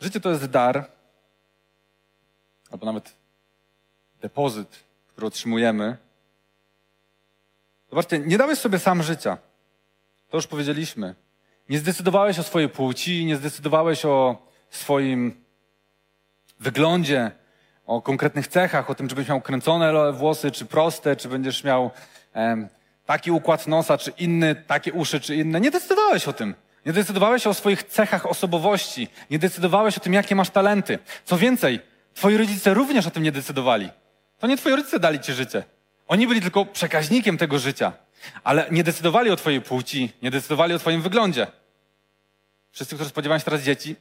Życie 0.00 0.20
to 0.20 0.30
jest 0.30 0.46
dar, 0.46 0.90
albo 2.70 2.86
nawet 2.86 3.12
depozyt, 4.20 4.84
który 5.08 5.26
otrzymujemy. 5.26 5.96
Zobaczcie, 7.90 8.18
nie 8.18 8.38
dałeś 8.38 8.58
sobie 8.58 8.78
sam 8.78 9.02
życia. 9.02 9.38
To 10.30 10.36
już 10.36 10.46
powiedzieliśmy. 10.46 11.14
Nie 11.68 11.78
zdecydowałeś 11.78 12.38
o 12.38 12.42
swojej 12.42 12.68
płci, 12.68 13.24
nie 13.24 13.36
zdecydowałeś 13.36 14.04
o 14.04 14.46
swoim 14.70 15.44
wyglądzie, 16.60 17.30
o 17.86 18.02
konkretnych 18.02 18.48
cechach, 18.48 18.90
o 18.90 18.94
tym, 18.94 19.08
czy 19.08 19.14
będziesz 19.14 19.28
miał 19.28 19.40
kręcone 19.40 20.12
włosy, 20.12 20.50
czy 20.50 20.64
proste, 20.64 21.16
czy 21.16 21.28
będziesz 21.28 21.64
miał 21.64 21.90
em, 22.32 22.68
taki 23.06 23.30
układ 23.30 23.66
nosa, 23.66 23.98
czy 23.98 24.10
inny, 24.10 24.54
takie 24.54 24.92
uszy, 24.92 25.20
czy 25.20 25.34
inne. 25.36 25.60
Nie 25.60 25.70
decydowałeś 25.70 26.28
o 26.28 26.32
tym. 26.32 26.54
Nie 26.86 26.92
decydowałeś 26.92 27.46
o 27.46 27.54
swoich 27.54 27.82
cechach 27.82 28.26
osobowości. 28.26 29.08
Nie 29.30 29.38
decydowałeś 29.38 29.96
o 29.96 30.00
tym, 30.00 30.12
jakie 30.12 30.34
masz 30.34 30.50
talenty. 30.50 30.98
Co 31.24 31.36
więcej, 31.36 31.80
twoi 32.14 32.36
rodzice 32.36 32.74
również 32.74 33.06
o 33.06 33.10
tym 33.10 33.22
nie 33.22 33.32
decydowali. 33.32 33.90
To 34.38 34.46
nie 34.46 34.56
twoi 34.56 34.76
rodzice 34.76 35.00
dali 35.00 35.20
ci 35.20 35.32
życie. 35.32 35.64
Oni 36.08 36.26
byli 36.26 36.40
tylko 36.40 36.64
przekaźnikiem 36.66 37.38
tego 37.38 37.58
życia. 37.58 37.92
Ale 38.44 38.66
nie 38.70 38.84
decydowali 38.84 39.30
o 39.30 39.36
twojej 39.36 39.60
płci, 39.60 40.12
nie 40.22 40.30
decydowali 40.30 40.74
o 40.74 40.78
twoim 40.78 41.02
wyglądzie. 41.02 41.46
Wszyscy, 42.72 42.94
którzy 42.94 43.10
spodziewają 43.10 43.38
się 43.38 43.44
teraz 43.44 43.62
dzieci, 43.62 43.96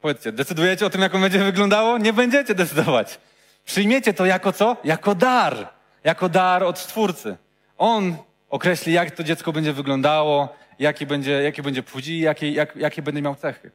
powiedzcie, 0.00 0.32
decydujecie 0.32 0.86
o 0.86 0.90
tym, 0.90 1.00
jak 1.00 1.14
on 1.14 1.20
będzie 1.20 1.38
wyglądało? 1.38 1.98
Nie 1.98 2.12
będziecie 2.12 2.54
decydować. 2.54 3.18
Przyjmiecie 3.64 4.14
to 4.14 4.26
jako 4.26 4.52
co? 4.52 4.76
Jako 4.84 5.14
dar. 5.14 5.68
Jako 6.04 6.28
dar 6.28 6.64
od 6.64 6.78
Stwórcy. 6.78 7.36
On 7.78 8.16
określi, 8.50 8.92
jak 8.92 9.10
to 9.10 9.24
dziecko 9.24 9.52
będzie 9.52 9.72
wyglądało, 9.72 10.56
jakie 10.78 11.06
będzie, 11.06 11.42
jakie 11.42 11.62
będzie 11.62 11.82
płci, 11.82 12.20
jakie, 12.20 12.50
jak, 12.50 12.76
jakie 12.76 13.02
będzie 13.02 13.22
miał 13.22 13.34
cechy. 13.34 13.70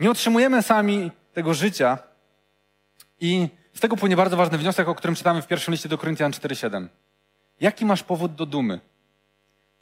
Nie 0.00 0.10
otrzymujemy 0.10 0.62
sami 0.62 1.10
tego 1.32 1.54
życia 1.54 1.98
i 3.20 3.48
z 3.74 3.80
tego 3.80 3.96
płynie 3.96 4.16
bardzo 4.16 4.36
ważny 4.36 4.58
wniosek, 4.58 4.88
o 4.88 4.94
którym 4.94 5.14
czytamy 5.14 5.42
w 5.42 5.46
pierwszym 5.46 5.72
liście 5.72 5.88
do 5.88 5.98
Koryntian 5.98 6.32
4,7. 6.32 6.88
Jaki 7.62 7.84
masz 7.84 8.02
powód 8.02 8.34
do 8.34 8.46
dumy? 8.46 8.80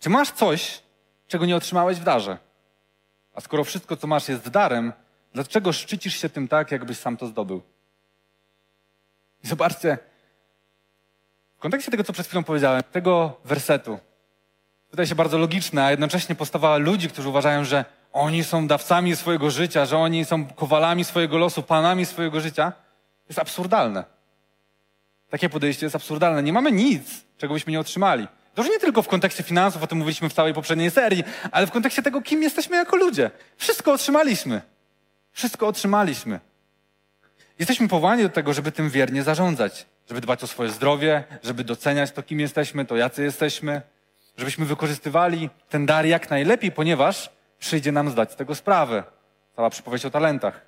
Czy 0.01 0.11
masz 0.11 0.31
coś, 0.31 0.83
czego 1.29 1.47
nie 1.47 1.57
otrzymałeś 1.57 1.99
w 1.99 2.05
darze? 2.05 2.39
A 3.35 3.41
skoro 3.41 3.65
wszystko, 3.65 3.97
co 3.97 4.07
masz, 4.07 4.29
jest 4.29 4.49
darem, 4.49 4.93
dlaczego 5.33 5.73
szczycisz 5.73 6.21
się 6.21 6.29
tym 6.29 6.49
tak, 6.49 6.71
jakbyś 6.71 6.99
sam 6.99 7.17
to 7.17 7.27
zdobył? 7.27 7.63
I 9.45 9.47
zobaczcie, 9.47 9.99
w 11.57 11.61
kontekście 11.61 11.91
tego, 11.91 12.05
co 12.05 12.13
przed 12.13 12.27
chwilą 12.27 12.45
powiedziałem, 12.45 12.83
tego 12.93 13.41
wersetu, 13.45 13.99
wydaje 14.91 15.07
się 15.07 15.15
bardzo 15.15 15.39
logiczne, 15.39 15.85
a 15.85 15.91
jednocześnie 15.91 16.35
postawa 16.35 16.77
ludzi, 16.77 17.09
którzy 17.09 17.29
uważają, 17.29 17.65
że 17.65 17.85
oni 18.13 18.45
są 18.45 18.67
dawcami 18.67 19.17
swojego 19.17 19.51
życia, 19.51 19.87
że 19.87 19.99
oni 19.99 20.25
są 20.25 20.47
kowalami 20.47 21.05
swojego 21.05 21.39
losu, 21.39 21.63
panami 21.63 22.07
swojego 22.07 22.41
życia, 22.41 22.73
jest 23.29 23.39
absurdalne. 23.39 24.20
Takie 25.31 25.49
podejście 25.49 25.87
jest 25.87 25.97
absurdalne. 25.97 26.43
Nie 26.43 26.53
mamy 26.53 26.73
nic, 26.73 27.25
czego 27.39 27.55
byśmy 27.55 27.73
nie 27.73 27.81
otrzymali. 27.81 28.29
To 28.55 28.63
już 28.63 28.71
nie 28.71 28.79
tylko 28.79 29.03
w 29.03 29.09
kontekście 29.09 29.43
finansów, 29.43 29.83
o 29.83 29.87
tym 29.87 29.99
mówiliśmy 29.99 30.29
w 30.29 30.33
całej 30.33 30.55
poprzedniej 30.55 30.91
serii, 30.91 31.25
ale 31.51 31.67
w 31.67 31.71
kontekście 31.71 32.03
tego, 32.03 32.23
kim 32.23 32.43
jesteśmy 32.43 32.77
jako 32.77 32.97
ludzie. 32.97 33.31
Wszystko 33.57 33.93
otrzymaliśmy. 33.93 34.63
Wszystko 35.33 35.67
otrzymaliśmy. 35.67 36.41
Jesteśmy 37.59 37.89
powołani 37.89 38.23
do 38.23 38.29
tego, 38.29 38.53
żeby 38.53 38.73
tym 38.73 38.91
wiernie 38.91 39.23
zarządzać 39.23 39.87
żeby 40.11 40.21
dbać 40.21 40.45
o 40.45 40.47
swoje 40.47 40.71
zdrowie, 40.71 41.25
żeby 41.43 41.65
doceniać 41.65 42.11
to, 42.13 42.23
kim 42.23 42.41
jesteśmy, 42.41 42.85
to 42.85 42.97
jacy 42.97 43.23
jesteśmy, 43.23 43.83
żebyśmy 44.37 44.65
wykorzystywali 44.65 45.51
ten 45.69 45.87
dar 45.87 46.07
jak 46.07 46.31
najlepiej, 46.31 46.73
ponieważ 46.73 47.31
przyjdzie 47.59 47.93
nam 47.93 48.11
zdać 48.11 48.33
z 48.33 48.37
tego 48.37 48.55
sprawę. 48.55 49.03
Cała 49.57 49.71
przypowieść 49.71 50.07
o 50.07 50.11
talentach. 50.11 50.67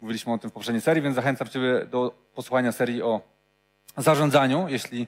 Mówiliśmy 0.00 0.32
o 0.32 0.38
tym 0.38 0.50
w 0.50 0.52
poprzedniej 0.52 0.80
serii, 0.80 1.02
więc 1.02 1.16
zachęcam 1.16 1.48
Ciebie 1.48 1.86
do 1.90 2.14
posłuchania 2.34 2.72
serii 2.72 3.02
o 3.02 3.20
zarządzaniu, 3.96 4.66
jeśli 4.68 5.06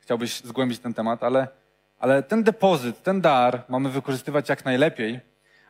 chciałbyś 0.00 0.40
zgłębić 0.40 0.78
ten 0.78 0.94
temat, 0.94 1.22
ale, 1.22 1.48
ale 1.98 2.22
ten 2.22 2.42
depozyt, 2.42 3.02
ten 3.02 3.20
dar 3.20 3.62
mamy 3.68 3.90
wykorzystywać 3.90 4.48
jak 4.48 4.64
najlepiej, 4.64 5.20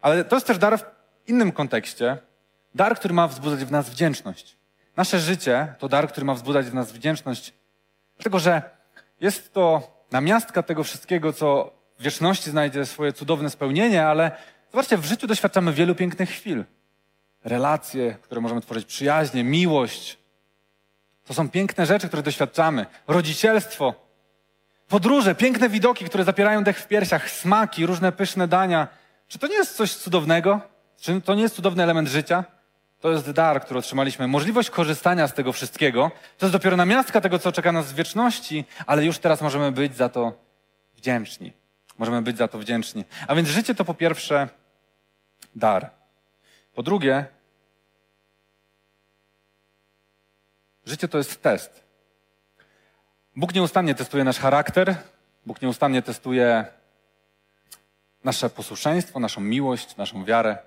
ale 0.00 0.24
to 0.24 0.36
jest 0.36 0.46
też 0.46 0.58
dar 0.58 0.78
w 0.78 0.84
innym 1.26 1.52
kontekście, 1.52 2.18
dar, 2.74 2.96
który 2.96 3.14
ma 3.14 3.28
wzbudzać 3.28 3.64
w 3.64 3.70
nas 3.70 3.90
wdzięczność. 3.90 4.56
Nasze 4.96 5.20
życie 5.20 5.74
to 5.78 5.88
dar, 5.88 6.08
który 6.08 6.26
ma 6.26 6.34
wzbudzać 6.34 6.66
w 6.66 6.74
nas 6.74 6.92
wdzięczność, 6.92 7.54
dlatego 8.16 8.38
że 8.38 8.62
jest 9.20 9.52
to 9.52 9.94
namiastka 10.10 10.62
tego 10.62 10.84
wszystkiego, 10.84 11.32
co 11.32 11.74
w 11.98 12.02
wieczności 12.02 12.50
znajdzie 12.50 12.86
swoje 12.86 13.12
cudowne 13.12 13.50
spełnienie, 13.50 14.06
ale 14.06 14.30
zobaczcie, 14.70 14.96
w 14.96 15.04
życiu 15.04 15.26
doświadczamy 15.26 15.72
wielu 15.72 15.94
pięknych 15.94 16.30
chwil. 16.30 16.64
Relacje, 17.44 18.16
które 18.22 18.40
możemy 18.40 18.60
tworzyć, 18.60 18.86
przyjaźnie, 18.86 19.44
miłość. 19.44 20.23
To 21.24 21.34
są 21.34 21.50
piękne 21.50 21.86
rzeczy, 21.86 22.08
które 22.08 22.22
doświadczamy. 22.22 22.86
Rodzicielstwo, 23.08 23.94
podróże, 24.88 25.34
piękne 25.34 25.68
widoki, 25.68 26.04
które 26.04 26.24
zapierają 26.24 26.64
dech 26.64 26.78
w 26.78 26.88
piersiach, 26.88 27.30
smaki, 27.30 27.86
różne 27.86 28.12
pyszne 28.12 28.48
dania. 28.48 28.88
Czy 29.28 29.38
to 29.38 29.46
nie 29.46 29.54
jest 29.54 29.76
coś 29.76 29.94
cudownego? 29.94 30.60
Czy 31.00 31.20
to 31.20 31.34
nie 31.34 31.42
jest 31.42 31.54
cudowny 31.54 31.82
element 31.82 32.08
życia? 32.08 32.44
To 33.00 33.12
jest 33.12 33.30
dar, 33.30 33.64
który 33.64 33.78
otrzymaliśmy. 33.78 34.28
Możliwość 34.28 34.70
korzystania 34.70 35.28
z 35.28 35.34
tego 35.34 35.52
wszystkiego. 35.52 36.10
To 36.38 36.46
jest 36.46 36.52
dopiero 36.52 36.76
namiastka 36.76 37.20
tego, 37.20 37.38
co 37.38 37.52
czeka 37.52 37.72
nas 37.72 37.92
w 37.92 37.94
wieczności, 37.94 38.64
ale 38.86 39.04
już 39.04 39.18
teraz 39.18 39.42
możemy 39.42 39.72
być 39.72 39.96
za 39.96 40.08
to 40.08 40.32
wdzięczni. 40.96 41.52
Możemy 41.98 42.22
być 42.22 42.36
za 42.36 42.48
to 42.48 42.58
wdzięczni. 42.58 43.04
A 43.28 43.34
więc 43.34 43.48
życie 43.48 43.74
to 43.74 43.84
po 43.84 43.94
pierwsze 43.94 44.48
dar. 45.56 45.90
Po 46.74 46.82
drugie, 46.82 47.26
życie 50.86 51.08
to 51.08 51.18
jest 51.18 51.42
test. 51.42 51.84
Bóg 53.36 53.54
nieustannie 53.54 53.94
testuje 53.94 54.24
nasz 54.24 54.38
charakter, 54.38 54.96
Bóg 55.46 55.62
nieustannie 55.62 56.02
testuje 56.02 56.66
nasze 58.24 58.50
posłuszeństwo, 58.50 59.20
naszą 59.20 59.40
miłość, 59.40 59.96
naszą 59.96 60.24
wiarę. 60.24 60.58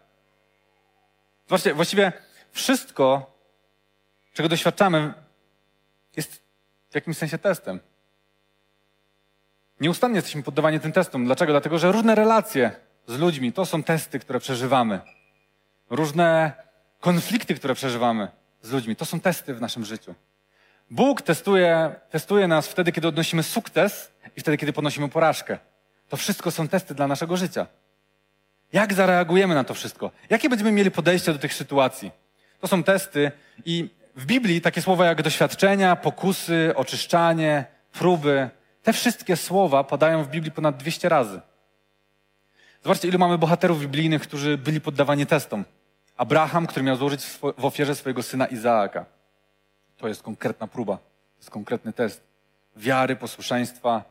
Właściwie, 1.49 1.75
właściwie 1.75 2.13
wszystko, 2.51 3.34
czego 4.34 4.49
doświadczamy, 4.49 5.13
jest 6.15 6.41
w 6.89 6.95
jakimś 6.95 7.17
sensie 7.17 7.38
testem. 7.38 7.80
Nieustannie 9.82 10.15
jesteśmy 10.15 10.43
poddawani 10.43 10.80
tym 10.80 10.91
testom. 10.91 11.25
Dlaczego? 11.25 11.53
Dlatego, 11.53 11.80
że 11.80 11.91
różne 11.91 12.15
relacje 12.15 12.71
z 13.08 13.19
ludźmi 13.19 13.53
to 13.53 13.65
są 13.65 13.84
testy, 13.84 14.19
które 14.19 14.39
przeżywamy. 14.39 14.99
Różne 15.89 16.53
konflikty, 16.99 17.56
które 17.56 17.75
przeżywamy 17.75 18.27
z 18.62 18.72
ludźmi, 18.72 18.96
to 18.96 19.06
są 19.06 19.20
testy 19.20 19.54
w 19.54 19.62
naszym 19.62 19.86
życiu. 19.86 20.15
Bóg 20.89 21.22
testuje, 21.22 21.96
testuje 22.10 22.48
nas 22.48 22.67
wtedy, 22.67 22.91
kiedy 22.91 23.08
odnosimy 23.08 23.43
sukces 23.43 24.12
i 24.38 24.39
wtedy, 24.39 24.58
kiedy 24.58 24.74
ponosimy 24.74 25.10
porażkę. 25.10 25.58
To 26.10 26.17
wszystko 26.17 26.52
są 26.52 26.67
testy 26.67 26.96
dla 26.96 27.08
naszego 27.08 27.38
życia. 27.38 27.67
Jak 28.74 28.93
zareagujemy 28.93 29.56
na 29.56 29.63
to 29.63 29.74
wszystko? 29.74 30.12
Jakie 30.30 30.50
będziemy 30.50 30.72
mieli 30.72 30.91
podejście 30.91 31.34
do 31.34 31.39
tych 31.39 31.54
sytuacji? 31.54 32.12
To 32.60 32.67
są 32.67 32.84
testy 32.84 33.32
i 33.65 33.89
w 34.15 34.26
Biblii 34.26 34.62
takie 34.62 34.82
słowa 34.82 35.06
jak 35.06 35.22
doświadczenia, 35.22 35.96
pokusy, 35.96 36.74
oczyszczanie, 36.76 37.65
próby, 37.93 38.50
te 38.84 38.93
wszystkie 38.93 39.36
słowa 39.36 39.84
padają 39.84 40.24
w 40.24 40.30
Biblii 40.30 40.52
ponad 40.52 40.78
200 40.78 41.10
razy. 41.10 41.41
Zobaczcie, 42.84 43.08
ilu 43.08 43.20
mamy 43.20 43.38
bohaterów 43.38 43.82
biblijnych, 43.82 44.22
którzy 44.22 44.58
byli 44.58 44.82
poddawani 44.82 45.26
testom. 45.26 45.65
Abraham, 46.17 46.67
który 46.67 46.86
miał 46.86 46.95
złożyć 46.95 47.25
w 47.58 47.65
ofierze 47.65 47.95
swojego 47.95 48.23
syna 48.23 48.45
Izaaka. 48.45 49.06
To 49.97 50.08
jest 50.08 50.23
konkretna 50.23 50.67
próba, 50.67 50.97
to 50.97 51.38
jest 51.38 51.49
konkretny 51.49 51.93
test 51.93 52.21
wiary, 52.75 53.15
posłuszeństwa, 53.15 54.03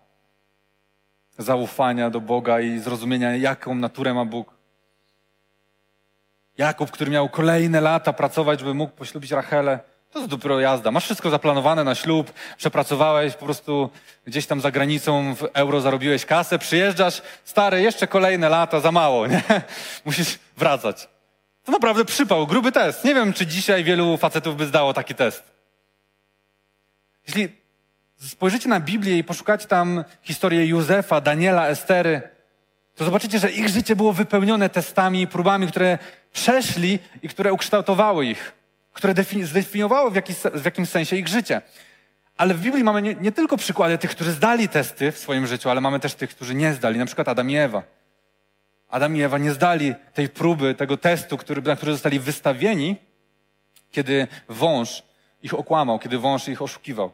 zaufania 1.39 2.11
do 2.11 2.21
Boga 2.21 2.61
i 2.61 2.79
zrozumienia, 2.79 3.37
jaką 3.37 3.75
naturę 3.75 4.15
ma 4.15 4.25
Bóg. 4.25 4.55
Jakub, 6.59 6.91
który 6.91 7.11
miał 7.11 7.29
kolejne 7.29 7.81
lata 7.81 8.13
pracować, 8.13 8.61
żeby 8.61 8.75
mógł 8.75 8.93
poślubić 8.93 9.31
Rachelę, 9.31 9.79
to 10.11 10.19
jest 10.19 10.31
dopiero 10.31 10.61
jazda. 10.61 10.91
Masz 10.91 11.05
wszystko 11.05 11.31
zaplanowane 11.31 11.85
na 11.85 11.95
ślub, 11.95 12.33
przepracowałeś 12.57 13.35
po 13.35 13.45
prostu 13.45 13.91
gdzieś 14.27 14.47
tam 14.47 14.61
za 14.61 14.71
granicą 14.71 15.35
w 15.35 15.49
euro 15.55 15.81
zarobiłeś 15.81 16.27
kasę, 16.27 16.59
przyjeżdżasz, 16.59 17.23
stary, 17.45 17.83
jeszcze 17.83 18.07
kolejne 18.07 18.49
lata, 18.49 18.81
za 18.81 18.93
mało, 18.93 19.27
nie? 19.27 19.43
Musisz 20.05 20.39
wracać. 20.57 21.09
To 21.67 21.73
naprawdę 21.73 22.05
przypał, 22.05 22.47
gruby 22.47 22.73
test. 22.73 23.05
Nie 23.05 23.15
wiem, 23.15 23.33
czy 23.33 23.47
dzisiaj 23.47 23.85
wielu 23.85 24.17
facetów 24.17 24.57
by 24.57 24.67
zdało 24.67 24.95
taki 24.95 25.15
test. 25.15 25.43
Jeśli 27.27 27.49
spojrzycie 28.17 28.69
na 28.69 28.81
Biblię 28.81 29.19
i 29.19 29.25
poszukacie 29.25 29.67
tam 29.67 30.05
historię 30.23 30.67
Józefa, 30.67 31.21
Daniela, 31.21 31.69
Estery, 31.69 32.23
to 32.95 33.05
zobaczycie, 33.05 33.39
że 33.39 33.51
ich 33.51 33.69
życie 33.69 33.97
było 33.97 34.13
wypełnione 34.13 34.69
testami 34.69 35.23
i 35.23 35.27
próbami, 35.27 35.67
które 35.67 35.99
przeszli 36.33 36.99
i 37.23 37.29
które 37.29 37.53
ukształtowały 37.53 38.27
ich, 38.27 38.53
które 38.93 39.15
zdefiniowały 39.43 40.11
w, 40.11 40.15
jakiś, 40.15 40.37
w 40.37 40.65
jakimś 40.65 40.89
sensie 40.89 41.17
ich 41.17 41.29
życie. 41.29 41.63
Ale 42.37 42.55
w 42.55 42.61
Biblii 42.61 42.85
mamy 42.85 43.03
nie, 43.03 43.15
nie, 43.15 43.33
tylko 43.33 43.57
przykłady 43.57 43.99
tych, 43.99 44.11
którzy 44.11 44.33
zdali 44.33 44.69
testy 44.69 45.13
w 45.13 45.19
swoim 45.19 45.47
życiu, 45.47 45.71
ale 45.71 45.81
mamy 45.81 46.01
też 46.01 46.15
tych, 46.15 46.31
którzy 46.31 46.55
nie 46.55 46.75
zdali, 46.75 46.99
na 46.99 47.07
przykład 47.07 47.29
Adam 47.29 47.51
i 47.51 47.57
Ewa. 47.57 47.83
Adam 48.97 49.17
i 49.17 49.23
Ewa 49.23 49.39
nie 49.39 49.53
zdali 49.53 49.95
tej 50.15 50.29
próby, 50.29 50.75
tego 50.75 50.97
testu, 50.97 51.37
który, 51.37 51.63
na 51.63 51.77
który 51.77 51.93
zostali 51.93 52.21
wystawieni, 52.21 52.97
kiedy 53.91 54.27
wąż 54.49 55.03
ich 55.43 55.55
okłamał, 55.55 55.99
kiedy 55.99 56.19
wąż 56.19 56.49
ich 56.49 56.63
oszukiwał. 56.63 57.11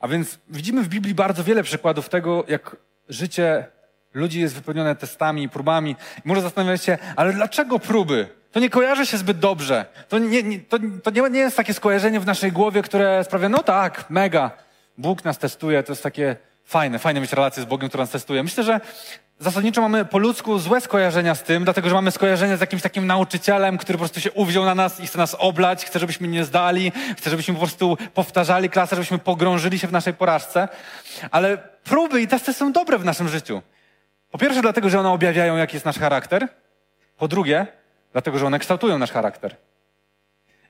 A 0.00 0.08
więc 0.08 0.38
widzimy 0.48 0.82
w 0.82 0.88
Biblii 0.88 1.14
bardzo 1.14 1.44
wiele 1.44 1.62
przykładów 1.62 2.08
tego, 2.08 2.44
jak 2.48 2.76
życie 3.08 3.66
ludzi 4.14 4.40
jest 4.40 4.54
wypełnione 4.54 4.96
testami 4.96 5.42
i 5.42 5.48
próbami. 5.48 5.96
I 6.24 6.28
może 6.28 6.40
zastanawiać 6.40 6.84
się, 6.84 6.98
ale 7.16 7.32
dlaczego 7.32 7.78
próby? 7.78 8.28
To 8.52 8.60
nie 8.60 8.70
kojarzy 8.70 9.06
się 9.06 9.18
zbyt 9.18 9.38
dobrze. 9.38 9.84
To 10.08 10.18
nie, 10.18 10.42
nie, 10.42 10.60
to, 10.60 10.78
to 11.02 11.10
nie, 11.10 11.30
nie 11.30 11.40
jest 11.40 11.56
takie 11.56 11.74
skojarzenie 11.74 12.20
w 12.20 12.26
naszej 12.26 12.52
głowie, 12.52 12.82
które 12.82 13.24
sprawia, 13.24 13.48
no 13.48 13.62
tak, 13.62 14.10
mega, 14.10 14.50
Bóg 14.98 15.24
nas 15.24 15.38
testuje, 15.38 15.82
to 15.82 15.92
jest 15.92 16.02
takie 16.02 16.36
fajne, 16.64 16.98
fajne 16.98 17.20
mieć 17.20 17.32
relacje 17.32 17.62
z 17.62 17.66
Bogiem, 17.66 17.88
który 17.88 18.02
nas 18.02 18.10
testuje. 18.10 18.42
Myślę, 18.42 18.64
że 18.64 18.80
zasadniczo 19.38 19.80
mamy 19.80 20.04
po 20.04 20.18
ludzku 20.18 20.58
złe 20.58 20.80
skojarzenia 20.80 21.34
z 21.34 21.42
tym, 21.42 21.64
dlatego 21.64 21.88
że 21.88 21.94
mamy 21.94 22.10
skojarzenie 22.10 22.56
z 22.56 22.60
jakimś 22.60 22.82
takim 22.82 23.06
nauczycielem, 23.06 23.78
który 23.78 23.98
po 23.98 24.02
prostu 24.04 24.20
się 24.20 24.32
uwziął 24.32 24.64
na 24.64 24.74
nas 24.74 25.00
i 25.00 25.06
chce 25.06 25.18
nas 25.18 25.36
oblać, 25.38 25.84
chce, 25.84 25.98
żebyśmy 25.98 26.28
nie 26.28 26.44
zdali, 26.44 26.92
chce, 27.16 27.30
żebyśmy 27.30 27.54
po 27.54 27.60
prostu 27.60 27.98
powtarzali 28.14 28.70
klasę, 28.70 28.96
żebyśmy 28.96 29.18
pogrążyli 29.18 29.78
się 29.78 29.86
w 29.86 29.92
naszej 29.92 30.14
porażce. 30.14 30.68
Ale 31.30 31.58
próby 31.84 32.20
i 32.20 32.28
testy 32.28 32.52
są 32.52 32.72
dobre 32.72 32.98
w 32.98 33.04
naszym 33.04 33.28
życiu. 33.28 33.62
Po 34.30 34.38
pierwsze 34.38 34.62
dlatego, 34.62 34.90
że 34.90 35.00
one 35.00 35.10
objawiają, 35.10 35.56
jaki 35.56 35.76
jest 35.76 35.86
nasz 35.86 35.98
charakter. 35.98 36.48
Po 37.16 37.28
drugie, 37.28 37.66
dlatego, 38.12 38.38
że 38.38 38.46
one 38.46 38.58
kształtują 38.58 38.98
nasz 38.98 39.10
charakter. 39.10 39.56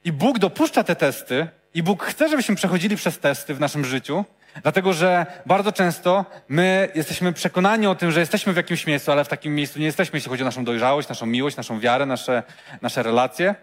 I 0.04 0.12
Bóg 0.12 0.38
dopuszcza 0.38 0.84
te 0.84 0.96
testy 0.96 1.48
i 1.74 1.82
Bóg 1.82 2.04
chce, 2.04 2.28
żebyśmy 2.28 2.54
przechodzili 2.54 2.96
przez 2.96 3.18
testy 3.18 3.54
w 3.54 3.60
naszym 3.60 3.84
życiu, 3.84 4.24
Dlatego, 4.62 4.92
że 4.92 5.26
bardzo 5.46 5.72
często 5.72 6.24
my 6.48 6.88
jesteśmy 6.94 7.32
przekonani 7.32 7.86
o 7.86 7.94
tym, 7.94 8.10
że 8.10 8.20
jesteśmy 8.20 8.52
w 8.52 8.56
jakimś 8.56 8.86
miejscu, 8.86 9.12
ale 9.12 9.24
w 9.24 9.28
takim 9.28 9.54
miejscu 9.54 9.78
nie 9.78 9.86
jesteśmy, 9.86 10.16
jeśli 10.16 10.30
chodzi 10.30 10.42
o 10.42 10.46
naszą 10.46 10.64
dojrzałość, 10.64 11.08
naszą 11.08 11.26
miłość, 11.26 11.56
naszą 11.56 11.80
wiarę, 11.80 12.06
nasze, 12.06 12.42
nasze 12.82 13.02
relacje. 13.02 13.54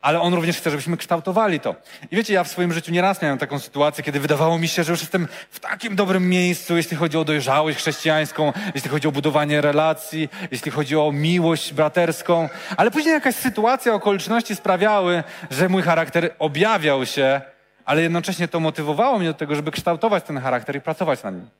Ale 0.00 0.20
On 0.20 0.34
również 0.34 0.56
chce, 0.56 0.70
żebyśmy 0.70 0.96
kształtowali 0.96 1.60
to. 1.60 1.74
I 2.10 2.16
wiecie, 2.16 2.34
ja 2.34 2.44
w 2.44 2.48
swoim 2.48 2.72
życiu 2.72 2.92
nieraz 2.92 3.22
miałem 3.22 3.38
taką 3.38 3.58
sytuację, 3.58 4.04
kiedy 4.04 4.20
wydawało 4.20 4.58
mi 4.58 4.68
się, 4.68 4.84
że 4.84 4.92
już 4.92 5.00
jestem 5.00 5.28
w 5.50 5.60
takim 5.60 5.96
dobrym 5.96 6.28
miejscu, 6.28 6.76
jeśli 6.76 6.96
chodzi 6.96 7.18
o 7.18 7.24
dojrzałość 7.24 7.78
chrześcijańską, 7.78 8.52
jeśli 8.74 8.90
chodzi 8.90 9.08
o 9.08 9.12
budowanie 9.12 9.60
relacji, 9.60 10.28
jeśli 10.50 10.70
chodzi 10.70 10.96
o 10.96 11.12
miłość 11.12 11.72
braterską. 11.72 12.48
Ale 12.76 12.90
później 12.90 13.14
jakaś 13.14 13.34
sytuacja, 13.34 13.94
okoliczności 13.94 14.56
sprawiały, 14.56 15.22
że 15.50 15.68
mój 15.68 15.82
charakter 15.82 16.34
objawiał 16.38 17.06
się 17.06 17.40
ale 17.86 18.02
jednocześnie 18.02 18.48
to 18.48 18.60
motywowało 18.60 19.18
mnie 19.18 19.28
do 19.28 19.34
tego, 19.34 19.54
żeby 19.54 19.70
kształtować 19.70 20.24
ten 20.24 20.38
charakter 20.38 20.76
i 20.76 20.80
pracować 20.80 21.22
na 21.22 21.30
nim. 21.30 21.50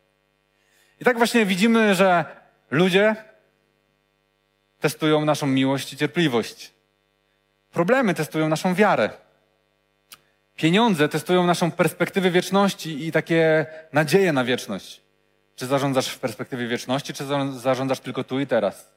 I 1.01 1.05
tak 1.05 1.19
właśnie 1.19 1.47
widzimy, 1.47 1.95
że 1.95 2.25
ludzie 2.71 3.17
testują 4.81 5.25
naszą 5.25 5.47
miłość 5.47 5.93
i 5.93 5.97
cierpliwość. 5.97 6.73
Problemy 7.73 8.15
testują 8.15 8.49
naszą 8.49 8.75
wiarę. 8.75 9.11
Pieniądze 10.57 11.09
testują 11.09 11.47
naszą 11.47 11.71
perspektywę 11.71 12.31
wieczności 12.31 13.07
i 13.07 13.13
takie 13.13 13.67
nadzieje 13.93 14.33
na 14.33 14.45
wieczność. 14.45 15.03
Czy 15.57 15.67
zarządzasz 15.67 16.09
w 16.09 16.19
perspektywie 16.19 16.67
wieczności, 16.69 17.13
czy 17.13 17.25
zarządzasz 17.53 18.01
tylko 18.01 18.25
tu 18.25 18.41
i 18.41 18.47
teraz? 18.47 18.91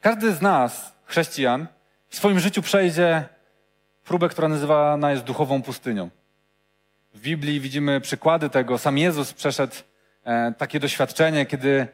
Każdy 0.00 0.32
z 0.32 0.42
nas, 0.42 0.92
chrześcijan, 1.04 1.66
w 2.08 2.16
swoim 2.16 2.40
życiu 2.40 2.62
przejdzie 2.62 3.35
próbę, 4.06 4.28
która 4.28 4.48
nazywana 4.48 5.10
jest 5.10 5.24
duchową 5.24 5.62
pustynią. 5.62 6.10
W 7.14 7.20
Biblii 7.20 7.60
widzimy 7.60 8.00
przykłady 8.00 8.50
tego. 8.50 8.78
Sam 8.78 8.98
Jezus 8.98 9.32
przeszedł 9.32 9.74
e, 10.24 10.52
takie 10.58 10.80
doświadczenie, 10.80 11.46
kiedy 11.46 11.86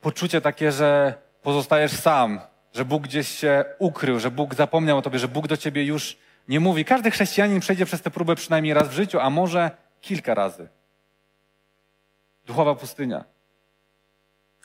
poczucie 0.00 0.40
takie, 0.40 0.72
że 0.72 1.14
pozostajesz 1.42 1.92
sam, 1.92 2.40
że 2.74 2.84
Bóg 2.84 3.02
gdzieś 3.02 3.28
się 3.28 3.64
ukrył, 3.78 4.20
że 4.20 4.30
Bóg 4.30 4.54
zapomniał 4.54 4.98
o 4.98 5.02
tobie, 5.02 5.18
że 5.18 5.28
Bóg 5.28 5.48
do 5.48 5.56
ciebie 5.56 5.84
już 5.84 6.16
nie 6.48 6.60
mówi. 6.60 6.84
Każdy 6.84 7.10
chrześcijanin 7.10 7.60
przejdzie 7.60 7.86
przez 7.86 8.02
tę 8.02 8.10
próbę 8.10 8.34
przynajmniej 8.34 8.74
raz 8.74 8.88
w 8.88 8.92
życiu, 8.92 9.20
a 9.20 9.30
może 9.30 9.70
kilka 10.00 10.34
razy. 10.34 10.68
Duchowa 12.46 12.74
pustynia. 12.74 13.24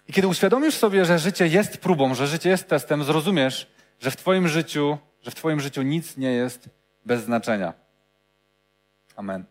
I 0.08 0.14
kiedy 0.14 0.28
uświadomisz 0.28 0.76
sobie, 0.76 1.06
że 1.06 1.20
życie 1.20 1.48
jest 1.48 1.78
próbą, 1.78 2.16
że 2.16 2.28
życie 2.28 2.50
jest 2.50 2.68
testem, 2.68 3.04
zrozumiesz, 3.04 3.68
że 4.00 4.12
w 4.12 4.16
Twoim 4.16 4.48
życiu 4.48 4.98
że 5.26 5.32
w 5.32 5.36
Twoim 5.36 5.60
życiu 5.60 5.82
nic 5.82 6.18
nie 6.18 6.32
jest 6.32 6.70
bez 7.06 7.24
znaczenia. 7.24 7.74
Amen. 9.16 9.46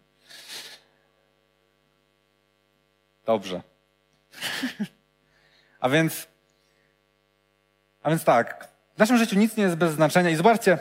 Dobrze. 3.27 3.63
a 5.81 5.89
więc, 5.89 6.27
a 8.03 8.11
więc 8.11 8.25
tak, 8.25 8.69
w 8.97 8.99
naszym 8.99 9.19
życiu 9.19 9.39
nic 9.39 9.57
nie 9.57 9.65
jest 9.65 9.77
bez 9.77 9.95
znaczenia 9.95 10.31
i 10.31 10.37
zobaczcie, 10.37 10.79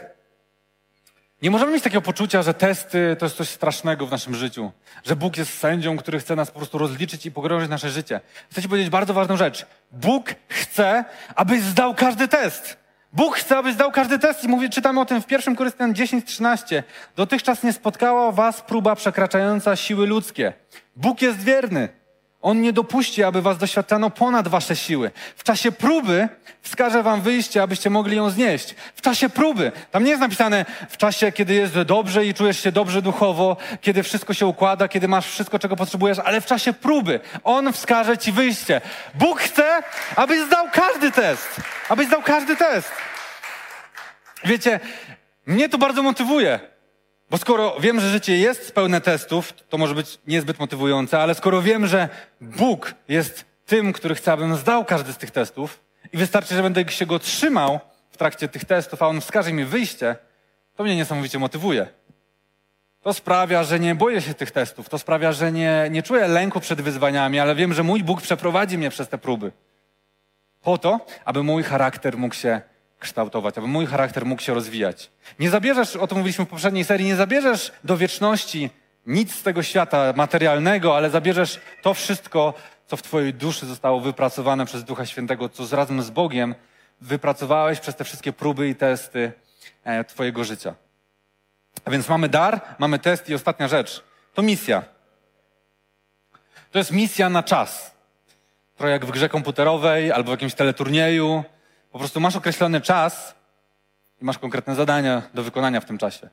nie 1.41 1.51
możemy 1.51 1.71
mieć 1.71 1.83
takiego 1.83 2.01
poczucia, 2.01 2.41
że 2.41 2.53
testy 2.53 3.15
to 3.19 3.25
jest 3.25 3.37
coś 3.37 3.49
strasznego 3.49 4.07
w 4.07 4.11
naszym 4.11 4.35
życiu, 4.35 4.71
że 5.03 5.15
Bóg 5.15 5.37
jest 5.37 5.57
sędzią, 5.57 5.97
który 5.97 6.19
chce 6.19 6.35
nas 6.35 6.51
po 6.51 6.59
prostu 6.59 6.77
rozliczyć 6.77 7.25
i 7.25 7.31
pogrążyć 7.31 7.69
nasze 7.69 7.89
życie. 7.89 8.21
Chcę 8.51 8.61
Ci 8.61 8.69
powiedzieć 8.69 8.89
bardzo 8.89 9.13
ważną 9.13 9.37
rzecz. 9.37 9.65
Bóg 9.91 10.35
chce, 10.47 11.05
abyś 11.35 11.61
zdał 11.61 11.95
każdy 11.95 12.27
test. 12.27 12.82
Bóg 13.13 13.35
chce, 13.35 13.57
abyś 13.57 13.73
zdał 13.73 13.91
każdy 13.91 14.19
test 14.19 14.43
i 14.43 14.47
mówi, 14.47 14.69
czytamy 14.69 14.99
o 14.99 15.05
tym 15.05 15.21
w 15.21 15.31
1 15.31 15.55
Koryntian 15.55 15.93
10:13. 15.93 16.83
Dotychczas 17.15 17.63
nie 17.63 17.73
spotkała 17.73 18.31
was 18.31 18.61
próba 18.61 18.95
przekraczająca 18.95 19.75
siły 19.75 20.07
ludzkie. 20.07 20.53
Bóg 20.95 21.21
jest 21.21 21.43
wierny. 21.43 22.02
On 22.43 22.61
nie 22.61 22.73
dopuści, 22.73 23.23
aby 23.23 23.41
was 23.41 23.57
doświadczano 23.57 24.09
ponad 24.09 24.47
wasze 24.47 24.75
siły. 24.75 25.11
W 25.35 25.43
czasie 25.43 25.71
próby 25.71 26.29
wskaże 26.61 27.03
wam 27.03 27.21
wyjście, 27.21 27.61
abyście 27.61 27.89
mogli 27.89 28.17
ją 28.17 28.29
znieść. 28.29 28.75
W 28.95 29.01
czasie 29.01 29.29
próby. 29.29 29.71
Tam 29.91 30.03
nie 30.03 30.09
jest 30.09 30.21
napisane 30.21 30.65
w 30.89 30.97
czasie, 30.97 31.31
kiedy 31.31 31.53
jest 31.53 31.81
dobrze 31.81 32.25
i 32.25 32.33
czujesz 32.33 32.63
się 32.63 32.71
dobrze 32.71 33.01
duchowo, 33.01 33.57
kiedy 33.81 34.03
wszystko 34.03 34.33
się 34.33 34.47
układa, 34.47 34.87
kiedy 34.87 35.07
masz 35.07 35.27
wszystko, 35.27 35.59
czego 35.59 35.75
potrzebujesz, 35.75 36.19
ale 36.19 36.41
w 36.41 36.45
czasie 36.45 36.73
próby. 36.73 37.19
On 37.43 37.73
wskaże 37.73 38.17
ci 38.17 38.31
wyjście. 38.31 38.81
Bóg 39.15 39.39
chce, 39.39 39.83
abyś 40.15 40.39
zdał 40.39 40.67
każdy 40.71 41.11
test. 41.11 41.61
Abyś 41.89 42.07
zdał 42.07 42.21
każdy 42.21 42.55
test. 42.55 42.91
Wiecie, 44.45 44.79
mnie 45.45 45.69
to 45.69 45.77
bardzo 45.77 46.03
motywuje. 46.03 46.72
Bo 47.33 47.37
skoro 47.37 47.75
wiem, 47.79 47.99
że 47.99 48.09
życie 48.09 48.37
jest 48.37 48.71
pełne 48.71 49.01
testów, 49.01 49.53
to 49.69 49.77
może 49.77 49.95
być 49.95 50.19
niezbyt 50.27 50.59
motywujące, 50.59 51.19
ale 51.19 51.35
skoro 51.35 51.61
wiem, 51.61 51.87
że 51.87 52.09
Bóg 52.41 52.93
jest 53.07 53.45
tym, 53.65 53.93
który 53.93 54.15
chce, 54.15 54.31
abym 54.31 54.55
zdał 54.55 54.85
każdy 54.85 55.13
z 55.13 55.17
tych 55.17 55.31
testów 55.31 55.79
i 56.13 56.17
wystarczy, 56.17 56.55
że 56.55 56.63
będę 56.63 56.91
się 56.91 57.05
go 57.05 57.19
trzymał 57.19 57.79
w 58.11 58.17
trakcie 58.17 58.47
tych 58.47 58.65
testów, 58.65 59.01
a 59.01 59.07
on 59.07 59.21
wskaże 59.21 59.53
mi 59.53 59.65
wyjście, 59.65 60.15
to 60.75 60.83
mnie 60.83 60.95
niesamowicie 60.95 61.39
motywuje. 61.39 61.87
To 63.01 63.13
sprawia, 63.13 63.63
że 63.63 63.79
nie 63.79 63.95
boję 63.95 64.21
się 64.21 64.33
tych 64.33 64.51
testów. 64.51 64.89
To 64.89 64.99
sprawia, 64.99 65.31
że 65.31 65.51
nie, 65.51 65.87
nie 65.91 66.03
czuję 66.03 66.27
lęku 66.27 66.59
przed 66.59 66.81
wyzwaniami, 66.81 67.39
ale 67.39 67.55
wiem, 67.55 67.73
że 67.73 67.83
mój 67.83 68.03
Bóg 68.03 68.21
przeprowadzi 68.21 68.77
mnie 68.77 68.89
przez 68.89 69.09
te 69.09 69.17
próby. 69.17 69.51
Po 70.61 70.77
to, 70.77 71.05
aby 71.25 71.43
mój 71.43 71.63
charakter 71.63 72.17
mógł 72.17 72.35
się 72.35 72.61
kształtować, 73.03 73.57
aby 73.57 73.67
mój 73.67 73.85
charakter 73.85 74.25
mógł 74.25 74.41
się 74.41 74.53
rozwijać. 74.53 75.11
Nie 75.39 75.49
zabierzesz, 75.49 75.95
o 75.95 76.07
tym 76.07 76.17
mówiliśmy 76.17 76.45
w 76.45 76.47
poprzedniej 76.47 76.83
serii, 76.83 77.05
nie 77.05 77.15
zabierzesz 77.15 77.71
do 77.83 77.97
wieczności 77.97 78.69
nic 79.07 79.35
z 79.35 79.43
tego 79.43 79.63
świata 79.63 80.13
materialnego, 80.15 80.97
ale 80.97 81.09
zabierzesz 81.09 81.59
to 81.81 81.93
wszystko, 81.93 82.53
co 82.87 82.97
w 82.97 83.01
Twojej 83.01 83.33
duszy 83.33 83.65
zostało 83.65 83.99
wypracowane 83.99 84.65
przez 84.65 84.83
Ducha 84.83 85.05
Świętego, 85.05 85.49
co 85.49 85.75
razem 85.75 86.01
z 86.01 86.09
Bogiem 86.09 86.55
wypracowałeś 87.01 87.79
przez 87.79 87.95
te 87.95 88.03
wszystkie 88.03 88.33
próby 88.33 88.69
i 88.69 88.75
testy 88.75 89.31
e, 89.83 90.03
Twojego 90.03 90.43
życia. 90.43 90.75
A 91.85 91.91
więc 91.91 92.09
mamy 92.09 92.29
dar, 92.29 92.61
mamy 92.79 92.99
test 92.99 93.29
i 93.29 93.33
ostatnia 93.33 93.67
rzecz. 93.67 94.03
To 94.33 94.41
misja. 94.41 94.83
To 96.71 96.77
jest 96.77 96.91
misja 96.91 97.29
na 97.29 97.43
czas. 97.43 97.93
Trochę 98.77 98.91
jak 98.91 99.05
w 99.05 99.11
grze 99.11 99.29
komputerowej 99.29 100.11
albo 100.11 100.31
w 100.31 100.33
jakimś 100.33 100.53
teleturnieju. 100.53 101.43
Po 101.93 101.99
prostu 101.99 102.19
masz 102.19 102.35
określony 102.35 102.81
czas 102.81 103.35
i 104.21 104.25
masz 104.25 104.37
konkretne 104.37 104.75
zadania 104.75 105.21
do 105.33 105.43
wykonania 105.43 105.81
w 105.81 105.85
tym 105.85 105.97
czasie. 105.97 106.29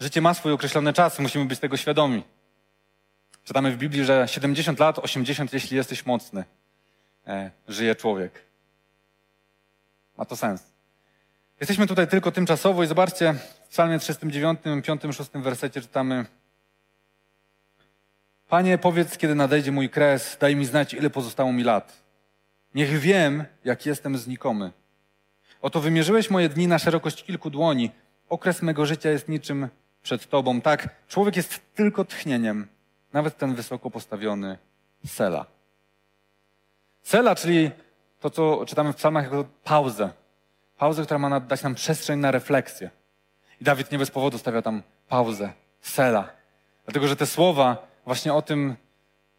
Życie 0.00 0.20
ma 0.20 0.34
swój 0.34 0.52
określony 0.52 0.92
czas, 0.92 1.18
musimy 1.18 1.44
być 1.44 1.60
tego 1.60 1.76
świadomi. 1.76 2.24
Czytamy 3.44 3.72
w 3.72 3.76
Biblii, 3.76 4.04
że 4.04 4.28
70 4.28 4.78
lat, 4.78 4.98
80, 4.98 5.52
jeśli 5.52 5.76
jesteś 5.76 6.06
mocny, 6.06 6.44
e, 7.26 7.50
żyje 7.68 7.94
człowiek. 7.94 8.44
Ma 10.16 10.24
to 10.24 10.36
sens. 10.36 10.62
Jesteśmy 11.60 11.86
tutaj 11.86 12.08
tylko 12.08 12.32
tymczasowo 12.32 12.82
i 12.82 12.86
zobaczcie, 12.86 13.34
w 13.64 13.68
psalmie 13.68 13.98
39, 13.98 14.60
5, 14.84 15.02
6 15.16 15.30
wersecie 15.34 15.80
czytamy 15.80 16.26
Panie, 18.48 18.78
powiedz, 18.78 19.18
kiedy 19.18 19.34
nadejdzie 19.34 19.72
mój 19.72 19.90
kres, 19.90 20.36
daj 20.40 20.56
mi 20.56 20.66
znać, 20.66 20.94
ile 20.94 21.10
pozostało 21.10 21.52
mi 21.52 21.64
lat. 21.64 22.09
Niech 22.74 22.98
wiem, 22.98 23.44
jak 23.64 23.86
jestem 23.86 24.18
znikomy. 24.18 24.72
Oto 25.62 25.80
wymierzyłeś 25.80 26.30
moje 26.30 26.48
dni 26.48 26.68
na 26.68 26.78
szerokość 26.78 27.24
kilku 27.24 27.50
dłoni. 27.50 27.90
Okres 28.28 28.62
mego 28.62 28.86
życia 28.86 29.10
jest 29.10 29.28
niczym 29.28 29.68
przed 30.02 30.28
Tobą. 30.28 30.60
Tak, 30.60 30.88
człowiek 31.08 31.36
jest 31.36 31.60
tylko 31.74 32.04
tchnieniem, 32.04 32.68
nawet 33.12 33.38
ten 33.38 33.54
wysoko 33.54 33.90
postawiony 33.90 34.58
Sela. 35.06 35.46
Sela, 37.02 37.34
czyli 37.34 37.70
to, 38.20 38.30
co 38.30 38.66
czytamy 38.66 38.92
w 38.92 38.96
psalmach 38.96 39.24
jako 39.24 39.44
pauzę. 39.64 40.10
Pauzę, 40.78 41.04
która 41.04 41.18
ma 41.18 41.40
dać 41.40 41.62
nam 41.62 41.74
przestrzeń 41.74 42.20
na 42.20 42.30
refleksję. 42.30 42.90
I 43.60 43.64
Dawid 43.64 43.92
nie 43.92 43.98
bez 43.98 44.10
powodu 44.10 44.38
stawia 44.38 44.62
tam 44.62 44.82
pauzę, 45.08 45.52
Sela. 45.80 46.28
Dlatego, 46.84 47.08
że 47.08 47.16
te 47.16 47.26
słowa 47.26 47.86
właśnie 48.04 48.34
o 48.34 48.42
tym 48.42 48.76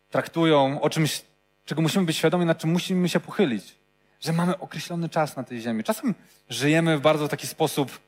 traktują, 0.09 0.81
o 0.81 0.89
czymś, 0.89 1.21
czego 1.65 1.81
musimy 1.81 2.05
być 2.05 2.17
świadomi, 2.17 2.45
nad 2.45 2.57
czym 2.57 2.69
musimy 2.69 3.09
się 3.09 3.19
pochylić. 3.19 3.75
Że 4.21 4.33
mamy 4.33 4.57
określony 4.59 5.09
czas 5.09 5.35
na 5.35 5.43
tej 5.43 5.61
ziemi. 5.61 5.83
Czasem 5.83 6.15
żyjemy 6.49 6.97
w 6.97 7.01
bardzo 7.01 7.27
taki 7.27 7.47
sposób 7.47 7.99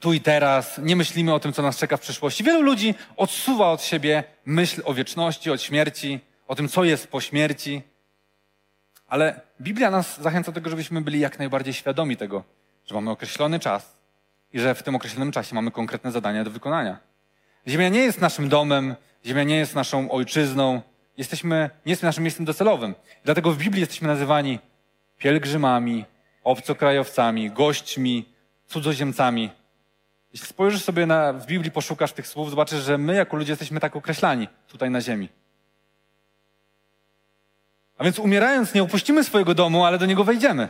tu 0.00 0.12
i 0.12 0.20
teraz, 0.20 0.78
nie 0.82 0.96
myślimy 0.96 1.34
o 1.34 1.40
tym, 1.40 1.52
co 1.52 1.62
nas 1.62 1.78
czeka 1.78 1.96
w 1.96 2.00
przyszłości. 2.00 2.44
Wielu 2.44 2.62
ludzi 2.62 2.94
odsuwa 3.16 3.70
od 3.70 3.82
siebie 3.82 4.24
myśl 4.44 4.82
o 4.84 4.94
wieczności, 4.94 5.50
o 5.50 5.56
śmierci, 5.56 6.20
o 6.48 6.54
tym, 6.54 6.68
co 6.68 6.84
jest 6.84 7.08
po 7.08 7.20
śmierci. 7.20 7.82
Ale 9.08 9.40
Biblia 9.60 9.90
nas 9.90 10.20
zachęca 10.20 10.52
do 10.52 10.54
tego, 10.54 10.70
żebyśmy 10.70 11.00
byli 11.00 11.20
jak 11.20 11.38
najbardziej 11.38 11.74
świadomi 11.74 12.16
tego, 12.16 12.44
że 12.86 12.94
mamy 12.94 13.10
określony 13.10 13.58
czas 13.58 13.96
i 14.52 14.60
że 14.60 14.74
w 14.74 14.82
tym 14.82 14.94
określonym 14.94 15.32
czasie 15.32 15.54
mamy 15.54 15.70
konkretne 15.70 16.12
zadania 16.12 16.44
do 16.44 16.50
wykonania. 16.50 16.98
Ziemia 17.68 17.88
nie 17.88 18.00
jest 18.00 18.20
naszym 18.20 18.48
domem, 18.48 18.94
ziemia 19.26 19.44
nie 19.44 19.56
jest 19.56 19.74
naszą 19.74 20.10
ojczyzną, 20.10 20.82
jesteśmy, 21.16 21.70
nie 21.86 21.92
jest 21.92 22.02
naszym 22.02 22.24
miejscem 22.24 22.44
docelowym. 22.44 22.94
Dlatego 23.24 23.52
w 23.52 23.58
Biblii 23.58 23.80
jesteśmy 23.80 24.08
nazywani 24.08 24.58
pielgrzymami, 25.18 26.04
obcokrajowcami, 26.44 27.50
gośćmi, 27.50 28.28
cudzoziemcami. 28.66 29.50
Jeśli 30.32 30.48
spojrzysz 30.48 30.82
sobie 30.84 31.06
na, 31.06 31.32
w 31.32 31.46
Biblii, 31.46 31.70
poszukasz 31.70 32.12
tych 32.12 32.26
słów, 32.26 32.50
zobaczysz, 32.50 32.84
że 32.84 32.98
my 32.98 33.14
jako 33.14 33.36
ludzie 33.36 33.52
jesteśmy 33.52 33.80
tak 33.80 33.96
określani 33.96 34.48
tutaj 34.68 34.90
na 34.90 35.00
ziemi. 35.00 35.28
A 37.98 38.04
więc 38.04 38.18
umierając 38.18 38.74
nie 38.74 38.82
opuścimy 38.82 39.24
swojego 39.24 39.54
domu, 39.54 39.84
ale 39.84 39.98
do 39.98 40.06
niego 40.06 40.24
wejdziemy. 40.24 40.68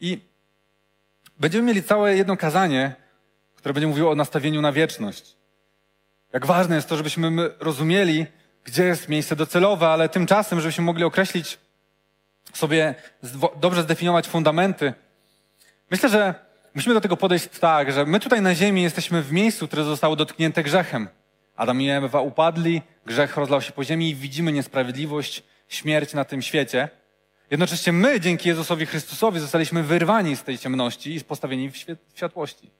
I 0.00 0.18
będziemy 1.40 1.66
mieli 1.66 1.82
całe 1.82 2.16
jedno 2.16 2.36
kazanie, 2.36 2.94
które 3.56 3.74
będzie 3.74 3.86
mówiło 3.86 4.10
o 4.10 4.14
nastawieniu 4.14 4.62
na 4.62 4.72
wieczność. 4.72 5.36
Jak 6.32 6.46
ważne 6.46 6.76
jest 6.76 6.88
to, 6.88 6.96
żebyśmy 6.96 7.50
rozumieli, 7.60 8.26
gdzie 8.64 8.84
jest 8.84 9.08
miejsce 9.08 9.36
docelowe, 9.36 9.88
ale 9.88 10.08
tymczasem, 10.08 10.60
żebyśmy 10.60 10.84
mogli 10.84 11.04
określić 11.04 11.58
sobie, 12.52 12.94
dobrze 13.60 13.82
zdefiniować 13.82 14.28
fundamenty. 14.28 14.94
Myślę, 15.90 16.08
że 16.08 16.34
musimy 16.74 16.94
do 16.94 17.00
tego 17.00 17.16
podejść 17.16 17.48
tak, 17.60 17.92
że 17.92 18.06
my 18.06 18.20
tutaj 18.20 18.42
na 18.42 18.54
ziemi 18.54 18.82
jesteśmy 18.82 19.22
w 19.22 19.32
miejscu, 19.32 19.66
które 19.68 19.84
zostało 19.84 20.16
dotknięte 20.16 20.62
grzechem. 20.62 21.08
Adam 21.56 21.82
i 21.82 21.90
Ewa 21.90 22.20
upadli, 22.20 22.82
grzech 23.06 23.36
rozlał 23.36 23.62
się 23.62 23.72
po 23.72 23.84
ziemi 23.84 24.10
i 24.10 24.14
widzimy 24.14 24.52
niesprawiedliwość, 24.52 25.42
śmierć 25.68 26.12
na 26.12 26.24
tym 26.24 26.42
świecie. 26.42 26.88
Jednocześnie 27.50 27.92
my, 27.92 28.20
dzięki 28.20 28.48
Jezusowi 28.48 28.86
Chrystusowi, 28.86 29.40
zostaliśmy 29.40 29.82
wyrwani 29.82 30.36
z 30.36 30.42
tej 30.42 30.58
ciemności 30.58 31.14
i 31.14 31.24
postawieni 31.24 31.70
w 31.70 31.76
światłości. 32.14 32.70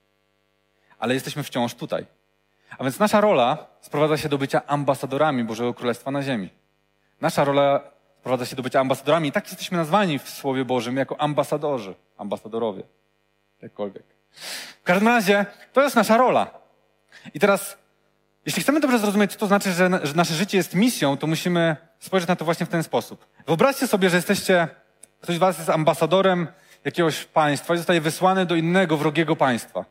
Ale 0.99 1.13
jesteśmy 1.13 1.43
wciąż 1.43 1.73
tutaj. 1.73 2.05
A 2.77 2.83
więc 2.83 2.99
nasza 2.99 3.21
rola 3.21 3.57
sprowadza 3.81 4.17
się 4.17 4.29
do 4.29 4.37
bycia 4.37 4.61
ambasadorami 4.67 5.43
Bożego 5.43 5.73
Królestwa 5.73 6.11
na 6.11 6.21
ziemi. 6.21 6.49
Nasza 7.21 7.43
rola 7.43 7.81
sprowadza 8.19 8.45
się 8.45 8.55
do 8.55 8.63
bycia 8.63 8.79
ambasadorami 8.79 9.29
i 9.29 9.31
tak 9.31 9.47
jesteśmy 9.47 9.77
nazwani 9.77 10.19
w 10.19 10.29
Słowie 10.29 10.65
Bożym 10.65 10.97
jako 10.97 11.21
ambasadorzy, 11.21 11.95
ambasadorowie. 12.17 12.83
Jakkolwiek. 13.61 14.03
W 14.81 14.83
każdym 14.83 15.07
razie 15.07 15.45
to 15.73 15.83
jest 15.83 15.95
nasza 15.95 16.17
rola. 16.17 16.47
I 17.33 17.39
teraz, 17.39 17.77
jeśli 18.45 18.63
chcemy 18.63 18.79
dobrze 18.79 18.99
zrozumieć, 18.99 19.31
co 19.31 19.39
to 19.39 19.47
znaczy, 19.47 19.71
że, 19.71 19.99
że 20.03 20.13
nasze 20.13 20.33
życie 20.33 20.57
jest 20.57 20.75
misją, 20.75 21.17
to 21.17 21.27
musimy 21.27 21.75
spojrzeć 21.99 22.27
na 22.27 22.35
to 22.35 22.45
właśnie 22.45 22.65
w 22.65 22.69
ten 22.69 22.83
sposób. 22.83 23.25
Wyobraźcie 23.47 23.87
sobie, 23.87 24.09
że 24.09 24.15
jesteście, 24.15 24.67
ktoś 25.21 25.35
z 25.35 25.39
was 25.39 25.57
jest 25.57 25.69
ambasadorem 25.69 26.47
jakiegoś 26.85 27.25
państwa 27.25 27.73
i 27.73 27.77
zostaje 27.77 28.01
wysłany 28.01 28.45
do 28.45 28.55
innego, 28.55 28.97
wrogiego 28.97 29.35
państwa. 29.35 29.85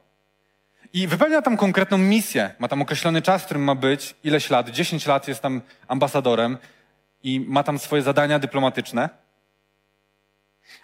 I 0.95 1.07
wypełnia 1.07 1.43
tam 1.43 1.57
konkretną 1.57 1.99
misję. 1.99 2.51
Ma 2.59 2.69
tam 2.69 2.83
określony 2.83 3.23
czas, 3.23 3.43
w 3.43 3.45
którym 3.45 3.65
ma 3.65 3.75
być, 3.75 4.15
ileś 4.25 4.51
lat, 4.51 4.71
10 4.71 5.07
lat 5.07 5.29
jest 5.29 5.41
tam 5.41 5.61
ambasadorem 5.89 6.59
i 7.23 7.41
ma 7.41 7.63
tam 7.63 7.79
swoje 7.79 8.03
zadania 8.03 8.39
dyplomatyczne. 8.39 9.09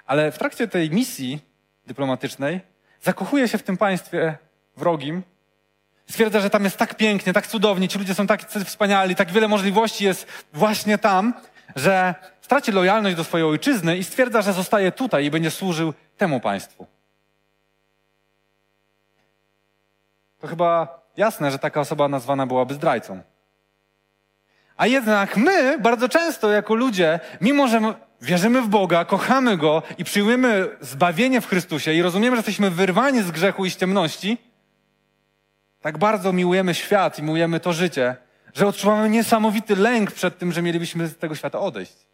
Ale 0.06 0.32
w 0.32 0.38
trakcie 0.38 0.68
tej 0.68 0.90
misji 0.90 1.38
dyplomatycznej 1.86 2.60
zakochuje 3.02 3.48
się 3.48 3.58
w 3.58 3.62
tym 3.62 3.76
państwie 3.76 4.38
wrogim. 4.76 5.22
Stwierdza, 6.08 6.40
że 6.40 6.50
tam 6.50 6.64
jest 6.64 6.76
tak 6.76 6.94
pięknie, 6.94 7.32
tak 7.32 7.46
cudownie, 7.46 7.88
ci 7.88 7.98
ludzie 7.98 8.14
są 8.14 8.26
tak 8.26 8.50
wspaniali, 8.50 9.14
tak 9.14 9.32
wiele 9.32 9.48
możliwości 9.48 10.04
jest 10.04 10.26
właśnie 10.52 10.98
tam, 10.98 11.34
że 11.76 12.14
straci 12.40 12.72
lojalność 12.72 13.16
do 13.16 13.24
swojej 13.24 13.46
ojczyzny 13.46 13.98
i 13.98 14.04
stwierdza, 14.04 14.42
że 14.42 14.52
zostaje 14.52 14.92
tutaj 14.92 15.24
i 15.24 15.30
będzie 15.30 15.50
służył 15.50 15.94
temu 16.16 16.40
państwu. 16.40 16.99
To 20.40 20.48
chyba 20.48 21.00
jasne, 21.16 21.50
że 21.50 21.58
taka 21.58 21.80
osoba 21.80 22.08
nazwana 22.08 22.46
byłaby 22.46 22.74
zdrajcą. 22.74 23.20
A 24.76 24.86
jednak 24.86 25.36
my 25.36 25.78
bardzo 25.78 26.08
często 26.08 26.50
jako 26.50 26.74
ludzie, 26.74 27.20
mimo 27.40 27.68
że 27.68 27.94
wierzymy 28.20 28.62
w 28.62 28.68
Boga, 28.68 29.04
kochamy 29.04 29.56
Go 29.56 29.82
i 29.98 30.04
przyjmujemy 30.04 30.68
zbawienie 30.80 31.40
w 31.40 31.46
Chrystusie 31.46 31.92
i 31.92 32.02
rozumiemy, 32.02 32.36
że 32.36 32.38
jesteśmy 32.38 32.70
wyrwani 32.70 33.22
z 33.22 33.30
grzechu 33.30 33.64
i 33.64 33.70
z 33.70 33.76
ciemności, 33.76 34.38
tak 35.80 35.98
bardzo 35.98 36.32
miłujemy 36.32 36.74
świat 36.74 37.18
i 37.18 37.22
miłujemy 37.22 37.60
to 37.60 37.72
życie, 37.72 38.16
że 38.54 38.66
odczuwamy 38.66 39.10
niesamowity 39.10 39.76
lęk 39.76 40.12
przed 40.12 40.38
tym, 40.38 40.52
że 40.52 40.62
mielibyśmy 40.62 41.06
z 41.06 41.16
tego 41.16 41.34
świata 41.34 41.60
odejść. 41.60 42.06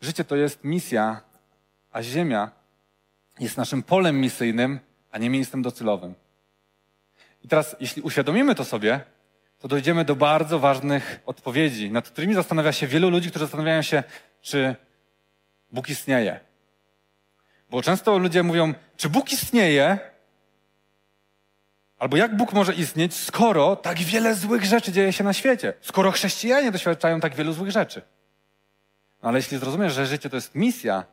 Życie 0.00 0.24
to 0.24 0.36
jest 0.36 0.64
misja, 0.64 1.20
a 1.92 2.02
Ziemia 2.02 2.50
jest 3.40 3.56
naszym 3.56 3.82
polem 3.82 4.20
misyjnym, 4.20 4.80
a 5.10 5.18
nie 5.18 5.30
miejscem 5.30 5.62
docelowym. 5.62 6.14
I 7.44 7.48
teraz, 7.48 7.76
jeśli 7.80 8.02
uświadomimy 8.02 8.54
to 8.54 8.64
sobie, 8.64 9.00
to 9.58 9.68
dojdziemy 9.68 10.04
do 10.04 10.16
bardzo 10.16 10.58
ważnych 10.58 11.20
odpowiedzi, 11.26 11.90
nad 11.90 12.08
którymi 12.08 12.34
zastanawia 12.34 12.72
się 12.72 12.86
wielu 12.86 13.10
ludzi, 13.10 13.30
którzy 13.30 13.44
zastanawiają 13.44 13.82
się, 13.82 14.02
czy 14.40 14.76
Bóg 15.72 15.88
istnieje. 15.88 16.40
Bo 17.70 17.82
często 17.82 18.18
ludzie 18.18 18.42
mówią, 18.42 18.74
czy 18.96 19.08
Bóg 19.08 19.32
istnieje, 19.32 19.98
albo 21.98 22.16
jak 22.16 22.36
Bóg 22.36 22.52
może 22.52 22.74
istnieć, 22.74 23.14
skoro 23.14 23.76
tak 23.76 23.98
wiele 23.98 24.34
złych 24.34 24.64
rzeczy 24.64 24.92
dzieje 24.92 25.12
się 25.12 25.24
na 25.24 25.32
świecie, 25.32 25.72
skoro 25.80 26.10
chrześcijanie 26.10 26.72
doświadczają 26.72 27.20
tak 27.20 27.34
wielu 27.34 27.52
złych 27.52 27.70
rzeczy. 27.70 28.02
No 29.22 29.28
ale 29.28 29.38
jeśli 29.38 29.58
zrozumiesz, 29.58 29.92
że 29.92 30.06
życie 30.06 30.30
to 30.30 30.36
jest 30.36 30.54
misja, 30.54 31.04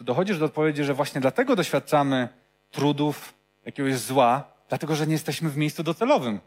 to 0.00 0.04
dochodzisz 0.04 0.38
do 0.38 0.44
odpowiedzi, 0.44 0.84
że 0.84 0.94
właśnie 0.94 1.20
dlatego 1.20 1.56
doświadczamy 1.56 2.28
trudów, 2.70 3.34
jakiegoś 3.66 3.94
zła, 3.94 4.44
dlatego 4.68 4.94
że 4.94 5.06
nie 5.06 5.12
jesteśmy 5.12 5.50
w 5.50 5.56
miejscu 5.56 5.82
docelowym. 5.82 6.40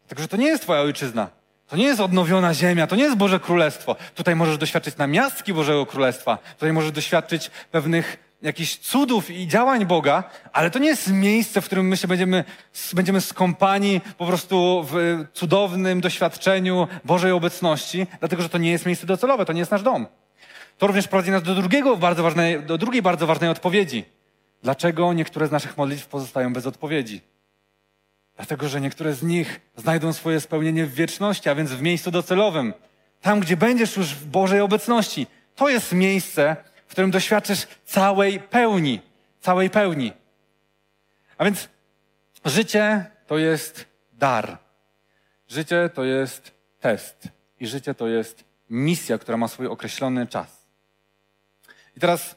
Dlatego, 0.00 0.22
że 0.22 0.28
to 0.28 0.36
nie 0.36 0.46
jest 0.46 0.62
Twoja 0.62 0.80
ojczyzna. 0.80 1.28
To 1.68 1.76
nie 1.76 1.84
jest 1.84 2.00
odnowiona 2.00 2.54
ziemia, 2.54 2.86
to 2.86 2.96
nie 2.96 3.02
jest 3.02 3.16
Boże 3.16 3.40
Królestwo. 3.40 3.96
Tutaj 4.14 4.36
możesz 4.36 4.58
doświadczyć 4.58 4.96
namiastki 4.96 5.54
Bożego 5.54 5.86
Królestwa, 5.86 6.38
tutaj 6.58 6.72
możesz 6.72 6.92
doświadczyć 6.92 7.50
pewnych 7.70 8.36
jakichś 8.42 8.76
cudów 8.76 9.30
i 9.30 9.48
działań 9.48 9.86
Boga, 9.86 10.24
ale 10.52 10.70
to 10.70 10.78
nie 10.78 10.88
jest 10.88 11.12
miejsce, 11.12 11.60
w 11.60 11.64
którym 11.64 11.88
my 11.88 11.96
się 11.96 12.08
będziemy, 12.08 12.44
będziemy 12.92 13.20
skąpani 13.20 14.00
po 14.18 14.26
prostu 14.26 14.86
w 14.90 15.24
cudownym 15.32 16.00
doświadczeniu 16.00 16.88
Bożej 17.04 17.32
obecności, 17.32 18.06
dlatego 18.20 18.42
że 18.42 18.48
to 18.48 18.58
nie 18.58 18.70
jest 18.70 18.86
miejsce 18.86 19.06
docelowe, 19.06 19.44
to 19.44 19.52
nie 19.52 19.60
jest 19.60 19.70
nasz 19.70 19.82
dom. 19.82 20.06
To 20.78 20.86
również 20.86 21.08
prowadzi 21.08 21.30
nas 21.30 21.42
do, 21.42 21.54
drugiego 21.54 21.96
bardzo 21.96 22.22
ważnej, 22.22 22.62
do 22.62 22.78
drugiej 22.78 23.02
bardzo 23.02 23.26
ważnej 23.26 23.50
odpowiedzi. 23.50 24.04
Dlaczego 24.62 25.12
niektóre 25.12 25.46
z 25.46 25.50
naszych 25.50 25.76
modlitw 25.76 26.06
pozostają 26.06 26.52
bez 26.52 26.66
odpowiedzi? 26.66 27.20
Dlatego, 28.36 28.68
że 28.68 28.80
niektóre 28.80 29.14
z 29.14 29.22
nich 29.22 29.60
znajdą 29.76 30.12
swoje 30.12 30.40
spełnienie 30.40 30.86
w 30.86 30.94
wieczności, 30.94 31.48
a 31.48 31.54
więc 31.54 31.70
w 31.70 31.82
miejscu 31.82 32.10
docelowym. 32.10 32.74
Tam, 33.20 33.40
gdzie 33.40 33.56
będziesz 33.56 33.96
już 33.96 34.14
w 34.14 34.26
Bożej 34.26 34.60
obecności. 34.60 35.26
To 35.54 35.68
jest 35.68 35.92
miejsce, 35.92 36.56
w 36.86 36.90
którym 36.90 37.10
doświadczysz 37.10 37.66
całej 37.84 38.40
pełni. 38.40 39.00
Całej 39.40 39.70
pełni. 39.70 40.12
A 41.38 41.44
więc 41.44 41.68
życie 42.44 43.06
to 43.26 43.38
jest 43.38 43.86
dar. 44.12 44.58
Życie 45.48 45.90
to 45.94 46.04
jest 46.04 46.52
test. 46.80 47.28
I 47.60 47.66
życie 47.66 47.94
to 47.94 48.08
jest 48.08 48.44
misja, 48.70 49.18
która 49.18 49.36
ma 49.36 49.48
swój 49.48 49.66
określony 49.66 50.26
czas. 50.26 50.63
I 51.96 52.00
teraz, 52.00 52.36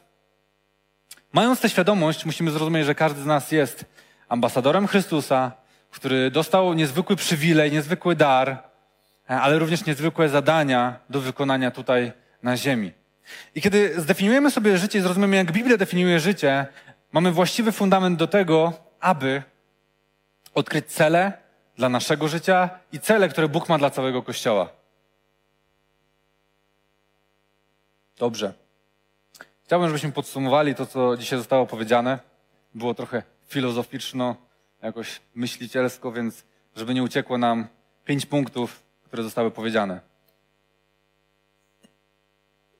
mając 1.34 1.60
tę 1.62 1.70
świadomość, 1.70 2.26
musimy 2.26 2.52
zrozumieć, 2.52 2.86
że 2.86 2.96
każdy 2.96 3.22
z 3.22 3.26
nas 3.26 3.52
jest 3.52 3.86
ambasadorem 4.30 4.88
Chrystusa, 4.88 5.52
który 5.92 6.32
dostał 6.32 6.74
niezwykły 6.74 7.16
przywilej, 7.16 7.72
niezwykły 7.72 8.16
dar, 8.16 8.64
ale 9.28 9.60
również 9.60 9.86
niezwykłe 9.86 10.30
zadania 10.30 11.00
do 11.10 11.22
wykonania 11.22 11.72
tutaj 11.72 12.12
na 12.44 12.58
ziemi. 12.58 12.92
I 13.56 13.62
kiedy 13.62 14.02
zdefiniujemy 14.02 14.52
sobie 14.52 14.78
życie 14.78 15.00
i 15.00 15.02
zrozumiemy, 15.02 15.36
jak 15.36 15.52
Biblia 15.52 15.78
definiuje 15.78 16.20
życie, 16.20 16.66
mamy 17.12 17.32
właściwy 17.32 17.72
fundament 17.72 18.20
do 18.20 18.28
tego, 18.28 18.74
aby 19.00 19.44
odkryć 20.54 20.86
cele 20.86 21.34
dla 21.76 21.90
naszego 21.90 22.28
życia 22.28 22.70
i 22.92 23.00
cele, 23.00 23.30
które 23.30 23.48
Bóg 23.50 23.70
ma 23.70 23.78
dla 23.78 23.90
całego 23.90 24.24
Kościoła. 24.24 24.70
Dobrze. 28.18 28.67
Chciałbym, 29.68 29.90
żebyśmy 29.90 30.12
podsumowali 30.12 30.76
to, 30.76 30.86
co 30.86 31.18
dzisiaj 31.18 31.40
zostało 31.40 31.66
powiedziane. 31.66 32.20
Było 32.76 32.94
trochę 32.94 33.24
filozoficzno, 33.48 34.36
jakoś 34.82 35.22
myślicielsko, 35.36 36.12
więc 36.12 36.44
żeby 36.76 36.94
nie 36.94 37.04
uciekło 37.04 37.38
nam 37.38 37.68
pięć 38.06 38.26
punktów, 38.26 38.84
które 39.06 39.24
zostały 39.24 39.52
powiedziane. 39.52 40.00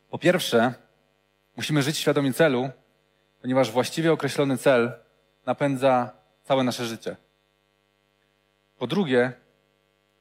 Po 0.10 0.18
pierwsze, 0.18 0.74
musimy 1.58 1.82
żyć 1.82 1.98
świadomie 1.98 2.34
celu, 2.34 2.70
ponieważ 3.42 3.72
właściwie 3.72 4.12
określony 4.12 4.58
cel 4.58 4.92
napędza 5.46 6.12
całe 6.44 6.64
nasze 6.64 6.86
życie. 6.86 7.16
Po 8.78 8.88
drugie, 8.88 9.32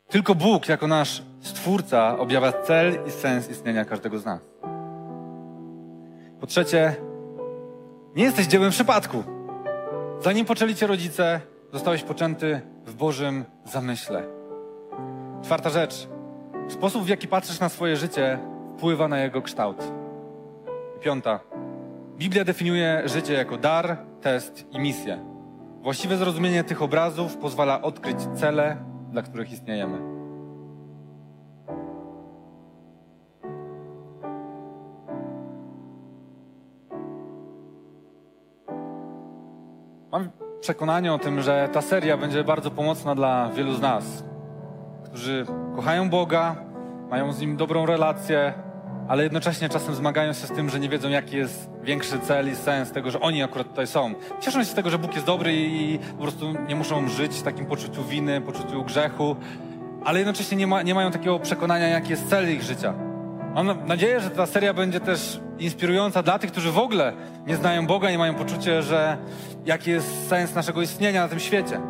tylko 0.08 0.34
Bóg 0.34 0.68
jako 0.68 0.86
nasz 0.86 1.22
Stwórca 1.40 2.18
objawia 2.18 2.52
cel 2.52 2.98
i 3.08 3.10
sens 3.10 3.50
istnienia 3.50 3.84
każdego 3.84 4.18
z 4.18 4.24
nas. 4.24 4.65
Po 6.46 6.50
trzecie, 6.50 6.96
nie 8.16 8.24
jesteś 8.24 8.46
dziełem 8.46 8.70
przypadku. 8.70 9.24
Zanim 10.20 10.46
poczęli 10.46 10.74
cię 10.74 10.86
rodzice, 10.86 11.40
zostałeś 11.72 12.02
poczęty 12.02 12.60
w 12.84 12.94
Bożym 12.94 13.44
zamyśle. 13.64 14.22
Czwarta 15.44 15.70
rzecz. 15.70 16.08
Sposób, 16.68 17.04
w 17.04 17.08
jaki 17.08 17.28
patrzysz 17.28 17.60
na 17.60 17.68
swoje 17.68 17.96
życie, 17.96 18.38
wpływa 18.76 19.08
na 19.08 19.18
jego 19.18 19.42
kształt. 19.42 19.92
Piąta. 21.00 21.40
Biblia 22.16 22.44
definiuje 22.44 23.02
życie 23.04 23.32
jako 23.32 23.56
dar, 23.56 23.98
test 24.20 24.66
i 24.70 24.78
misję. 24.78 25.24
Właściwe 25.82 26.16
zrozumienie 26.16 26.64
tych 26.64 26.82
obrazów 26.82 27.36
pozwala 27.36 27.82
odkryć 27.82 28.16
cele, 28.34 28.76
dla 29.10 29.22
których 29.22 29.52
istniejemy. 29.52 30.15
Przekonanie 40.66 41.12
o 41.12 41.18
tym, 41.18 41.42
że 41.42 41.68
ta 41.72 41.82
seria 41.82 42.16
będzie 42.16 42.44
bardzo 42.44 42.70
pomocna 42.70 43.14
dla 43.14 43.50
wielu 43.50 43.74
z 43.74 43.80
nas, 43.80 44.24
którzy 45.04 45.46
kochają 45.76 46.10
Boga, 46.10 46.56
mają 47.10 47.32
z 47.32 47.40
Nim 47.40 47.56
dobrą 47.56 47.86
relację, 47.86 48.52
ale 49.08 49.22
jednocześnie 49.22 49.68
czasem 49.68 49.94
zmagają 49.94 50.32
się 50.32 50.46
z 50.46 50.52
tym, 50.52 50.70
że 50.70 50.80
nie 50.80 50.88
wiedzą, 50.88 51.08
jaki 51.08 51.36
jest 51.36 51.70
większy 51.82 52.18
cel 52.18 52.52
i 52.52 52.56
sens 52.56 52.92
tego, 52.92 53.10
że 53.10 53.20
oni 53.20 53.42
akurat 53.42 53.68
tutaj 53.68 53.86
są. 53.86 54.14
Cieszą 54.40 54.58
się 54.58 54.70
z 54.70 54.74
tego, 54.74 54.90
że 54.90 54.98
Bóg 54.98 55.14
jest 55.14 55.26
dobry 55.26 55.54
i 55.54 55.98
po 55.98 56.22
prostu 56.22 56.54
nie 56.68 56.76
muszą 56.76 57.08
żyć 57.08 57.32
w 57.32 57.42
takim 57.42 57.66
poczuciu 57.66 58.04
winy, 58.04 58.40
poczuciu 58.40 58.84
grzechu, 58.84 59.36
ale 60.04 60.18
jednocześnie 60.18 60.56
nie, 60.56 60.66
ma, 60.66 60.82
nie 60.82 60.94
mają 60.94 61.10
takiego 61.10 61.38
przekonania, 61.38 61.88
jaki 61.88 62.10
jest 62.10 62.28
cel 62.28 62.52
ich 62.52 62.62
życia. 62.62 62.94
Mam 63.54 63.86
nadzieję, 63.86 64.20
że 64.20 64.30
ta 64.30 64.46
seria 64.46 64.74
będzie 64.74 65.00
też 65.00 65.40
inspirująca 65.58 66.22
dla 66.22 66.38
tych, 66.38 66.52
którzy 66.52 66.70
w 66.70 66.78
ogóle 66.78 67.12
nie 67.46 67.56
znają 67.56 67.86
Boga, 67.86 68.10
nie 68.10 68.18
mają 68.18 68.34
poczucia, 68.34 68.82
że 68.82 69.18
jaki 69.64 69.90
jest 69.90 70.28
sens 70.28 70.54
naszego 70.54 70.82
istnienia 70.82 71.22
na 71.22 71.28
tym 71.28 71.40
świecie. 71.40 71.80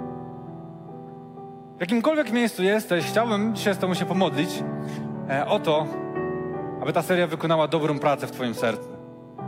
W 1.76 1.80
jakimkolwiek 1.80 2.32
miejscu 2.32 2.62
jesteś, 2.62 3.04
chciałbym 3.04 3.54
dzisiaj 3.54 3.74
z 3.74 3.78
Tobą 3.78 3.94
się 3.94 4.06
pomodlić 4.06 4.50
e, 5.30 5.46
o 5.46 5.58
to, 5.58 5.86
aby 6.82 6.92
ta 6.92 7.02
seria 7.02 7.26
wykonała 7.26 7.68
dobrą 7.68 7.98
pracę 7.98 8.26
w 8.26 8.30
Twoim 8.30 8.54
sercu. 8.54 8.88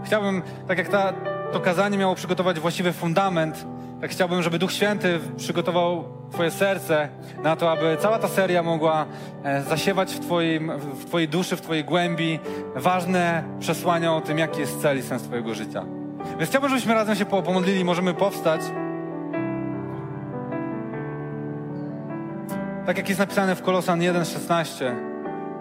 Chciałbym, 0.05 0.43
tak 0.69 0.79
jak 0.79 0.89
ta, 0.89 1.13
to 1.53 1.61
kazanie 1.61 1.99
miało 1.99 2.15
przygotować 2.15 2.61
właściwy 2.61 2.93
fundament, 2.93 3.67
tak 4.01 4.11
chciałbym, 4.11 4.43
żeby 4.43 4.59
Duch 4.59 4.73
Święty 4.73 5.21
przygotował 5.37 6.05
Twoje 6.33 6.51
serce 6.51 7.09
na 7.43 7.57
to, 7.57 7.73
aby 7.73 7.97
cała 8.01 8.19
ta 8.19 8.29
seria 8.29 8.63
mogła 8.63 9.07
e, 9.45 9.63
zasiewać 9.63 10.15
w, 10.15 10.21
twoim, 10.21 10.73
w 10.79 11.05
Twojej 11.05 11.29
duszy, 11.29 11.57
w 11.57 11.61
Twojej 11.61 11.85
głębi 11.85 12.39
ważne 12.77 13.45
przesłania 13.61 14.15
o 14.15 14.21
tym, 14.21 14.39
jaki 14.39 14.61
jest 14.61 14.83
cel 14.83 14.99
i 14.99 15.03
sens 15.03 15.23
Twojego 15.23 15.55
życia. 15.55 15.85
Więc 16.39 16.51
chciałbym, 16.51 16.71
żebyśmy 16.71 16.95
razem 16.95 17.17
się 17.17 17.25
pomodlili, 17.25 17.85
możemy 17.85 18.15
powstać. 18.15 18.61
Tak 22.87 22.97
jak 22.97 23.09
jest 23.09 23.19
napisane 23.19 23.57
w 23.57 23.63
Kolosan 23.63 24.01
1,16. 24.01 24.95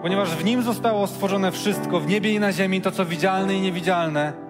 Ponieważ 0.02 0.30
w 0.30 0.44
nim 0.44 0.62
zostało 0.62 1.06
stworzone 1.06 1.52
wszystko, 1.52 2.00
w 2.00 2.06
niebie 2.06 2.34
i 2.34 2.40
na 2.40 2.52
ziemi, 2.52 2.80
to 2.80 2.90
co 2.90 3.04
widzialne 3.04 3.54
i 3.54 3.60
niewidzialne, 3.60 4.47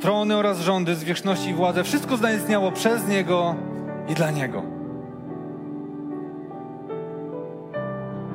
trony 0.00 0.36
oraz 0.36 0.60
rządy, 0.60 0.94
zwierzchności 0.94 1.50
i 1.50 1.54
władze, 1.54 1.84
wszystko 1.84 2.16
zaistniało 2.16 2.72
przez 2.72 3.08
Niego 3.08 3.54
i 4.08 4.14
dla 4.14 4.30
Niego. 4.30 4.62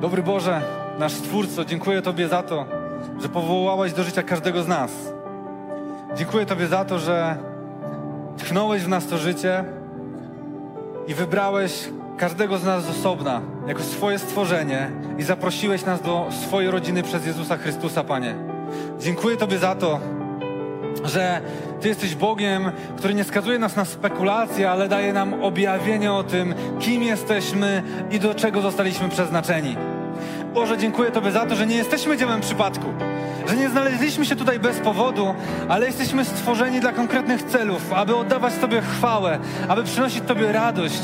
Dobry 0.00 0.22
Boże, 0.22 0.62
nasz 0.98 1.12
Stwórco, 1.12 1.64
dziękuję 1.64 2.02
Tobie 2.02 2.28
za 2.28 2.42
to, 2.42 2.66
że 3.22 3.28
powołałeś 3.28 3.92
do 3.92 4.04
życia 4.04 4.22
każdego 4.22 4.62
z 4.62 4.68
nas. 4.68 5.12
Dziękuję 6.16 6.46
Tobie 6.46 6.66
za 6.66 6.84
to, 6.84 6.98
że 6.98 7.36
tchnąłeś 8.36 8.82
w 8.82 8.88
nas 8.88 9.06
to 9.06 9.18
życie 9.18 9.64
i 11.06 11.14
wybrałeś 11.14 11.88
każdego 12.16 12.58
z 12.58 12.64
nas 12.64 12.84
z 12.84 12.90
osobna, 12.90 13.40
jako 13.66 13.82
swoje 13.82 14.18
stworzenie 14.18 14.90
i 15.18 15.22
zaprosiłeś 15.22 15.84
nas 15.84 16.02
do 16.02 16.26
swojej 16.46 16.70
rodziny 16.70 17.02
przez 17.02 17.26
Jezusa 17.26 17.56
Chrystusa, 17.56 18.04
Panie. 18.04 18.34
Dziękuję 19.00 19.36
Tobie 19.36 19.58
za 19.58 19.74
to, 19.74 20.00
że 21.04 21.40
Ty 21.80 21.88
jesteś 21.88 22.14
Bogiem, 22.14 22.72
który 22.96 23.14
nie 23.14 23.24
skazuje 23.24 23.58
nas 23.58 23.76
na 23.76 23.84
spekulacje, 23.84 24.70
ale 24.70 24.88
daje 24.88 25.12
nam 25.12 25.44
objawienie 25.44 26.12
o 26.12 26.24
tym, 26.24 26.54
kim 26.80 27.02
jesteśmy 27.02 27.82
i 28.10 28.18
do 28.18 28.34
czego 28.34 28.60
zostaliśmy 28.60 29.08
przeznaczeni. 29.08 29.76
Boże, 30.54 30.78
dziękuję 30.78 31.10
Tobie 31.10 31.30
za 31.30 31.46
to, 31.46 31.56
że 31.56 31.66
nie 31.66 31.76
jesteśmy 31.76 32.16
dziełem 32.16 32.40
przypadku, 32.40 32.86
że 33.48 33.56
nie 33.56 33.68
znaleźliśmy 33.68 34.26
się 34.26 34.36
tutaj 34.36 34.58
bez 34.58 34.78
powodu, 34.78 35.34
ale 35.68 35.86
jesteśmy 35.86 36.24
stworzeni 36.24 36.80
dla 36.80 36.92
konkretnych 36.92 37.42
celów, 37.42 37.92
aby 37.92 38.16
oddawać 38.16 38.54
Tobie 38.60 38.80
chwałę, 38.80 39.38
aby 39.68 39.84
przynosić 39.84 40.24
Tobie 40.26 40.52
radość, 40.52 41.02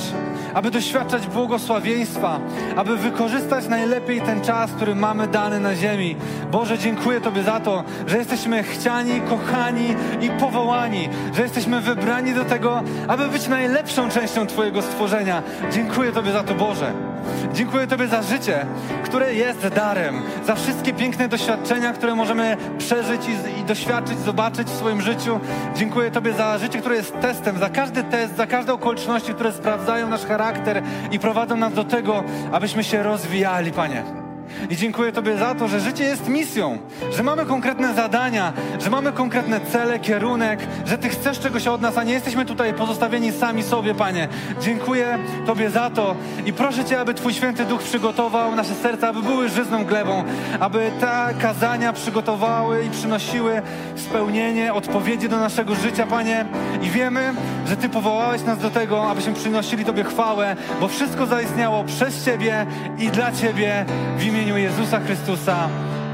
aby 0.57 0.71
doświadczać 0.71 1.27
błogosławieństwa, 1.27 2.41
aby 2.77 2.97
wykorzystać 2.97 3.69
najlepiej 3.69 4.21
ten 4.21 4.41
czas, 4.41 4.71
który 4.71 4.95
mamy 4.95 5.29
dany 5.29 5.61
na 5.61 5.77
ziemi. 5.77 6.17
Boże, 6.53 6.79
dziękuję 6.79 7.21
Tobie 7.21 7.43
za 7.43 7.61
to, 7.61 7.85
że 8.07 8.19
jesteśmy 8.19 8.63
chciani, 8.63 9.21
kochani 9.21 9.95
i 10.21 10.31
powołani, 10.31 11.09
że 11.35 11.43
jesteśmy 11.43 11.81
wybrani 11.81 12.35
do 12.35 12.45
tego, 12.45 12.83
aby 13.09 13.29
być 13.29 13.49
najlepszą 13.49 14.09
częścią 14.09 14.47
Twojego 14.47 14.83
stworzenia. 14.83 15.43
Dziękuję 15.73 16.13
Tobie 16.13 16.33
za 16.33 16.43
to, 16.43 16.55
Boże. 16.55 17.16
Dziękuję 17.53 17.87
Tobie 17.87 18.09
za 18.09 18.23
życie, 18.23 18.67
które 19.05 19.35
jest 19.35 19.69
darem, 19.69 20.23
za 20.47 20.55
wszystkie 20.55 20.93
piękne 20.95 21.29
doświadczenia, 21.29 21.93
które 21.93 22.15
możemy 22.15 22.57
przeżyć 22.79 23.23
i, 23.29 23.61
i 23.61 23.65
doświadczyć, 23.65 24.19
zobaczyć 24.19 24.69
w 24.69 24.77
swoim 24.77 25.01
życiu. 25.01 25.41
Dziękuję 25.77 26.11
Tobie 26.11 26.33
za 26.33 26.59
życie, 26.59 26.79
które 26.79 26.97
jest 26.97 27.21
testem, 27.21 27.59
za 27.59 27.71
każdy 27.71 28.05
test, 28.05 28.37
za 28.37 28.47
każde 28.47 28.73
okoliczności, 28.73 29.35
które 29.35 29.53
sprawdzają 29.53 30.09
nasz 30.09 30.27
charakter 30.27 30.83
i 31.11 31.19
prowadzą 31.19 31.57
nas 31.57 31.75
do 31.75 31.85
tego, 31.85 32.25
abyśmy 32.53 32.85
się 32.85 33.03
rozwijali, 33.03 33.73
Panie. 33.73 34.26
I 34.71 34.77
dziękuję 34.77 35.13
Tobie 35.13 35.39
za 35.39 35.55
to, 35.55 35.69
że 35.69 35.81
życie 35.81 36.05
jest 36.05 36.29
misją, 36.29 36.79
że 37.17 37.23
mamy 37.23 37.47
konkretne 37.47 37.95
zadania, 37.95 38.53
że 38.81 38.91
mamy 38.91 39.13
konkretne 39.13 39.61
cele, 39.61 39.99
kierunek, 39.99 40.61
że 40.87 40.99
Ty 40.99 41.09
chcesz 41.09 41.39
czegoś 41.39 41.67
od 41.67 41.81
nas, 41.81 41.99
a 41.99 42.05
nie 42.05 42.13
jesteśmy 42.13 42.45
tutaj 42.45 42.75
pozostawieni 42.75 43.33
sami 43.33 43.63
sobie, 43.63 43.95
Panie. 43.95 44.29
Dziękuję 44.61 45.19
Tobie 45.47 45.71
za 45.71 45.91
to 45.91 46.17
i 46.47 46.53
proszę 46.53 46.85
Cię, 46.85 47.01
aby 47.01 47.15
Twój 47.15 47.35
Święty 47.35 47.65
Duch 47.65 47.83
przygotował 47.83 48.57
nasze 48.57 48.75
serca, 48.75 49.09
aby 49.09 49.23
były 49.23 49.49
żyzną 49.49 49.85
glebą, 49.85 50.25
aby 50.61 50.91
te 51.01 51.35
kazania 51.43 51.93
przygotowały 51.93 52.85
i 52.85 52.91
przynosiły 52.91 53.63
spełnienie, 53.97 54.75
odpowiedzi 54.75 55.29
do 55.29 55.37
naszego 55.37 55.75
życia, 55.75 56.07
Panie. 56.07 56.45
I 56.83 56.91
wiemy, 56.91 57.35
że 57.67 57.77
Ty 57.77 57.89
powołałeś 57.89 58.43
nas 58.43 58.59
do 58.59 58.71
tego, 58.71 59.11
abyśmy 59.11 59.35
przynosili 59.35 59.85
Tobie 59.85 60.05
chwałę, 60.05 60.57
bo 60.81 60.89
wszystko 60.89 61.27
zaistniało 61.27 61.85
przez 61.85 62.25
Ciebie 62.25 62.67
i 62.99 63.09
dla 63.09 63.33
Ciebie 63.33 63.85
w 64.19 64.25
imieniu 64.25 64.56
imieniu 64.57 64.71
Jezusa 64.71 65.01
Chrystusa. 65.01 65.69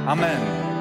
Amen. 0.07 0.72